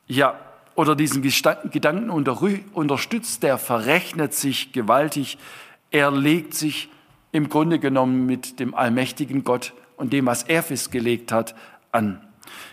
ja, 0.06 0.34
oder 0.76 0.94
diesen 0.94 1.22
Gedanken 1.22 2.10
unterstützt, 2.10 3.42
der 3.42 3.58
verrechnet 3.58 4.34
sich 4.34 4.72
gewaltig 4.72 5.38
er 5.90 6.10
legt 6.10 6.54
sich 6.54 6.88
im 7.32 7.48
Grunde 7.48 7.78
genommen 7.78 8.26
mit 8.26 8.60
dem 8.60 8.74
allmächtigen 8.74 9.44
Gott 9.44 9.72
und 9.96 10.12
dem, 10.12 10.26
was 10.26 10.42
er 10.42 10.62
festgelegt 10.62 11.32
hat, 11.32 11.54
an. 11.92 12.20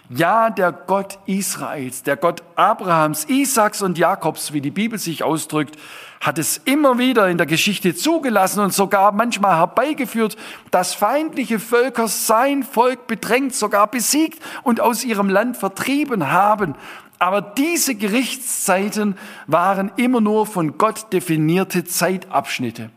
Ja, 0.09 0.49
der 0.49 0.71
Gott 0.71 1.17
Israels, 1.25 2.03
der 2.03 2.17
Gott 2.17 2.43
Abrahams, 2.55 3.25
Isaaks 3.25 3.81
und 3.81 3.97
Jakobs, 3.97 4.53
wie 4.53 4.61
die 4.61 4.71
Bibel 4.71 4.99
sich 4.99 5.23
ausdrückt, 5.23 5.77
hat 6.21 6.37
es 6.37 6.57
immer 6.57 6.97
wieder 6.99 7.27
in 7.29 7.37
der 7.37 7.47
Geschichte 7.47 7.95
zugelassen 7.95 8.59
und 8.59 8.73
sogar 8.73 9.11
manchmal 9.11 9.57
herbeigeführt, 9.57 10.37
dass 10.71 10.93
feindliche 10.93 11.59
Völker 11.59 12.07
sein 12.07 12.63
Volk 12.63 13.07
bedrängt, 13.07 13.55
sogar 13.55 13.87
besiegt 13.87 14.41
und 14.63 14.79
aus 14.79 15.03
ihrem 15.03 15.29
Land 15.29 15.57
vertrieben 15.57 16.31
haben. 16.31 16.75
Aber 17.23 17.39
diese 17.39 17.95
Gerichtszeiten 17.95 19.15
waren 19.47 19.93
immer 19.95 20.19
nur 20.19 20.45
von 20.45 20.77
Gott 20.77 21.13
definierte 21.13 21.85
Zeitabschnitte 21.85 22.89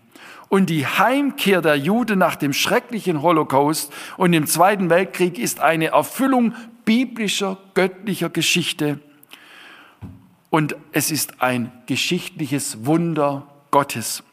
und 0.48 0.68
die 0.68 0.84
Heimkehr 0.84 1.62
der 1.62 1.76
Juden 1.76 2.18
nach 2.18 2.34
dem 2.34 2.52
schrecklichen 2.52 3.22
Holocaust 3.22 3.92
und 4.16 4.32
dem 4.32 4.48
Zweiten 4.48 4.90
Weltkrieg 4.90 5.38
ist 5.38 5.60
eine 5.60 5.92
Erfüllung 5.92 6.54
biblischer, 6.84 7.56
göttlicher 7.74 8.28
Geschichte. 8.28 8.98
Und 10.50 10.74
es 10.90 11.12
ist 11.12 11.40
ein 11.40 11.70
geschichtliches 11.86 12.84
Wunder 12.84 13.46
Gottes. 13.70 14.24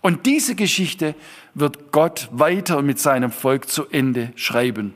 Und 0.00 0.24
diese 0.24 0.54
Geschichte 0.54 1.14
wird 1.52 1.92
Gott 1.92 2.30
weiter 2.32 2.80
mit 2.80 2.98
seinem 2.98 3.32
Volk 3.32 3.68
zu 3.68 3.86
Ende 3.90 4.32
schreiben. 4.36 4.94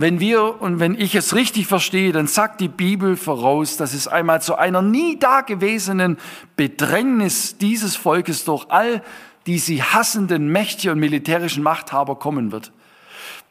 Wenn 0.00 0.20
wir 0.20 0.62
und 0.62 0.78
wenn 0.78 0.94
ich 0.94 1.16
es 1.16 1.34
richtig 1.34 1.66
verstehe, 1.66 2.12
dann 2.12 2.28
sagt 2.28 2.60
die 2.60 2.68
Bibel 2.68 3.16
voraus, 3.16 3.76
dass 3.76 3.94
es 3.94 4.06
einmal 4.06 4.40
zu 4.40 4.54
einer 4.54 4.80
nie 4.80 5.18
dagewesenen 5.18 6.18
Bedrängnis 6.54 7.58
dieses 7.58 7.96
Volkes 7.96 8.44
durch 8.44 8.66
all 8.68 9.02
die 9.48 9.58
sie 9.58 9.82
hassenden 9.82 10.52
Mächte 10.52 10.92
und 10.92 11.00
militärischen 11.00 11.64
Machthaber 11.64 12.14
kommen 12.14 12.52
wird. 12.52 12.70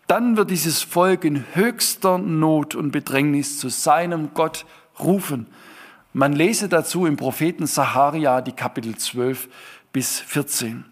Dann 0.07 0.37
wird 0.37 0.49
dieses 0.49 0.83
Volk 0.83 1.25
in 1.25 1.43
höchster 1.53 2.17
Not 2.17 2.75
und 2.75 2.91
Bedrängnis 2.91 3.59
zu 3.59 3.67
seinem 3.67 4.29
Gott 4.33 4.65
rufen. 5.01 5.47
Man 6.13 6.31
lese 6.31 6.69
dazu 6.69 7.05
im 7.05 7.17
Propheten 7.17 7.67
Saharia 7.67 8.39
die 8.39 8.53
Kapitel 8.53 8.95
12 8.95 9.49
bis 9.91 10.21
14. 10.21 10.85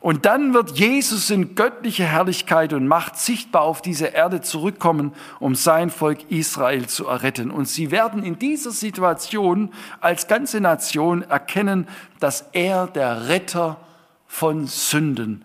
Und 0.00 0.24
dann 0.24 0.54
wird 0.54 0.78
Jesus 0.78 1.30
in 1.30 1.54
göttlicher 1.54 2.04
Herrlichkeit 2.04 2.72
und 2.72 2.86
Macht 2.86 3.16
sichtbar 3.16 3.62
auf 3.62 3.82
diese 3.82 4.06
Erde 4.06 4.40
zurückkommen, 4.40 5.12
um 5.40 5.54
sein 5.54 5.90
Volk 5.90 6.30
Israel 6.30 6.86
zu 6.86 7.06
erretten. 7.06 7.50
Und 7.50 7.66
sie 7.66 7.90
werden 7.90 8.22
in 8.22 8.38
dieser 8.38 8.70
Situation 8.70 9.72
als 10.00 10.28
ganze 10.28 10.60
Nation 10.60 11.22
erkennen, 11.22 11.88
dass 12.20 12.46
er 12.52 12.86
der 12.86 13.28
Retter 13.28 13.78
von 14.26 14.66
Sünden 14.66 15.44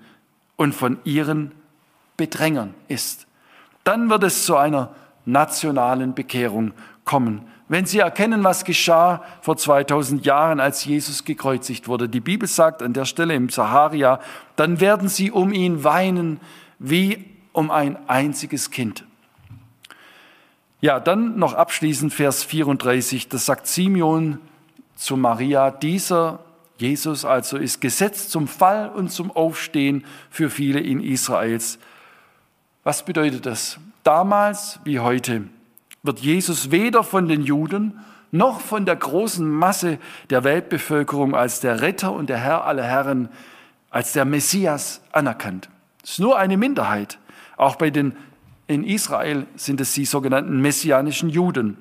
und 0.58 0.74
von 0.76 1.00
ihren 1.06 1.52
Bedrängern 2.18 2.74
ist. 2.88 3.28
Dann 3.84 4.10
wird 4.10 4.24
es 4.24 4.46
zu 4.46 4.58
einer 4.58 4.94
nationalen 5.26 6.14
Bekehrung 6.14 6.74
kommen 7.04 7.51
wenn 7.72 7.86
sie 7.86 8.00
erkennen, 8.00 8.44
was 8.44 8.66
geschah 8.66 9.24
vor 9.40 9.56
2000 9.56 10.26
Jahren, 10.26 10.60
als 10.60 10.84
Jesus 10.84 11.24
gekreuzigt 11.24 11.88
wurde. 11.88 12.10
Die 12.10 12.20
Bibel 12.20 12.46
sagt 12.46 12.84
an 12.84 12.92
der 12.92 13.06
Stelle 13.06 13.34
im 13.34 13.48
Saharia, 13.48 14.20
dann 14.58 14.82
werden 14.82 15.08
sie 15.08 15.32
um 15.32 15.54
ihn 15.54 15.86
weinen 15.86 16.42
wie 16.80 17.24
um 17.54 17.72
ein 17.72 17.98
einziges 18.10 18.72
Kind. 18.72 19.06
Ja, 20.82 21.00
dann 21.00 21.40
noch 21.40 21.54
abschließend 21.54 22.14
Vers 22.14 22.44
34, 22.44 23.30
das 23.30 23.46
sagt 23.46 23.68
Simeon 23.68 24.40
zu 24.96 25.16
Maria, 25.16 25.72
dieser 25.72 26.40
Jesus 26.76 27.24
also 27.24 27.56
ist 27.56 27.80
gesetzt 27.80 28.32
zum 28.32 28.50
Fall 28.50 28.90
und 28.90 29.14
zum 29.14 29.32
Aufstehen 29.32 30.04
für 30.30 30.50
viele 30.50 30.82
in 30.82 31.02
Israels. 31.02 31.80
Was 32.84 33.06
bedeutet 33.06 33.46
das? 33.46 33.80
Damals 34.04 34.82
wie 34.84 35.00
heute 35.00 35.46
wird 36.04 36.20
Jesus 36.20 36.72
weder 36.72 37.04
von 37.04 37.28
den 37.28 37.44
Juden 37.44 38.00
noch 38.32 38.62
von 38.62 38.86
der 38.86 38.96
großen 38.96 39.48
Masse 39.50 40.00
der 40.30 40.44
Weltbevölkerung 40.44 41.36
als 41.36 41.60
der 41.60 41.82
Retter 41.82 42.14
und 42.14 42.30
der 42.30 42.38
Herr 42.38 42.66
aller 42.66 42.84
Herren, 42.84 43.30
als 43.90 44.14
der 44.14 44.26
Messias 44.26 45.02
anerkannt. 45.12 45.70
Es 46.04 46.12
ist 46.12 46.20
nur 46.20 46.38
eine 46.38 46.58
Minderheit. 46.58 47.20
Auch 47.58 47.76
bei 47.76 47.90
den 47.90 48.16
in 48.68 48.86
Israel 48.86 49.48
sind 49.56 49.82
es 49.82 49.94
die 49.94 50.06
sogenannten 50.06 50.62
messianischen 50.62 51.30
Juden. 51.30 51.78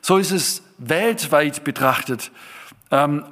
So 0.00 0.16
ist 0.16 0.30
es 0.30 0.62
weltweit 0.78 1.64
betrachtet, 1.64 2.30
ähm, 2.92 3.24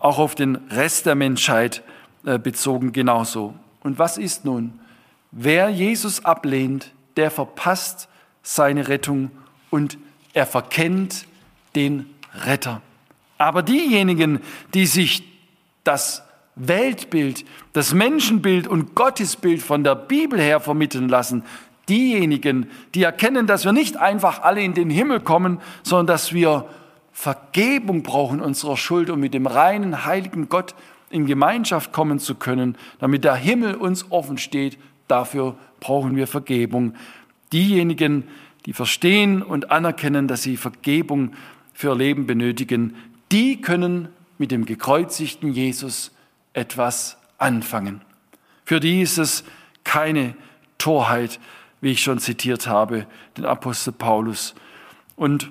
auch 0.00 0.18
auf 0.18 0.34
den 0.34 0.56
Rest 0.70 1.06
der 1.06 1.14
Menschheit 1.14 1.84
äh, 2.24 2.38
bezogen 2.38 2.92
genauso. 2.92 3.54
Und 3.80 3.98
was 3.98 4.18
ist 4.18 4.44
nun? 4.44 4.80
Wer 5.30 5.68
Jesus 5.68 6.24
ablehnt, 6.24 6.92
der 7.16 7.30
verpasst 7.30 8.08
seine 8.48 8.88
Rettung 8.88 9.30
und 9.68 9.98
er 10.32 10.46
verkennt 10.46 11.26
den 11.76 12.06
Retter. 12.46 12.80
Aber 13.36 13.62
diejenigen, 13.62 14.40
die 14.72 14.86
sich 14.86 15.22
das 15.84 16.22
Weltbild, 16.54 17.44
das 17.74 17.92
Menschenbild 17.92 18.66
und 18.66 18.94
Gottesbild 18.94 19.60
von 19.60 19.84
der 19.84 19.94
Bibel 19.94 20.40
her 20.40 20.60
vermitteln 20.60 21.10
lassen, 21.10 21.44
diejenigen, 21.90 22.70
die 22.94 23.02
erkennen, 23.02 23.46
dass 23.46 23.66
wir 23.66 23.72
nicht 23.72 23.98
einfach 23.98 24.40
alle 24.40 24.62
in 24.62 24.72
den 24.72 24.88
Himmel 24.88 25.20
kommen, 25.20 25.60
sondern 25.82 26.06
dass 26.06 26.32
wir 26.32 26.64
Vergebung 27.12 28.02
brauchen 28.02 28.40
unserer 28.40 28.78
Schuld, 28.78 29.10
um 29.10 29.20
mit 29.20 29.34
dem 29.34 29.46
reinen, 29.46 30.06
heiligen 30.06 30.48
Gott 30.48 30.74
in 31.10 31.26
Gemeinschaft 31.26 31.92
kommen 31.92 32.18
zu 32.18 32.34
können, 32.34 32.78
damit 32.98 33.24
der 33.24 33.34
Himmel 33.34 33.74
uns 33.74 34.10
offen 34.10 34.38
steht, 34.38 34.78
dafür 35.06 35.54
brauchen 35.80 36.16
wir 36.16 36.26
Vergebung. 36.26 36.94
Diejenigen, 37.52 38.24
die 38.66 38.72
verstehen 38.72 39.42
und 39.42 39.70
anerkennen, 39.70 40.28
dass 40.28 40.42
sie 40.42 40.56
Vergebung 40.56 41.32
für 41.72 41.90
ihr 41.90 41.96
Leben 41.96 42.26
benötigen, 42.26 42.96
die 43.32 43.60
können 43.60 44.08
mit 44.38 44.50
dem 44.50 44.64
gekreuzigten 44.64 45.52
Jesus 45.52 46.12
etwas 46.52 47.16
anfangen. 47.38 48.00
Für 48.64 48.80
die 48.80 49.00
ist 49.00 49.18
es 49.18 49.44
keine 49.84 50.34
Torheit, 50.76 51.40
wie 51.80 51.92
ich 51.92 52.02
schon 52.02 52.18
zitiert 52.18 52.66
habe, 52.66 53.06
den 53.36 53.44
Apostel 53.44 53.92
Paulus. 53.92 54.54
Und 55.16 55.50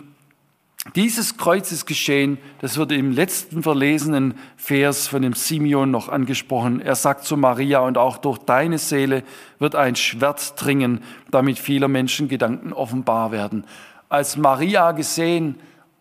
dieses 0.95 1.37
Kreuzesgeschehen, 1.37 2.37
das 2.61 2.77
wird 2.77 2.91
im 2.91 3.11
letzten 3.11 3.63
verlesenen 3.63 4.35
Vers 4.55 5.07
von 5.07 5.21
dem 5.21 5.33
Simeon 5.33 5.91
noch 5.91 6.09
angesprochen. 6.09 6.81
Er 6.81 6.95
sagt 6.95 7.25
zu 7.25 7.35
Maria, 7.37 7.79
und 7.79 7.97
auch 7.97 8.17
durch 8.17 8.37
deine 8.39 8.77
Seele 8.77 9.23
wird 9.59 9.75
ein 9.75 9.95
Schwert 9.95 10.53
dringen, 10.57 11.01
damit 11.31 11.59
vieler 11.59 11.87
Menschen 11.87 12.27
Gedanken 12.27 12.73
offenbar 12.73 13.31
werden. 13.31 13.65
Als 14.09 14.37
Maria 14.37 14.91
gesehen 14.93 15.55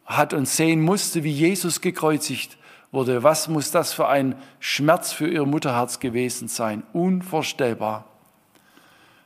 hat 0.04 0.32
und 0.32 0.46
sehen 0.46 0.80
musste, 0.82 1.24
wie 1.24 1.32
Jesus 1.32 1.80
gekreuzigt 1.80 2.56
wurde, 2.92 3.22
was 3.22 3.48
muss 3.48 3.70
das 3.70 3.92
für 3.92 4.08
ein 4.08 4.36
Schmerz 4.60 5.12
für 5.12 5.28
ihr 5.28 5.44
Mutterherz 5.44 5.98
gewesen 5.98 6.48
sein? 6.48 6.84
Unvorstellbar. 6.92 8.04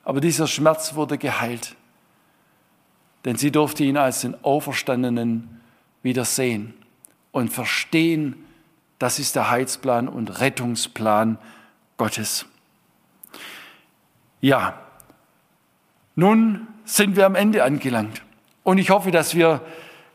Aber 0.03 0.21
dieser 0.21 0.47
Schmerz 0.47 0.95
wurde 0.95 1.19
geheilt 1.19 1.77
denn 3.25 3.37
sie 3.37 3.51
durfte 3.51 3.85
ihn 3.85 3.97
als 3.97 4.23
den 4.23 4.43
Auferstandenen 4.45 5.61
wieder 6.03 6.25
sehen 6.25 6.75
und 7.33 7.53
verstehen, 7.53 8.45
das 8.99 9.19
ist 9.19 9.37
der 9.37 9.51
Heilsplan 9.51 10.09
und 10.09 10.41
Rettungsplan 10.41 11.39
Gottes. 11.97 12.47
Ja, 14.41 14.79
nun 16.15 16.67
sind 16.85 17.17
wir 17.17 17.27
am 17.27 17.35
Ende 17.35 17.63
angelangt. 17.63 18.23
Und 18.63 18.79
ich 18.79 18.91
hoffe, 18.91 19.11
dass 19.11 19.35
wir 19.35 19.61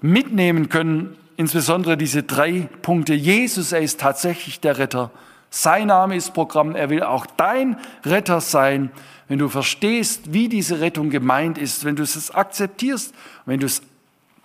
mitnehmen 0.02 0.70
können, 0.70 1.18
insbesondere 1.38 1.98
diese 1.98 2.24
drei 2.24 2.70
Punkte. 2.82 3.14
Jesus, 3.14 3.72
er 3.72 3.82
ist 3.82 4.00
tatsächlich 4.00 4.60
der 4.60 4.78
Retter. 4.78 5.12
Sein 5.50 5.88
Name 5.88 6.16
ist 6.16 6.34
Programm. 6.34 6.76
Er 6.76 6.90
will 6.90 7.04
auch 7.04 7.26
dein 7.26 7.78
Retter 8.04 8.42
sein 8.42 8.92
wenn 9.28 9.40
du 9.40 9.50
verstehst, 9.50 10.34
wie 10.34 10.50
diese 10.50 10.80
Rettung 10.82 11.10
gemeint 11.10 11.58
ist, 11.58 11.84
wenn 11.84 11.96
du 11.96 12.04
es 12.04 12.32
akzeptierst, 12.32 13.14
wenn 13.46 13.60
du 13.60 13.66
es 13.66 13.82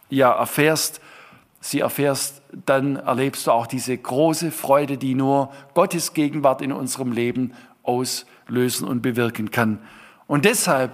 ja 0.09 0.31
erfährst, 0.33 1.01
sie 1.61 1.81
erfährst, 1.81 2.41
dann 2.67 2.97
erlebst 2.97 3.47
du 3.47 3.53
auch 3.53 3.67
diese 3.67 3.97
große 3.97 4.51
Freude, 4.51 4.97
die 4.97 5.15
nur 5.15 5.53
Gottes 5.75 6.15
Gegenwart 6.15 6.63
in 6.63 6.73
unserem 6.73 7.13
Leben 7.13 7.53
auslösen 7.83 8.89
und 8.89 9.03
bewirken 9.03 9.51
kann. 9.51 9.79
Und 10.27 10.45
deshalb 10.45 10.93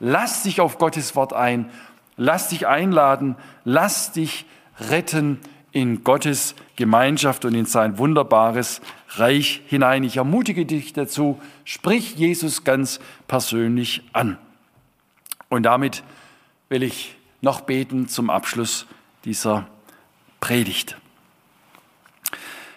lass 0.00 0.42
dich 0.42 0.60
auf 0.60 0.78
Gottes 0.78 1.14
Wort 1.14 1.32
ein, 1.32 1.70
lass 2.16 2.48
dich 2.48 2.66
einladen, 2.66 3.36
lass 3.64 4.12
dich 4.12 4.44
retten 4.90 5.38
in 5.72 6.02
Gottes 6.02 6.54
Gemeinschaft 6.76 7.44
und 7.44 7.54
in 7.54 7.66
sein 7.66 7.98
wunderbares 7.98 8.80
Reich 9.10 9.62
hinein. 9.66 10.04
Ich 10.04 10.16
ermutige 10.16 10.66
dich 10.66 10.92
dazu, 10.92 11.40
sprich 11.64 12.16
Jesus 12.16 12.64
ganz 12.64 13.00
persönlich 13.28 14.02
an. 14.12 14.38
Und 15.48 15.62
damit 15.62 16.02
will 16.68 16.82
ich 16.82 17.16
noch 17.40 17.60
beten 17.60 18.08
zum 18.08 18.30
Abschluss 18.30 18.86
dieser 19.24 19.68
Predigt. 20.40 20.96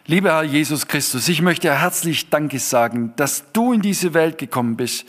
Lieber 0.06 0.32
Herr 0.32 0.44
Jesus 0.44 0.88
Christus, 0.88 1.28
ich 1.30 1.42
möchte 1.42 1.74
herzlich 1.80 2.30
Danke 2.30 2.60
sagen, 2.60 3.14
dass 3.16 3.52
du 3.54 3.74
in 3.74 3.82
diese 3.82 4.14
Welt 4.14 4.38
gekommen 4.38 4.76
bist 4.76 5.06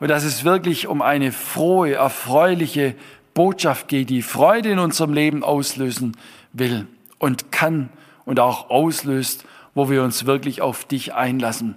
und 0.00 0.08
dass 0.08 0.24
es 0.24 0.44
wirklich 0.44 0.86
um 0.86 1.02
eine 1.02 1.32
frohe, 1.32 1.94
erfreuliche 1.94 2.94
Botschaft 3.32 3.88
geht, 3.88 4.10
die 4.10 4.22
Freude 4.22 4.70
in 4.70 4.78
unserem 4.78 5.12
Leben 5.12 5.42
auslösen 5.42 6.16
will 6.52 6.86
und 7.18 7.50
kann 7.52 7.88
und 8.24 8.38
auch 8.38 8.70
auslöst, 8.70 9.44
wo 9.74 9.90
wir 9.90 10.02
uns 10.02 10.26
wirklich 10.26 10.62
auf 10.62 10.84
dich 10.84 11.14
einlassen. 11.14 11.74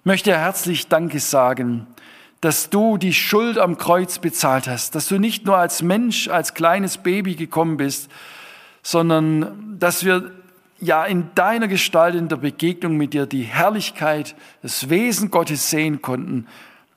Ich 0.00 0.04
möchte 0.06 0.36
herzlich 0.36 0.88
Danke 0.88 1.20
sagen, 1.20 1.86
dass 2.42 2.70
du 2.70 2.98
die 2.98 3.14
Schuld 3.14 3.56
am 3.56 3.78
Kreuz 3.78 4.18
bezahlt 4.18 4.66
hast, 4.66 4.96
dass 4.96 5.06
du 5.06 5.18
nicht 5.18 5.46
nur 5.46 5.56
als 5.56 5.80
Mensch, 5.80 6.28
als 6.28 6.54
kleines 6.54 6.98
Baby 6.98 7.36
gekommen 7.36 7.76
bist, 7.76 8.10
sondern 8.82 9.76
dass 9.78 10.04
wir 10.04 10.32
ja 10.80 11.04
in 11.04 11.30
deiner 11.36 11.68
Gestalt, 11.68 12.16
in 12.16 12.28
der 12.28 12.36
Begegnung 12.36 12.96
mit 12.96 13.14
dir 13.14 13.26
die 13.26 13.44
Herrlichkeit, 13.44 14.34
das 14.60 14.90
Wesen 14.90 15.30
Gottes 15.30 15.70
sehen 15.70 16.02
konnten, 16.02 16.48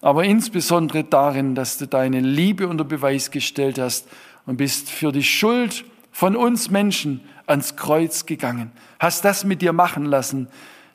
aber 0.01 0.23
insbesondere 0.23 1.03
darin, 1.03 1.53
dass 1.53 1.77
du 1.77 1.85
deine 1.85 2.21
Liebe 2.21 2.67
unter 2.67 2.83
Beweis 2.83 3.29
gestellt 3.29 3.77
hast 3.77 4.07
und 4.47 4.57
bist 4.57 4.89
für 4.89 5.11
die 5.11 5.23
Schuld 5.23 5.85
von 6.11 6.35
uns 6.35 6.71
Menschen 6.71 7.21
ans 7.45 7.75
Kreuz 7.75 8.25
gegangen, 8.25 8.71
hast 8.97 9.23
das 9.23 9.43
mit 9.43 9.61
dir 9.61 9.73
machen 9.73 10.05
lassen, 10.05 10.47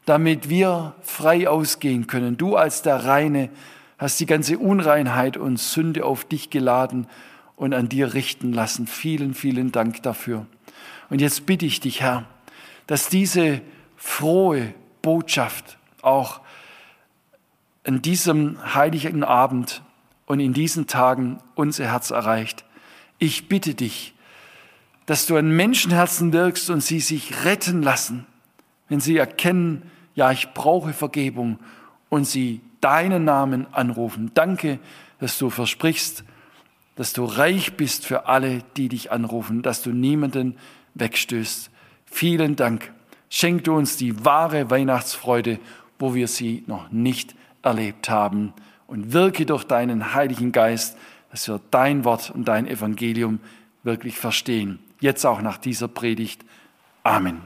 damit 0.06 0.48
wir 0.48 0.94
frei 1.02 1.48
ausgehen 1.48 2.08
können. 2.08 2.36
Du 2.36 2.56
als 2.56 2.82
der 2.82 3.04
Reine 3.04 3.50
hast 4.00 4.18
die 4.18 4.26
ganze 4.26 4.58
Unreinheit 4.58 5.36
und 5.36 5.58
Sünde 5.58 6.06
auf 6.06 6.24
dich 6.24 6.48
geladen 6.48 7.06
und 7.54 7.74
an 7.74 7.90
dir 7.90 8.14
richten 8.14 8.54
lassen. 8.54 8.86
Vielen, 8.86 9.34
vielen 9.34 9.72
Dank 9.72 10.02
dafür. 10.02 10.46
Und 11.10 11.20
jetzt 11.20 11.44
bitte 11.44 11.66
ich 11.66 11.80
dich, 11.80 12.00
Herr, 12.00 12.24
dass 12.86 13.10
diese 13.10 13.60
frohe 13.96 14.72
Botschaft 15.02 15.76
auch 16.00 16.40
an 17.84 18.00
diesem 18.00 18.74
heiligen 18.74 19.22
Abend 19.22 19.82
und 20.24 20.40
in 20.40 20.54
diesen 20.54 20.86
Tagen 20.86 21.38
unser 21.54 21.84
Herz 21.84 22.10
erreicht. 22.10 22.64
Ich 23.18 23.48
bitte 23.48 23.74
dich, 23.74 24.14
dass 25.04 25.26
du 25.26 25.36
an 25.36 25.54
Menschenherzen 25.54 26.32
wirkst 26.32 26.70
und 26.70 26.80
sie 26.80 27.00
sich 27.00 27.44
retten 27.44 27.82
lassen, 27.82 28.26
wenn 28.88 29.00
sie 29.00 29.18
erkennen, 29.18 29.82
ja, 30.14 30.32
ich 30.32 30.54
brauche 30.54 30.94
Vergebung 30.94 31.58
und 32.08 32.24
sie 32.24 32.62
deinen 32.80 33.24
Namen 33.24 33.66
anrufen. 33.72 34.30
Danke, 34.34 34.78
dass 35.18 35.38
du 35.38 35.50
versprichst, 35.50 36.24
dass 36.96 37.12
du 37.12 37.24
reich 37.24 37.76
bist 37.76 38.06
für 38.06 38.26
alle, 38.26 38.62
die 38.76 38.88
dich 38.88 39.12
anrufen, 39.12 39.62
dass 39.62 39.82
du 39.82 39.90
niemanden 39.90 40.56
wegstößt. 40.94 41.70
Vielen 42.04 42.56
Dank. 42.56 42.92
Schenk 43.28 43.64
du 43.64 43.74
uns 43.74 43.96
die 43.96 44.24
wahre 44.24 44.70
Weihnachtsfreude, 44.70 45.60
wo 45.98 46.14
wir 46.14 46.28
sie 46.28 46.64
noch 46.66 46.90
nicht 46.90 47.34
erlebt 47.62 48.10
haben. 48.10 48.52
Und 48.86 49.12
wirke 49.12 49.46
durch 49.46 49.64
deinen 49.64 50.14
Heiligen 50.14 50.50
Geist, 50.50 50.98
dass 51.30 51.46
wir 51.46 51.60
dein 51.70 52.04
Wort 52.04 52.30
und 52.30 52.48
dein 52.48 52.66
Evangelium 52.66 53.38
wirklich 53.84 54.18
verstehen. 54.18 54.80
Jetzt 54.98 55.24
auch 55.24 55.40
nach 55.42 55.58
dieser 55.58 55.88
Predigt. 55.88 56.44
Amen. 57.04 57.40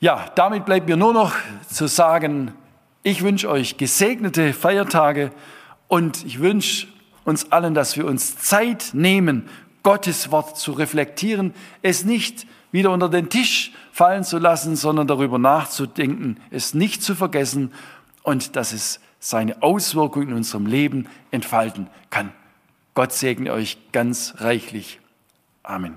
Ja, 0.00 0.26
damit 0.34 0.64
bleibt 0.64 0.88
mir 0.88 0.96
nur 0.96 1.14
noch 1.14 1.32
zu 1.68 1.86
sagen, 1.86 2.52
ich 3.02 3.22
wünsche 3.22 3.48
euch 3.48 3.76
gesegnete 3.76 4.52
Feiertage 4.52 5.32
und 5.88 6.24
ich 6.24 6.40
wünsche 6.40 6.86
uns 7.24 7.50
allen, 7.52 7.74
dass 7.74 7.96
wir 7.96 8.06
uns 8.06 8.36
Zeit 8.38 8.90
nehmen, 8.92 9.48
Gottes 9.82 10.30
Wort 10.30 10.56
zu 10.56 10.72
reflektieren, 10.72 11.54
es 11.82 12.04
nicht 12.04 12.46
wieder 12.70 12.90
unter 12.90 13.08
den 13.08 13.28
Tisch 13.28 13.72
fallen 13.90 14.24
zu 14.24 14.38
lassen, 14.38 14.76
sondern 14.76 15.06
darüber 15.06 15.38
nachzudenken, 15.38 16.38
es 16.50 16.72
nicht 16.72 17.02
zu 17.02 17.14
vergessen 17.14 17.72
und 18.22 18.56
dass 18.56 18.72
es 18.72 19.00
seine 19.18 19.62
Auswirkungen 19.62 20.28
in 20.28 20.34
unserem 20.34 20.66
Leben 20.66 21.08
entfalten 21.30 21.88
kann. 22.10 22.32
Gott 22.94 23.12
segne 23.12 23.52
euch 23.52 23.78
ganz 23.92 24.34
reichlich. 24.38 25.00
Amen. 25.62 25.90